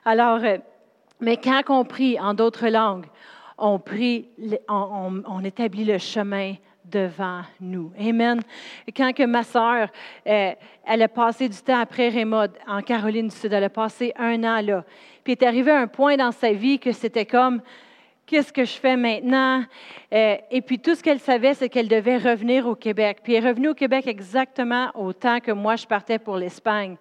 Alors, 0.05 0.43
euh, 0.43 0.59
mais 1.21 1.37
quand 1.37 1.63
on 1.69 1.85
prie 1.85 2.19
en 2.19 2.35
d'autres 2.35 2.69
langues, 2.69 3.07
on 3.57 3.79
prie, 3.79 4.29
on 4.69 5.45
établit 5.45 5.85
le 5.85 5.99
chemin 5.99 6.55
devant 6.85 7.43
nous. 7.61 7.93
Amen. 7.99 8.41
Quand 8.97 9.13
que 9.13 9.25
ma 9.25 9.43
sœur, 9.43 9.89
euh, 10.27 10.53
elle 10.87 11.03
a 11.03 11.09
passé 11.09 11.49
du 11.49 11.59
temps 11.59 11.81
après 11.81 12.09
Rémod 12.09 12.53
en 12.67 12.83
Caroline 12.83 13.29
du 13.29 13.35
Sud, 13.35 13.53
elle 13.53 13.65
a 13.65 13.71
passé 13.71 14.13
un 14.17 14.43
an 14.45 14.61
là. 14.61 14.85
Puis 15.23 15.33
est 15.33 15.43
arrivé 15.43 15.71
un 15.71 15.87
point 15.87 16.17
dans 16.17 16.33
sa 16.33 16.53
vie 16.53 16.79
que 16.79 16.93
c'était 16.93 17.27
comme, 17.27 17.61
qu'est-ce 18.27 18.53
que 18.53 18.65
je 18.65 18.79
fais 18.79 18.97
maintenant? 18.97 19.65
Euh, 20.13 20.37
et 20.51 20.63
puis 20.63 20.79
tout 20.79 20.95
ce 20.95 21.03
qu'elle 21.03 21.19
savait, 21.19 21.55
c'est 21.55 21.69
qu'elle 21.69 21.89
devait 21.89 22.17
revenir 22.17 22.67
au 22.67 22.77
Québec. 22.77 23.19
Puis 23.23 23.35
elle 23.35 23.45
est 23.45 23.49
revenue 23.49 23.69
au 23.69 23.75
Québec 23.75 24.07
exactement 24.07 24.91
au 24.95 25.13
temps 25.13 25.41
que 25.41 25.51
moi 25.51 25.77
je 25.77 25.87
partais 25.87 26.19
pour 26.19 26.37
l'Espagne. 26.37 26.97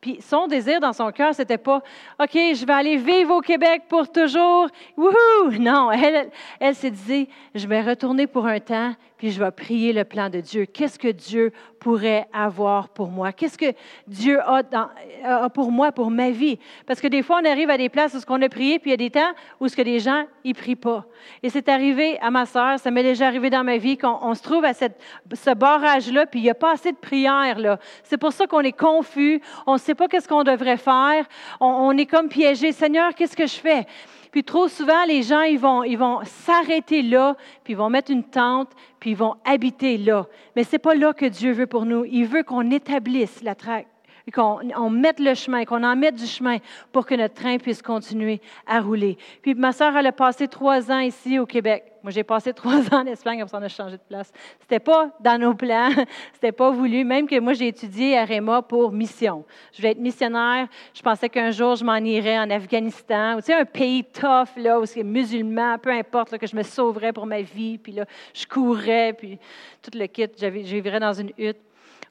Puis 0.00 0.18
son 0.20 0.46
désir 0.46 0.78
dans 0.78 0.92
son 0.92 1.10
cœur, 1.10 1.34
c'était 1.34 1.58
pas 1.58 1.78
OK, 2.20 2.32
je 2.34 2.66
vais 2.66 2.72
aller 2.72 2.96
vivre 2.96 3.34
au 3.34 3.40
Québec 3.40 3.84
pour 3.88 4.10
toujours. 4.12 4.68
Wouhou! 4.96 5.50
Non, 5.58 5.90
elle, 5.90 6.30
elle 6.60 6.74
s'est 6.74 6.90
dit 6.90 7.28
je 7.54 7.66
vais 7.66 7.80
retourner 7.80 8.26
pour 8.26 8.46
un 8.46 8.60
temps, 8.60 8.94
puis 9.16 9.30
je 9.30 9.42
vais 9.42 9.50
prier 9.50 9.92
le 9.92 10.04
plan 10.04 10.28
de 10.28 10.40
Dieu. 10.40 10.66
Qu'est-ce 10.66 10.98
que 10.98 11.08
Dieu 11.08 11.52
pourrait 11.80 12.26
avoir 12.32 12.88
pour 12.88 13.08
moi? 13.08 13.32
Qu'est-ce 13.32 13.56
que 13.56 13.72
Dieu 14.06 14.38
a, 14.40 15.50
pour 15.50 15.72
moi, 15.72 15.92
pour 15.92 16.10
ma 16.10 16.30
vie? 16.30 16.58
Parce 16.86 17.00
que 17.00 17.06
des 17.06 17.22
fois, 17.22 17.40
on 17.42 17.48
arrive 17.48 17.70
à 17.70 17.78
des 17.78 17.88
places 17.88 18.14
où 18.14 18.20
ce 18.20 18.26
qu'on 18.26 18.42
a 18.42 18.48
prié, 18.48 18.78
puis 18.78 18.90
il 18.90 18.92
y 18.92 18.94
a 18.94 18.96
des 18.96 19.10
temps 19.10 19.32
où 19.60 19.68
ce 19.68 19.76
que 19.76 19.82
les 19.82 20.00
gens, 20.00 20.24
ils 20.44 20.54
prient 20.54 20.76
pas. 20.76 21.06
Et 21.42 21.48
c'est 21.48 21.68
arrivé 21.68 22.18
à 22.20 22.30
ma 22.30 22.46
sœur, 22.46 22.78
ça 22.78 22.90
m'est 22.90 23.02
déjà 23.02 23.26
arrivé 23.26 23.50
dans 23.50 23.64
ma 23.64 23.78
vie, 23.78 23.96
qu'on 23.96 24.34
se 24.34 24.42
trouve 24.42 24.64
à 24.64 24.72
ce 24.74 25.54
barrage-là, 25.54 26.26
puis 26.26 26.40
il 26.40 26.42
n'y 26.42 26.50
a 26.50 26.54
pas 26.54 26.72
assez 26.72 26.92
de 26.92 26.98
prière, 26.98 27.58
là. 27.58 27.78
C'est 28.04 28.18
pour 28.18 28.32
ça 28.32 28.46
qu'on 28.46 28.60
est 28.60 28.76
confus, 28.76 29.40
on 29.66 29.74
ne 29.74 29.78
sait 29.78 29.94
pas 29.94 30.08
qu'est-ce 30.08 30.28
qu'on 30.28 30.44
devrait 30.44 30.76
faire, 30.76 31.24
on, 31.60 31.66
on 31.66 31.92
est 31.96 32.06
comme 32.06 32.28
piégé. 32.28 32.72
Seigneur, 32.72 33.14
qu'est-ce 33.14 33.36
que 33.36 33.46
je 33.46 33.56
fais? 33.56 33.86
Puis 34.36 34.44
trop 34.44 34.68
souvent, 34.68 35.06
les 35.06 35.22
gens, 35.22 35.40
ils 35.40 35.58
vont, 35.58 36.20
s'arrêter 36.24 37.00
là, 37.00 37.38
puis 37.64 37.72
ils 37.72 37.76
vont 37.76 37.88
mettre 37.88 38.10
une 38.10 38.22
tente, 38.22 38.68
puis 39.00 39.12
ils 39.12 39.16
vont 39.16 39.36
habiter 39.46 39.96
là. 39.96 40.26
Mais 40.54 40.62
ce 40.62 40.72
n'est 40.72 40.78
pas 40.78 40.94
là 40.94 41.14
que 41.14 41.24
Dieu 41.24 41.52
veut 41.52 41.66
pour 41.66 41.86
nous. 41.86 42.04
Il 42.04 42.26
veut 42.26 42.42
qu'on 42.42 42.70
établisse 42.70 43.42
la 43.42 43.54
traque 43.54 43.86
qu'on 44.32 44.90
mette 44.90 45.20
le 45.20 45.34
chemin, 45.34 45.64
qu'on 45.64 45.84
en 45.84 45.94
mette 45.94 46.16
du 46.16 46.26
chemin 46.26 46.58
pour 46.92 47.06
que 47.06 47.14
notre 47.14 47.34
train 47.34 47.58
puisse 47.58 47.80
continuer 47.80 48.40
à 48.66 48.80
rouler. 48.80 49.16
Puis 49.40 49.54
ma 49.54 49.72
soeur, 49.72 49.96
elle 49.96 50.06
a 50.06 50.12
passé 50.12 50.48
trois 50.48 50.90
ans 50.90 50.98
ici 50.98 51.38
au 51.38 51.46
Québec. 51.46 51.84
Moi, 52.02 52.12
j'ai 52.12 52.22
passé 52.22 52.52
trois 52.54 52.78
ans 52.92 53.02
en 53.02 53.06
Espagne, 53.06 53.44
on 53.52 53.62
a 53.62 53.68
changé 53.68 53.96
de 53.96 54.02
place. 54.08 54.32
C'était 54.60 54.78
pas 54.78 55.10
dans 55.20 55.40
nos 55.40 55.54
plans, 55.54 55.90
c'était 56.32 56.52
pas 56.52 56.70
voulu. 56.70 57.04
Même 57.04 57.26
que 57.26 57.38
moi, 57.40 57.52
j'ai 57.52 57.68
étudié 57.68 58.16
à 58.16 58.24
REMA 58.24 58.62
pour 58.62 58.92
mission. 58.92 59.44
Je 59.72 59.78
voulais 59.78 59.90
être 59.90 59.98
missionnaire. 59.98 60.68
Je 60.94 61.02
pensais 61.02 61.28
qu'un 61.28 61.50
jour, 61.50 61.74
je 61.74 61.84
m'en 61.84 61.96
irais 61.96 62.38
en 62.38 62.48
Afghanistan, 62.50 63.36
tu 63.38 63.46
sais, 63.46 63.54
un 63.54 63.64
pays 63.64 64.04
tough, 64.04 64.56
là, 64.56 64.78
où 64.78 64.86
c'est 64.86 65.02
musulman, 65.02 65.78
peu 65.78 65.90
importe, 65.90 66.38
que 66.38 66.46
je 66.46 66.54
me 66.54 66.62
sauverais 66.62 67.12
pour 67.12 67.26
ma 67.26 67.42
vie. 67.42 67.78
Puis 67.78 67.92
là, 67.92 68.04
je 68.34 68.46
courais, 68.46 69.12
puis 69.12 69.38
tout 69.82 69.96
le 69.96 70.06
kit. 70.06 70.28
Je 70.40 70.46
vivrais 70.46 71.00
dans 71.00 71.12
une 71.12 71.32
hutte. 71.38 71.58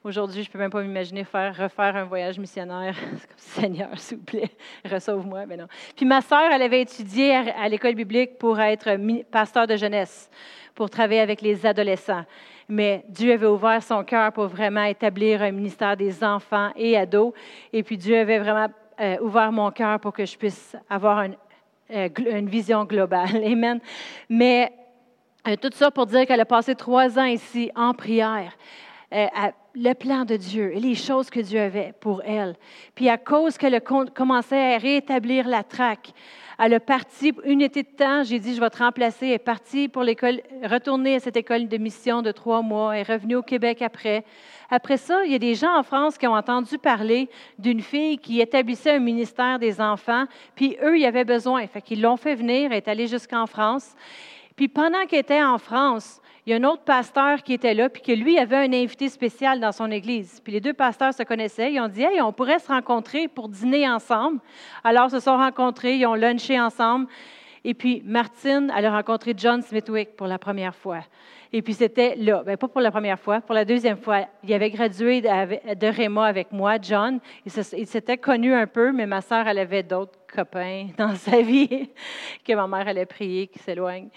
Aujourd'hui, 0.04 0.42
je 0.42 0.48
ne 0.48 0.52
peux 0.52 0.58
même 0.58 0.70
pas 0.70 0.82
m'imaginer 0.82 1.24
faire, 1.24 1.56
refaire 1.56 1.96
un 1.96 2.04
voyage 2.04 2.38
missionnaire. 2.38 2.94
C'est 3.16 3.28
comme 3.28 3.36
Seigneur, 3.38 3.98
s'il 3.98 4.18
vous 4.18 4.24
plaît, 4.24 4.50
resauve-moi. 4.84 5.46
Mais 5.46 5.56
non. 5.56 5.66
Puis 5.96 6.06
ma 6.06 6.20
sœur, 6.20 6.50
elle 6.52 6.62
avait 6.62 6.82
étudié 6.82 7.34
à, 7.34 7.68
l'école 7.68 7.94
biblique 7.94 8.38
pour 8.38 8.60
être 8.60 8.96
pasteur 9.30 9.66
de 9.66 9.76
jeunesse, 9.76 10.30
pour 10.74 10.90
travailler 10.90 11.20
avec 11.20 11.40
les 11.40 11.64
adolescents. 11.66 12.24
Mais 12.68 13.04
Dieu 13.08 13.32
avait 13.32 13.46
ouvert 13.46 13.82
son 13.82 14.04
cœur 14.04 14.32
pour 14.32 14.46
vraiment 14.46 14.84
établir 14.84 15.42
un 15.42 15.50
ministère 15.50 15.96
des 15.96 16.22
enfants 16.22 16.70
et 16.76 16.96
ados. 16.96 17.32
Et 17.72 17.82
puis 17.82 17.96
Dieu 17.96 18.18
avait 18.18 18.38
vraiment 18.38 18.68
euh, 19.00 19.16
ouvert 19.20 19.52
mon 19.52 19.70
cœur 19.70 20.00
pour 20.00 20.12
que 20.12 20.24
je 20.24 20.36
puisse 20.36 20.76
avoir 20.90 21.26
euh, 21.90 22.08
une 22.18 22.48
vision 22.48 22.84
globale. 22.84 23.36
Amen. 23.44 23.80
Mais 24.28 24.72
euh, 25.46 25.56
tout 25.56 25.70
ça 25.72 25.90
pour 25.90 26.06
dire 26.06 26.26
qu'elle 26.26 26.40
a 26.40 26.46
passé 26.46 26.74
trois 26.74 27.18
ans 27.18 27.24
ici 27.24 27.70
en 27.74 27.94
prière. 27.94 28.52
Le 29.76 29.92
plan 29.92 30.24
de 30.24 30.36
Dieu 30.36 30.72
et 30.74 30.80
les 30.80 30.94
choses 30.94 31.28
que 31.28 31.40
Dieu 31.40 31.60
avait 31.60 31.92
pour 32.00 32.22
elle. 32.24 32.56
Puis 32.94 33.08
à 33.08 33.18
cause 33.18 33.58
qu'elle 33.58 33.80
commençait 33.82 34.74
à 34.74 34.78
rétablir 34.78 35.46
la 35.46 35.62
traque, 35.62 36.12
elle 36.58 36.72
a 36.72 36.80
parti 36.80 37.34
une 37.44 37.60
été 37.60 37.82
de 37.82 37.88
temps. 37.88 38.24
J'ai 38.24 38.38
dit, 38.38 38.54
je 38.54 38.60
vais 38.60 38.70
te 38.70 38.78
remplacer. 38.78 39.26
Elle 39.26 39.32
est 39.32 39.38
partie 39.38 39.88
pour 39.88 40.02
l'école, 40.02 40.40
retourner 40.62 41.16
à 41.16 41.20
cette 41.20 41.36
école 41.36 41.68
de 41.68 41.76
mission 41.76 42.22
de 42.22 42.32
trois 42.32 42.62
mois. 42.62 42.96
Elle 42.96 43.02
est 43.02 43.12
revenue 43.12 43.36
au 43.36 43.42
Québec 43.42 43.82
après. 43.82 44.24
Après 44.70 44.96
ça, 44.96 45.24
il 45.26 45.32
y 45.32 45.34
a 45.34 45.38
des 45.38 45.54
gens 45.54 45.76
en 45.76 45.82
France 45.82 46.16
qui 46.16 46.26
ont 46.26 46.34
entendu 46.34 46.78
parler 46.78 47.28
d'une 47.58 47.82
fille 47.82 48.16
qui 48.16 48.40
établissait 48.40 48.92
un 48.92 49.00
ministère 49.00 49.58
des 49.58 49.82
enfants. 49.82 50.24
Puis 50.54 50.78
eux, 50.82 50.98
ils 50.98 51.04
avaient 51.04 51.26
besoin. 51.26 51.66
Fait 51.66 51.82
qu'ils 51.82 52.00
l'ont 52.00 52.16
fait 52.16 52.34
venir. 52.34 52.72
Elle 52.72 52.78
est 52.78 52.88
allée 52.88 53.06
jusqu'en 53.06 53.46
France. 53.46 53.94
Puis 54.56 54.68
pendant 54.68 55.04
qu'elle 55.04 55.20
était 55.20 55.42
en 55.42 55.58
France, 55.58 56.22
il 56.46 56.50
y 56.50 56.52
a 56.52 56.58
un 56.58 56.64
autre 56.64 56.84
pasteur 56.84 57.42
qui 57.42 57.54
était 57.54 57.74
là, 57.74 57.88
puis 57.88 58.02
que 58.02 58.12
lui 58.12 58.38
avait 58.38 58.56
un 58.56 58.72
invité 58.72 59.08
spécial 59.08 59.58
dans 59.58 59.72
son 59.72 59.90
église. 59.90 60.40
Puis 60.44 60.52
les 60.52 60.60
deux 60.60 60.74
pasteurs 60.74 61.12
se 61.12 61.24
connaissaient. 61.24 61.72
Ils 61.72 61.80
ont 61.80 61.88
dit, 61.88 62.02
hey, 62.02 62.20
on 62.20 62.32
pourrait 62.32 62.60
se 62.60 62.68
rencontrer 62.68 63.26
pour 63.26 63.48
dîner 63.48 63.88
ensemble. 63.88 64.38
Alors, 64.84 65.06
ils 65.06 65.10
se 65.10 65.20
sont 65.20 65.36
rencontrés, 65.36 65.96
ils 65.96 66.06
ont 66.06 66.14
lunché 66.14 66.60
ensemble. 66.60 67.08
Et 67.64 67.74
puis, 67.74 68.00
Martine, 68.04 68.72
elle 68.76 68.86
a 68.86 68.92
rencontré 68.92 69.34
John 69.36 69.60
Smithwick 69.60 70.14
pour 70.14 70.28
la 70.28 70.38
première 70.38 70.76
fois. 70.76 71.00
Et 71.52 71.62
puis, 71.62 71.74
c'était 71.74 72.14
là, 72.14 72.44
bien, 72.44 72.56
pas 72.56 72.68
pour 72.68 72.80
la 72.80 72.92
première 72.92 73.18
fois, 73.18 73.40
pour 73.40 73.56
la 73.56 73.64
deuxième 73.64 73.96
fois. 73.96 74.26
Il 74.44 74.52
avait 74.52 74.70
gradué 74.70 75.20
de 75.22 75.86
Réma 75.86 76.26
avec 76.26 76.52
moi, 76.52 76.76
John. 76.80 77.18
Il 77.44 77.86
s'était 77.88 78.18
connu 78.18 78.54
un 78.54 78.68
peu, 78.68 78.92
mais 78.92 79.06
ma 79.06 79.20
sœur, 79.20 79.48
elle 79.48 79.58
avait 79.58 79.82
d'autres 79.82 80.16
copains 80.32 80.90
dans 80.96 81.16
sa 81.16 81.40
vie 81.42 81.90
que 82.44 82.52
ma 82.52 82.68
mère 82.68 82.86
allait 82.86 83.04
prier, 83.04 83.48
qui 83.48 83.58
s'éloignent. 83.58 84.10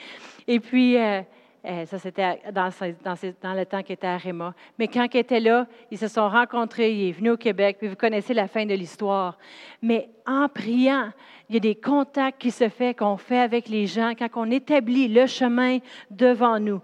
Et 0.47 0.59
puis, 0.59 0.95
euh, 0.95 1.21
euh, 1.65 1.85
ça, 1.85 1.99
c'était 1.99 2.41
dans, 2.53 2.67
le 2.67 3.65
temps 3.65 3.83
qu'il 3.83 3.93
était 3.93 4.07
à 4.07 4.17
Réma. 4.17 4.53
Mais 4.77 4.87
quand 4.87 5.07
il 5.13 5.17
était 5.17 5.41
là, 5.41 5.67
ils 5.91 5.97
se 5.97 6.07
sont 6.07 6.29
rencontrés, 6.29 6.93
il 6.93 7.09
est 7.09 7.11
venu 7.11 7.31
au 7.31 7.37
Québec, 7.37 7.77
puis 7.79 7.89
vous 7.89 7.97
connaissez 7.97 8.33
la 8.33 8.47
fin 8.47 8.65
de 8.65 8.73
l'histoire. 8.73 9.37
Mais 9.81 10.09
en 10.25 10.47
priant, 10.47 11.11
il 11.49 11.55
y 11.55 11.57
a 11.57 11.59
des 11.59 11.75
contacts 11.75 12.39
qui 12.39 12.51
se 12.51 12.69
font, 12.69 12.93
qu'on 12.93 13.17
fait 13.17 13.39
avec 13.39 13.67
les 13.67 13.87
gens, 13.87 14.13
quand 14.17 14.29
on 14.35 14.49
établit 14.51 15.09
le 15.09 15.25
chemin 15.25 15.79
devant 16.09 16.59
nous. 16.59 16.81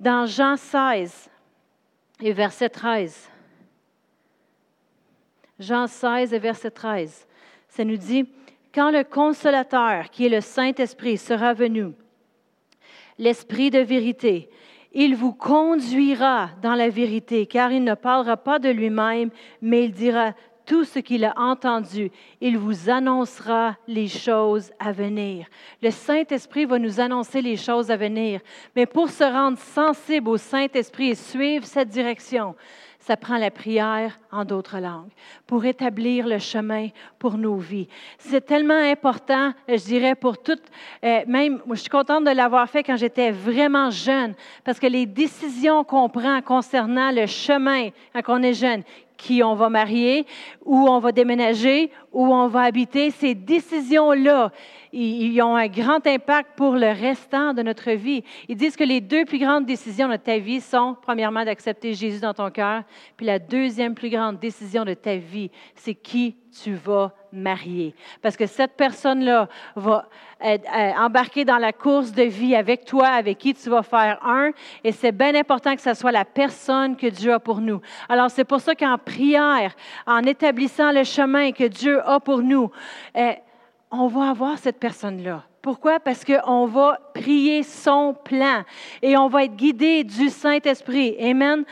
Dans 0.00 0.24
Jean 0.24 0.56
16 0.56 1.30
et 2.22 2.32
verset 2.32 2.70
13, 2.70 3.30
Jean 5.58 5.86
16 5.86 6.32
et 6.32 6.38
verset 6.38 6.70
13, 6.70 7.26
ça 7.68 7.84
nous 7.84 7.96
dit, 7.96 8.26
quand 8.74 8.90
le 8.90 9.04
consolateur, 9.04 10.10
qui 10.10 10.26
est 10.26 10.30
le 10.30 10.40
Saint-Esprit, 10.40 11.18
sera 11.18 11.52
venu, 11.52 11.92
l'Esprit 13.18 13.70
de 13.70 13.80
vérité. 13.80 14.48
Il 14.92 15.16
vous 15.16 15.32
conduira 15.32 16.50
dans 16.62 16.74
la 16.74 16.88
vérité, 16.88 17.46
car 17.46 17.72
il 17.72 17.82
ne 17.82 17.94
parlera 17.94 18.36
pas 18.36 18.58
de 18.58 18.68
lui-même, 18.68 19.30
mais 19.60 19.84
il 19.84 19.92
dira 19.92 20.34
tout 20.66 20.84
ce 20.84 20.98
qu'il 20.98 21.24
a 21.24 21.34
entendu. 21.36 22.10
Il 22.40 22.58
vous 22.58 22.88
annoncera 22.88 23.76
les 23.86 24.08
choses 24.08 24.72
à 24.78 24.92
venir. 24.92 25.46
Le 25.82 25.90
Saint-Esprit 25.90 26.64
va 26.64 26.78
nous 26.78 27.00
annoncer 27.00 27.42
les 27.42 27.56
choses 27.56 27.90
à 27.90 27.96
venir. 27.96 28.40
Mais 28.74 28.86
pour 28.86 29.10
se 29.10 29.24
rendre 29.24 29.58
sensible 29.58 30.28
au 30.28 30.36
Saint-Esprit 30.36 31.10
et 31.10 31.14
suivre 31.14 31.66
cette 31.66 31.88
direction, 31.88 32.54
ça 33.06 33.18
prend 33.18 33.36
la 33.36 33.50
prière 33.50 34.18
en 34.32 34.46
d'autres 34.46 34.78
langues 34.78 35.10
pour 35.46 35.66
établir 35.66 36.26
le 36.26 36.38
chemin 36.38 36.88
pour 37.18 37.36
nos 37.36 37.56
vies. 37.56 37.86
C'est 38.18 38.46
tellement 38.46 38.78
important, 38.78 39.52
je 39.68 39.84
dirais, 39.84 40.14
pour 40.14 40.42
toutes, 40.42 40.62
euh, 41.04 41.20
même, 41.26 41.60
je 41.70 41.74
suis 41.74 41.90
contente 41.90 42.24
de 42.24 42.30
l'avoir 42.30 42.66
fait 42.66 42.82
quand 42.82 42.96
j'étais 42.96 43.30
vraiment 43.30 43.90
jeune, 43.90 44.34
parce 44.64 44.80
que 44.80 44.86
les 44.86 45.04
décisions 45.04 45.84
qu'on 45.84 46.08
prend 46.08 46.40
concernant 46.40 47.10
le 47.10 47.26
chemin 47.26 47.90
quand 48.14 48.40
on 48.40 48.42
est 48.42 48.54
jeune, 48.54 48.82
qui 49.18 49.42
on 49.42 49.54
va 49.54 49.68
marier, 49.68 50.26
où 50.64 50.88
on 50.88 50.98
va 50.98 51.12
déménager, 51.12 51.90
où 52.10 52.26
on 52.34 52.48
va 52.48 52.62
habiter, 52.62 53.10
ces 53.10 53.34
décisions-là, 53.34 54.50
ils 54.96 55.42
ont 55.42 55.56
un 55.56 55.66
grand 55.66 56.06
impact 56.06 56.50
pour 56.56 56.74
le 56.74 56.88
restant 56.88 57.52
de 57.52 57.62
notre 57.62 57.90
vie. 57.90 58.22
Ils 58.48 58.56
disent 58.56 58.76
que 58.76 58.84
les 58.84 59.00
deux 59.00 59.24
plus 59.24 59.38
grandes 59.38 59.66
décisions 59.66 60.08
de 60.08 60.16
ta 60.16 60.38
vie 60.38 60.60
sont, 60.60 60.96
premièrement, 61.02 61.44
d'accepter 61.44 61.94
Jésus 61.94 62.20
dans 62.20 62.34
ton 62.34 62.50
cœur, 62.50 62.82
puis 63.16 63.26
la 63.26 63.38
deuxième 63.38 63.94
plus 63.94 64.10
grande 64.10 64.38
décision 64.38 64.84
de 64.84 64.94
ta 64.94 65.16
vie, 65.16 65.50
c'est 65.74 65.94
qui 65.94 66.36
tu 66.62 66.74
vas 66.74 67.12
marier. 67.32 67.94
Parce 68.22 68.36
que 68.36 68.46
cette 68.46 68.76
personne-là 68.76 69.48
va 69.74 70.08
embarquer 70.98 71.44
dans 71.44 71.58
la 71.58 71.72
course 71.72 72.12
de 72.12 72.22
vie 72.22 72.54
avec 72.54 72.84
toi, 72.84 73.08
avec 73.08 73.38
qui 73.38 73.54
tu 73.54 73.68
vas 73.70 73.82
faire 73.82 74.24
un, 74.24 74.50
et 74.84 74.92
c'est 74.92 75.10
bien 75.10 75.34
important 75.34 75.74
que 75.74 75.82
ce 75.82 75.94
soit 75.94 76.12
la 76.12 76.24
personne 76.24 76.96
que 76.96 77.08
Dieu 77.08 77.32
a 77.32 77.40
pour 77.40 77.60
nous. 77.60 77.80
Alors 78.08 78.30
c'est 78.30 78.44
pour 78.44 78.60
ça 78.60 78.76
qu'en 78.76 78.98
prière, 78.98 79.74
en 80.06 80.22
établissant 80.22 80.92
le 80.92 81.02
chemin 81.02 81.50
que 81.50 81.64
Dieu 81.64 82.00
a 82.08 82.20
pour 82.20 82.40
nous, 82.42 82.70
eh, 83.16 83.34
on 83.94 84.08
va 84.08 84.30
avoir 84.30 84.58
cette 84.58 84.78
personne-là. 84.78 85.44
Pourquoi? 85.62 85.98
Parce 85.98 86.24
qu'on 86.24 86.66
va 86.66 87.00
prier 87.14 87.62
son 87.62 88.14
plan 88.14 88.64
et 89.00 89.16
on 89.16 89.28
va 89.28 89.44
être 89.44 89.56
guidé 89.56 90.04
du 90.04 90.28
Saint-Esprit. 90.28 91.16
Amen. 91.18 91.64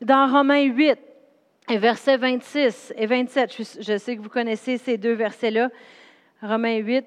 Dans 0.00 0.30
Romains 0.30 0.62
8, 0.62 0.98
versets 1.78 2.16
26 2.16 2.94
et 2.96 3.06
27, 3.06 3.80
je, 3.80 3.98
sais 3.98 4.16
que 4.16 4.22
vous 4.22 4.28
connaissez 4.28 4.78
ces 4.78 4.96
deux 4.98 5.14
versets-là. 5.14 5.68
Romains 6.42 6.76
8 6.76 7.04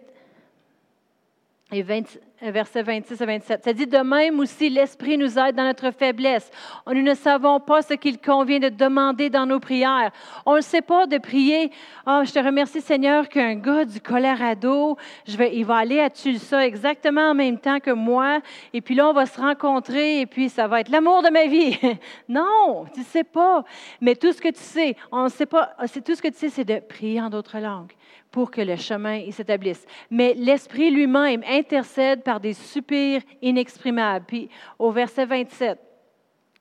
et 1.72 1.82
27 1.82 2.22
versets 2.52 2.84
26 2.84 3.22
à 3.22 3.26
27. 3.26 3.64
Ça 3.64 3.74
dit 3.74 3.88
de 3.88 3.98
même 3.98 4.39
aussi, 4.39 4.70
l'Esprit 4.70 5.18
nous 5.18 5.39
aide 5.39 5.56
dans 5.56 5.64
notre 5.64 5.91
faiblesse. 5.91 6.50
Nous 6.88 7.02
ne 7.02 7.14
savons 7.14 7.60
pas 7.60 7.82
ce 7.82 7.94
qu'il 7.94 8.20
convient 8.20 8.60
de 8.60 8.70
demander 8.70 9.30
dans 9.30 9.46
nos 9.46 9.60
prières. 9.60 10.12
On 10.46 10.56
ne 10.56 10.62
sait 10.62 10.82
pas 10.82 11.08
de 11.08 11.18
prier. 11.18 11.72
oh, 12.06 12.22
je 12.26 12.32
te 12.32 12.39
remercie 12.39 12.82
Seigneur 12.82 13.30
qu'un 13.30 13.56
gars 13.56 13.86
du 13.86 14.00
Colorado, 14.02 14.98
je 15.28 15.38
vais, 15.38 15.56
il 15.56 15.66
va 15.66 15.78
aller 15.78 16.00
à 16.00 16.10
Tulsa 16.10 16.66
exactement 16.66 17.32
en 17.32 17.34
même 17.34 17.58
temps 17.58 17.80
que 17.80 17.91
moi. 17.91 18.39
Et 18.74 18.82
puis 18.82 18.96
là, 18.96 19.08
on 19.08 19.14
va 19.14 19.26
se 19.26 19.39
rencontrer 19.39 20.22
et 20.22 20.26
puis 20.26 20.50
ça 20.50 20.68
va 20.68 20.82
être 20.82 20.89
l'amour 20.89 21.24
de 21.24 21.30
ma 21.30 21.46
vie. 21.46 21.78
non, 22.28 22.86
tu 22.94 23.02
ne 23.02 23.06
sais 23.06 23.24
pas. 23.24 23.64
Mais 24.02 24.16
tout 24.16 24.32
ce 24.32 24.41
que 24.41 24.50
tu 24.50 24.62
sais, 24.62 24.96
on 25.12 25.26
ne 25.26 25.30
sait 25.30 25.46
pas. 25.46 25.74
C'est 25.86 26.04
tout 26.04 26.16
ce 26.16 26.22
que 26.22 26.28
tu 26.28 26.38
sais, 26.38 26.50
c'est 26.50 26.66
de 26.66 26.80
prier 26.80 27.22
en 27.22 27.30
d'autres 27.30 27.60
langues 27.60 27.94
pour 28.34 28.50
que 28.50 28.62
le 28.62 28.76
chemin 28.76 29.22
s'établisse. 29.32 29.86
Mais 30.10 30.34
l'Esprit 30.34 30.90
lui-même 30.90 31.44
intercède 31.48 32.24
par 32.24 32.40
des 32.40 32.54
soupirs 32.54 33.22
inexprimables. 33.44 34.26
Puis 34.28 34.50
au 34.80 34.92
verset 34.92 35.28
27, 35.28 35.80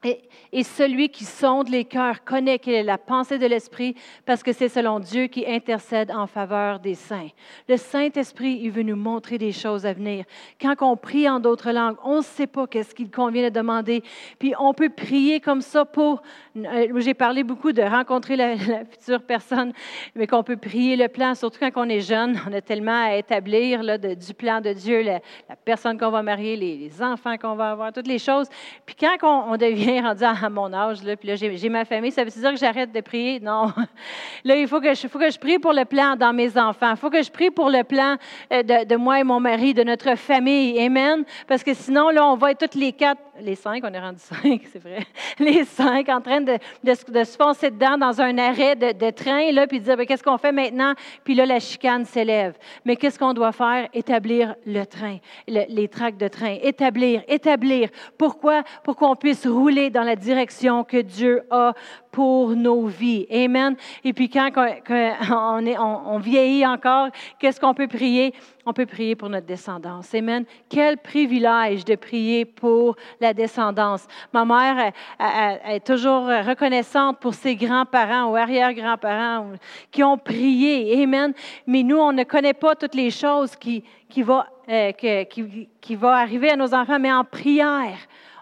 et, 0.05 0.65
celui 0.65 1.09
qui 1.09 1.25
sonde 1.25 1.69
les 1.69 1.85
cœurs 1.85 2.25
connaît 2.25 2.61
la 2.83 2.99
pensée 2.99 3.39
de 3.39 3.47
l'Esprit 3.47 3.95
parce 4.27 4.43
que 4.43 4.53
c'est 4.53 4.69
selon 4.69 5.01
Dieu 5.01 5.27
qui 5.27 5.47
intercède 5.47 6.11
en 6.11 6.27
faveur 6.27 6.81
des 6.81 6.95
saints. 6.95 7.29
Le 7.69 7.77
Saint-Esprit, 7.77 8.61
il 8.63 8.71
veut 8.71 8.83
nous 8.83 8.97
montrer 8.97 9.39
des 9.39 9.53
choses 9.53 9.87
à 9.87 9.93
venir. 9.93 10.25
Quand 10.61 10.75
on 10.81 10.97
prie 10.97 11.29
en 11.29 11.41
d'autres 11.41 11.73
langues, 11.73 11.97
on 12.05 12.19
ne 12.19 12.23
sait 12.23 12.47
pas 12.47 12.67
qu'est-ce 12.67 12.95
qu'il 12.95 13.11
convient 13.11 13.45
de 13.45 13.55
demander. 13.55 14.03
Puis 14.39 14.55
on 14.59 14.75
peut 14.75 14.91
prier 14.91 15.41
comme 15.41 15.61
ça 15.61 15.85
pour... 15.85 16.23
Euh, 16.57 17.01
j'ai 17.01 17.15
parlé 17.15 17.45
beaucoup 17.45 17.73
de 17.73 17.83
rencontrer 17.83 18.37
la, 18.37 18.57
future 18.57 19.23
personne, 19.23 19.73
mais 20.15 20.27
qu'on 20.27 20.43
peut 20.43 20.57
prier 20.57 20.97
le 20.97 21.09
plan, 21.09 21.35
surtout 21.35 21.59
quand 21.61 21.71
on 21.77 21.89
est 21.89 22.01
jeune. 22.01 22.41
On 22.49 22.53
a 22.53 22.61
tellement 22.61 23.05
à 23.05 23.17
établir 23.17 23.83
là, 23.83 23.99
du 23.99 24.35
plan 24.35 24.61
de 24.61 24.73
Dieu, 24.73 25.03
la, 25.03 25.21
personne 25.65 25.99
qu'on 25.99 26.11
va 26.11 26.23
marier, 26.23 26.57
les, 26.57 27.03
enfants 27.03 27.37
qu'on 27.37 27.55
va 27.55 27.71
avoir, 27.71 27.93
toutes 27.93 28.07
les 28.07 28.19
choses. 28.19 28.49
Puis 28.85 28.95
quand 28.95 29.17
on 29.23 29.57
devient 29.57 29.92
rendu 30.01 30.25
à 30.25 30.49
mon 30.49 30.73
âge, 30.73 31.03
là, 31.03 31.17
puis 31.17 31.29
là, 31.29 31.37
j'ai 31.37 31.69
ma 31.69 31.85
famille, 31.85 32.11
ça 32.11 32.25
veut 32.25 32.31
dire 32.31 32.51
que 32.51 32.57
j'arrête 32.57 32.93
de 32.93 33.01
prier? 33.01 33.41
Non. 33.41 33.73
Là, 34.45 34.57
il 34.57 34.67
faut 34.67 34.81
que, 34.81 34.95
je, 34.95 35.07
faut 35.07 35.19
que 35.19 35.31
je 35.31 35.39
prie 35.39 35.59
pour 35.59 35.73
le 35.73 35.85
plan 35.85 36.17
dans 36.17 36.33
mes 36.33 36.59
enfants. 36.59 36.91
Il 36.91 36.97
faut 36.97 37.11
que 37.11 37.23
je 37.23 37.31
prie 37.31 37.51
pour 37.51 37.71
le 37.71 37.85
plan 37.85 38.17
euh, 38.53 38.63
de, 38.63 38.97
moi 38.97 39.21
et 39.21 39.25
mon 39.25 39.41
mari, 39.41 39.75
de 39.75 39.83
notre 39.83 40.17
famille. 40.17 40.79
Amen. 40.81 41.25
Parce 41.47 41.63
que 41.63 41.75
sinon, 41.75 42.11
là, 42.11 42.27
on 42.27 42.37
va 42.37 42.51
être 42.51 42.59
toutes 42.59 42.75
les 42.75 42.93
quatre, 42.93 43.21
les 43.43 43.55
cinq, 43.55 43.83
on 43.85 43.93
est 43.93 44.01
rendu 44.01 44.19
cinq, 44.21 44.63
c'est 44.73 44.83
vrai, 44.83 45.05
les 45.39 45.65
cinq 45.65 46.09
en 46.09 46.21
train 46.21 46.41
de, 46.41 46.59
de, 46.83 47.25
se 47.25 47.37
foncer 47.37 47.71
dedans 47.71 47.99
dans 47.99 48.21
un 48.21 48.39
arrêt 48.39 48.77
de, 48.77 49.11
train, 49.11 49.53
là, 49.53 49.67
puis 49.67 49.81
dire, 49.81 49.97
ben, 49.97 50.07
qu'est-ce 50.07 50.23
qu'on 50.23 50.39
fait 50.39 50.53
maintenant? 50.53 50.95
Puis 51.25 51.35
là, 51.35 51.47
la 51.47 51.61
chicane 51.61 52.05
s'élève. 52.05 52.57
Mais 52.85 52.97
qu'est-ce 52.97 53.19
qu'on 53.19 53.35
doit 53.35 53.53
faire? 53.53 53.89
Établir 53.93 54.55
le 54.67 54.85
train, 54.85 55.19
les 55.47 55.89
tracts 55.89 56.21
de 56.21 56.29
train. 56.29 56.57
Établir, 56.63 57.23
établir. 57.29 57.91
Pourquoi? 58.17 58.63
Pour 58.85 58.97
qu'on 58.97 59.17
puisse 59.17 59.47
rouler 59.47 59.91
dans 59.91 60.03
la 60.03 60.17
direction 60.17 60.85
que 60.85 60.99
Dieu 60.99 61.43
a 61.51 61.75
pour 62.13 62.51
nos 62.51 62.87
vies. 62.87 63.27
Amen. 63.31 63.75
Et 64.05 64.13
puis 64.13 64.29
quand 64.29 64.51
on, 64.57 65.67
est, 65.67 65.79
on, 65.79 66.19
vieillit 66.19 66.67
encore, 66.67 67.09
qu'est-ce 67.39 67.59
qu'on 67.59 67.73
peut 67.73 67.89
prier? 67.89 68.35
On 68.67 68.75
peut 68.75 68.87
prier 68.87 69.17
pour 69.17 69.31
notre 69.31 69.47
descendance. 69.47 70.15
Amen. 70.15 70.45
Quel 70.69 70.99
privilège 70.99 71.85
de 71.85 71.97
prier 71.97 72.45
pour 72.45 72.97
la 73.19 73.33
descendance. 73.33 74.07
Ma 74.33 74.45
mère 74.45 74.93
est 75.19 75.85
toujours 75.85 76.27
reconnaissante 76.27 77.19
pour 77.19 77.35
ses 77.35 77.57
grands-parents 77.57 78.31
ou 78.31 78.37
arrière-grands-parents 78.37 79.53
qui 79.91 80.05
ont 80.05 80.19
prié. 80.19 81.03
Amen. 81.03 81.33
Mais 81.67 81.83
nous, 81.83 81.99
on 81.99 82.13
ne 82.13 82.25
connaît 82.25 82.55
pas 82.55 82.77
toutes 82.77 82.95
les 82.95 83.11
choses 83.11 83.57
qui, 83.57 83.83
qui, 84.09 84.23
va, 84.23 84.47
euh, 84.69 84.93
qui, 84.93 85.69
qui 85.81 85.97
vont 85.97 86.09
arriver 86.09 86.51
à 86.51 86.57
nos 86.57 86.75
enfants, 86.75 86.99
mais 87.01 87.13
en 87.13 87.25
prière, 87.25 87.97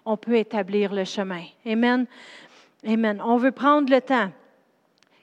on 0.04 0.16
peut 0.16 0.36
établir 0.36 0.92
le 0.92 1.04
chemin. 1.04 1.44
Amen. 1.66 2.06
Amen. 2.86 3.20
On 3.24 3.36
veut 3.36 3.52
prendre 3.52 3.90
le 3.90 4.00
temps, 4.00 4.30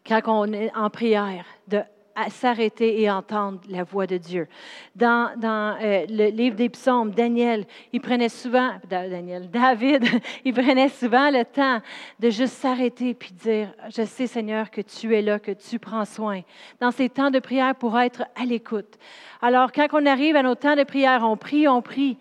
quand 0.05 0.21
on 0.27 0.51
est 0.53 0.71
en 0.75 0.89
prière, 0.89 1.45
de 1.67 1.81
s'arrêter 2.29 3.01
et 3.01 3.09
entendre 3.09 3.59
la 3.69 3.83
voix 3.83 4.07
de 4.07 4.17
Dieu. 4.17 4.47
Dans, 4.95 5.31
euh, 5.43 6.05
le 6.09 6.29
livre 6.29 6.55
des 6.55 6.69
psaumes, 6.69 7.11
Daniel, 7.11 7.65
il 7.93 8.01
prenait 8.01 8.29
souvent, 8.29 8.71
Daniel, 8.89 9.49
David, 9.51 10.03
il 10.43 10.53
prenait 10.53 10.89
souvent 10.89 11.29
le 11.29 11.45
temps 11.45 11.81
de 12.19 12.29
juste 12.29 12.53
s'arrêter 12.53 13.13
puis 13.13 13.31
dire, 13.31 13.73
je 13.95 14.03
sais 14.03 14.27
Seigneur 14.27 14.71
que 14.71 14.81
tu 14.81 15.15
es 15.15 15.21
là, 15.21 15.39
que 15.39 15.51
tu 15.51 15.79
prends 15.79 16.05
soin. 16.05 16.41
Dans 16.79 16.91
ces 16.91 17.09
temps 17.09 17.29
de 17.29 17.39
prière 17.39 17.75
pour 17.75 17.99
être 17.99 18.23
à 18.35 18.45
l'écoute. 18.45 18.97
Alors 19.41 19.71
quand 19.71 19.87
on 19.93 20.05
arrive 20.05 20.35
à 20.35 20.43
nos 20.43 20.55
temps 20.55 20.75
de 20.75 20.83
prière, 20.83 21.21
on 21.23 21.37
prie, 21.37 21.67
on 21.67 21.81
prie. 21.81 22.17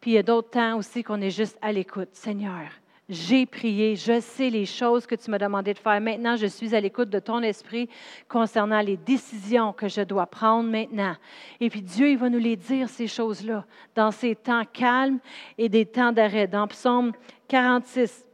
Puis 0.00 0.12
il 0.12 0.14
y 0.14 0.18
a 0.18 0.22
d'autres 0.22 0.50
temps 0.50 0.76
aussi 0.76 1.02
qu'on 1.02 1.20
est 1.20 1.30
juste 1.30 1.58
à 1.62 1.72
l'écoute. 1.72 2.10
Seigneur, 2.12 2.68
j'ai 3.10 3.44
prié, 3.44 3.96
je 3.96 4.20
sais 4.20 4.50
les 4.50 4.64
choses 4.64 5.04
que 5.04 5.16
tu 5.16 5.30
m'as 5.32 5.38
demandé 5.38 5.74
de 5.74 5.78
faire. 5.78 6.00
Maintenant, 6.00 6.36
je 6.36 6.46
suis 6.46 6.76
à 6.76 6.80
l'écoute 6.80 7.10
de 7.10 7.18
ton 7.18 7.42
esprit 7.42 7.88
concernant 8.28 8.80
les 8.80 8.96
décisions 8.96 9.72
que 9.72 9.88
je 9.88 10.02
dois 10.02 10.26
prendre 10.26 10.70
maintenant. 10.70 11.16
Et 11.58 11.68
puis 11.68 11.82
Dieu, 11.82 12.10
il 12.10 12.16
va 12.16 12.30
nous 12.30 12.38
les 12.38 12.54
dire, 12.54 12.88
ces 12.88 13.08
choses-là, 13.08 13.64
dans 13.96 14.12
ces 14.12 14.36
temps 14.36 14.64
calmes 14.64 15.18
et 15.58 15.68
des 15.68 15.86
temps 15.86 16.12
d'arrêt. 16.12 16.46
Dans 16.46 16.68
Psaume 16.68 17.12
46 17.48 18.24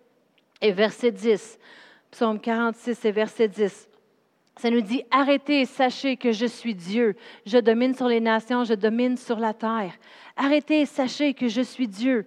et 0.61 0.73
verset 0.73 1.11
10, 1.11 1.59
Psaume 2.11 2.39
46 2.39 3.03
et 3.07 3.13
verset 3.13 3.49
10, 3.49 3.89
ça 4.59 4.71
nous 4.71 4.83
dit, 4.83 5.03
arrêtez 5.11 5.63
et 5.63 5.67
sachez 5.67 6.17
que 6.17 6.33
je 6.33 6.47
suis 6.47 6.75
Dieu. 6.75 7.17
Je 7.47 7.59
domine 7.59 7.95
sur 7.95 8.09
les 8.09 8.21
nations, 8.21 8.65
je 8.65 8.75
domine 8.75 9.17
sur 9.17 9.39
la 9.39 9.55
terre. 9.55 9.93
Arrêtez 10.37 10.83
et 10.83 10.87
sachez 10.87 11.33
que 11.33 11.49
je 11.49 11.63
suis 11.63 11.89
Dieu. 11.89 12.27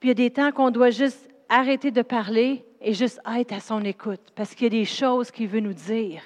Puis 0.00 0.08
il 0.08 0.10
y 0.10 0.10
a 0.12 0.14
des 0.14 0.30
temps 0.30 0.52
qu'on 0.52 0.70
doit 0.70 0.90
juste 0.90 1.28
arrêter 1.48 1.90
de 1.90 2.02
parler 2.02 2.64
et 2.80 2.94
juste 2.94 3.20
être 3.36 3.52
à 3.52 3.60
son 3.60 3.82
écoute, 3.84 4.20
parce 4.34 4.54
qu'il 4.54 4.64
y 4.64 4.76
a 4.76 4.80
des 4.80 4.84
choses 4.84 5.30
qu'il 5.30 5.48
veut 5.48 5.60
nous 5.60 5.72
dire. 5.72 6.22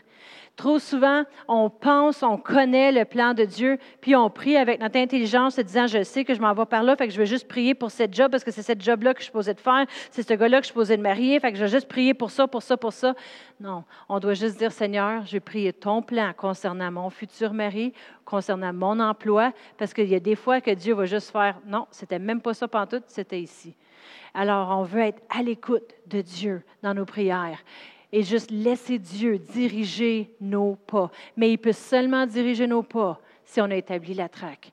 Trop 0.54 0.78
souvent, 0.78 1.22
on 1.48 1.70
pense, 1.70 2.22
on 2.22 2.36
connaît 2.36 2.92
le 2.92 3.06
plan 3.06 3.32
de 3.32 3.42
Dieu, 3.44 3.78
puis 4.02 4.14
on 4.14 4.28
prie 4.28 4.58
avec 4.58 4.80
notre 4.80 4.98
intelligence, 4.98 5.58
en 5.58 5.62
disant, 5.62 5.86
je 5.86 6.02
sais 6.02 6.24
que 6.24 6.34
je 6.34 6.42
m'en 6.42 6.52
vais 6.52 6.66
par 6.66 6.82
là, 6.82 6.94
fait 6.94 7.08
que 7.08 7.12
je 7.12 7.18
vais 7.18 7.26
juste 7.26 7.48
prier 7.48 7.74
pour 7.74 7.90
cette 7.90 8.14
job, 8.14 8.30
parce 8.30 8.44
que 8.44 8.50
c'est 8.50 8.62
cette 8.62 8.82
job-là 8.82 9.14
que 9.14 9.20
je 9.20 9.24
suis 9.24 9.32
posée 9.32 9.54
de 9.54 9.60
faire, 9.60 9.86
c'est 10.10 10.22
ce 10.22 10.34
gars-là 10.34 10.58
que 10.58 10.64
je 10.64 10.66
suis 10.66 10.74
posée 10.74 10.98
de 10.98 11.02
marier, 11.02 11.40
fait 11.40 11.52
que 11.52 11.58
je 11.58 11.64
vais 11.64 11.70
juste 11.70 11.88
prier 11.88 12.12
pour 12.12 12.30
ça, 12.30 12.46
pour 12.46 12.62
ça, 12.62 12.76
pour 12.76 12.92
ça. 12.92 13.14
Non, 13.60 13.84
on 14.10 14.18
doit 14.18 14.34
juste 14.34 14.58
dire, 14.58 14.72
Seigneur, 14.72 15.24
je 15.24 15.32
vais 15.32 15.40
prier 15.40 15.72
ton 15.72 16.02
plan 16.02 16.32
concernant 16.36 16.92
mon 16.92 17.08
futur 17.08 17.54
mari, 17.54 17.94
concernant 18.26 18.74
mon 18.74 19.00
emploi, 19.00 19.52
parce 19.78 19.94
qu'il 19.94 20.08
y 20.08 20.14
a 20.14 20.20
des 20.20 20.36
fois 20.36 20.60
que 20.60 20.70
Dieu 20.72 20.92
va 20.92 21.06
juste 21.06 21.30
faire, 21.30 21.58
non, 21.66 21.86
c'était 21.90 22.18
même 22.18 22.42
pas 22.42 22.52
ça 22.52 22.68
tout, 22.68 23.02
c'était 23.06 23.40
ici. 23.40 23.74
Alors, 24.34 24.76
on 24.78 24.82
veut 24.82 25.00
être 25.00 25.22
à 25.28 25.42
l'écoute 25.42 25.94
de 26.07 26.20
Dieu 26.20 26.62
dans 26.82 26.94
nos 26.94 27.05
prières 27.05 27.62
et 28.12 28.22
juste 28.22 28.50
laisser 28.50 28.98
Dieu 28.98 29.38
diriger 29.38 30.34
nos 30.40 30.74
pas. 30.74 31.11
Mais 31.36 31.50
il 31.50 31.59
peut 31.59 31.72
seulement 31.72 32.26
diriger 32.26 32.66
nos 32.66 32.82
pas 32.82 33.20
si 33.44 33.61
on 33.61 33.70
a 33.70 33.74
établi 33.74 34.14
la 34.14 34.28
traque. 34.28 34.70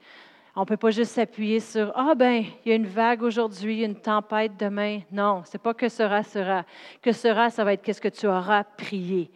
On 0.55 0.61
ne 0.61 0.65
peut 0.65 0.77
pas 0.77 0.91
juste 0.91 1.13
s'appuyer 1.13 1.59
sur 1.59 1.93
Ah, 1.95 2.15
ben, 2.15 2.43
il 2.65 2.69
y 2.69 2.71
a 2.73 2.75
une 2.75 2.87
vague 2.87 3.23
aujourd'hui, 3.23 3.83
une 3.83 3.95
tempête 3.95 4.57
demain. 4.57 4.99
Non, 5.11 5.43
ce 5.45 5.55
n'est 5.55 5.61
pas 5.61 5.73
que 5.73 5.87
sera, 5.87 6.23
sera. 6.23 6.65
Que 7.01 7.13
sera, 7.13 7.49
ça 7.49 7.63
va 7.63 7.73
être 7.73 7.81
qu'est-ce 7.81 8.01
que 8.01 8.09
tu 8.09 8.27
auras 8.27 8.63
prié. 8.63 9.31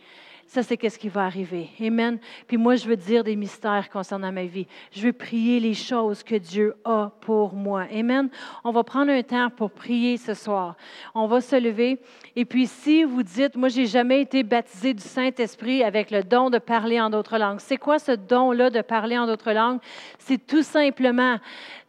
Ça, 0.45 0.61
c'est 0.61 0.77
qu'est-ce 0.77 0.99
qui 0.99 1.09
va 1.09 1.25
arriver. 1.25 1.69
Amen. 1.81 2.19
Puis 2.47 2.57
moi, 2.57 2.75
je 2.75 2.87
veux 2.87 2.95
dire 2.95 3.23
des 3.23 3.35
mystères 3.35 3.89
concernant 3.89 4.31
ma 4.31 4.45
vie. 4.45 4.67
Je 4.91 5.01
veux 5.01 5.13
prier 5.13 5.59
les 5.59 5.73
choses 5.73 6.21
que 6.21 6.35
Dieu 6.35 6.75
a 6.85 7.11
pour 7.21 7.53
moi. 7.53 7.85
Amen. 7.91 8.29
On 8.63 8.71
va 8.71 8.83
prendre 8.83 9.11
un 9.11 9.23
temps 9.23 9.49
pour 9.49 9.71
prier 9.71 10.17
ce 10.17 10.33
soir. 10.33 10.75
On 11.15 11.25
va 11.25 11.41
se 11.41 11.55
lever. 11.55 11.99
Et 12.35 12.45
puis, 12.45 12.67
si 12.67 13.03
vous 13.03 13.23
dites, 13.23 13.55
moi, 13.55 13.69
j'ai 13.69 13.87
jamais 13.87 14.21
été 14.21 14.43
baptisé 14.43 14.93
du 14.93 15.01
Saint-Esprit 15.01 15.83
avec 15.83 16.11
le 16.11 16.23
don 16.23 16.49
de 16.49 16.59
parler 16.59 16.99
en 17.01 17.09
d'autres 17.09 17.37
langues. 17.37 17.59
C'est 17.59 17.77
quoi 17.77 17.97
ce 17.97 18.11
don-là 18.11 18.69
de 18.69 18.81
parler 18.81 19.17
en 19.17 19.25
d'autres 19.25 19.53
langues? 19.53 19.79
C'est 20.19 20.45
tout 20.45 20.63
simplement 20.63 21.39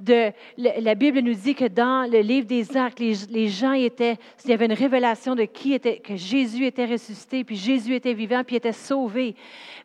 de, 0.00 0.32
la 0.58 0.94
Bible 0.94 1.20
nous 1.20 1.34
dit 1.34 1.54
que 1.54 1.66
dans 1.66 2.10
le 2.10 2.20
livre 2.20 2.46
des 2.46 2.76
Actes, 2.76 3.00
les, 3.00 3.48
gens 3.48 3.72
étaient, 3.72 4.18
il 4.44 4.50
y 4.50 4.52
avait 4.52 4.66
une 4.66 4.72
révélation 4.72 5.34
de 5.34 5.44
qui 5.44 5.72
était, 5.72 5.98
que 5.98 6.16
Jésus 6.16 6.66
était 6.66 6.86
ressuscité, 6.86 7.44
puis 7.44 7.56
Jésus 7.56 7.94
était 7.94 8.14
vivant, 8.14 8.43
puis 8.44 8.56
était 8.56 8.72
sauvé. 8.72 9.34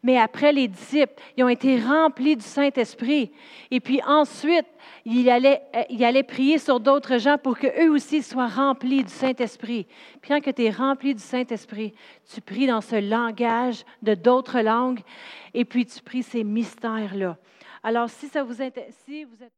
Mais 0.03 0.17
après, 0.17 0.53
les 0.53 0.67
disciples, 0.67 1.13
ils 1.35 1.43
ont 1.43 1.49
été 1.49 1.79
remplis 1.79 2.35
du 2.35 2.43
Saint-Esprit. 2.43 3.31
Et 3.71 3.79
puis 3.79 4.01
ensuite, 4.05 4.67
il 5.05 5.29
allait, 5.29 5.61
euh, 5.75 6.23
prier 6.23 6.57
sur 6.57 6.79
d'autres 6.79 7.17
gens 7.17 7.37
pour 7.37 7.57
qu'eux 7.57 7.89
aussi 7.89 8.21
soient 8.21 8.47
remplis 8.47 9.03
du 9.03 9.11
Saint-Esprit. 9.11 9.87
Puis 10.21 10.29
quand 10.29 10.53
tu 10.53 10.63
es 10.63 10.69
rempli 10.69 11.13
du 11.15 11.21
Saint-Esprit, 11.21 11.93
tu 12.31 12.41
pries 12.41 12.67
dans 12.67 12.81
ce 12.81 12.95
langage 12.95 13.83
de 14.01 14.13
d'autres 14.13 14.59
langues, 14.59 15.01
et 15.53 15.65
puis 15.65 15.85
tu 15.85 16.01
pries 16.01 16.23
ces 16.23 16.43
mystères-là. 16.43 17.37
Alors, 17.81 18.09
si 18.09 18.27
ça 18.27 18.43
vous 18.43 18.61
intéresse, 18.61 18.95
si 19.05 19.23
vous 19.23 19.41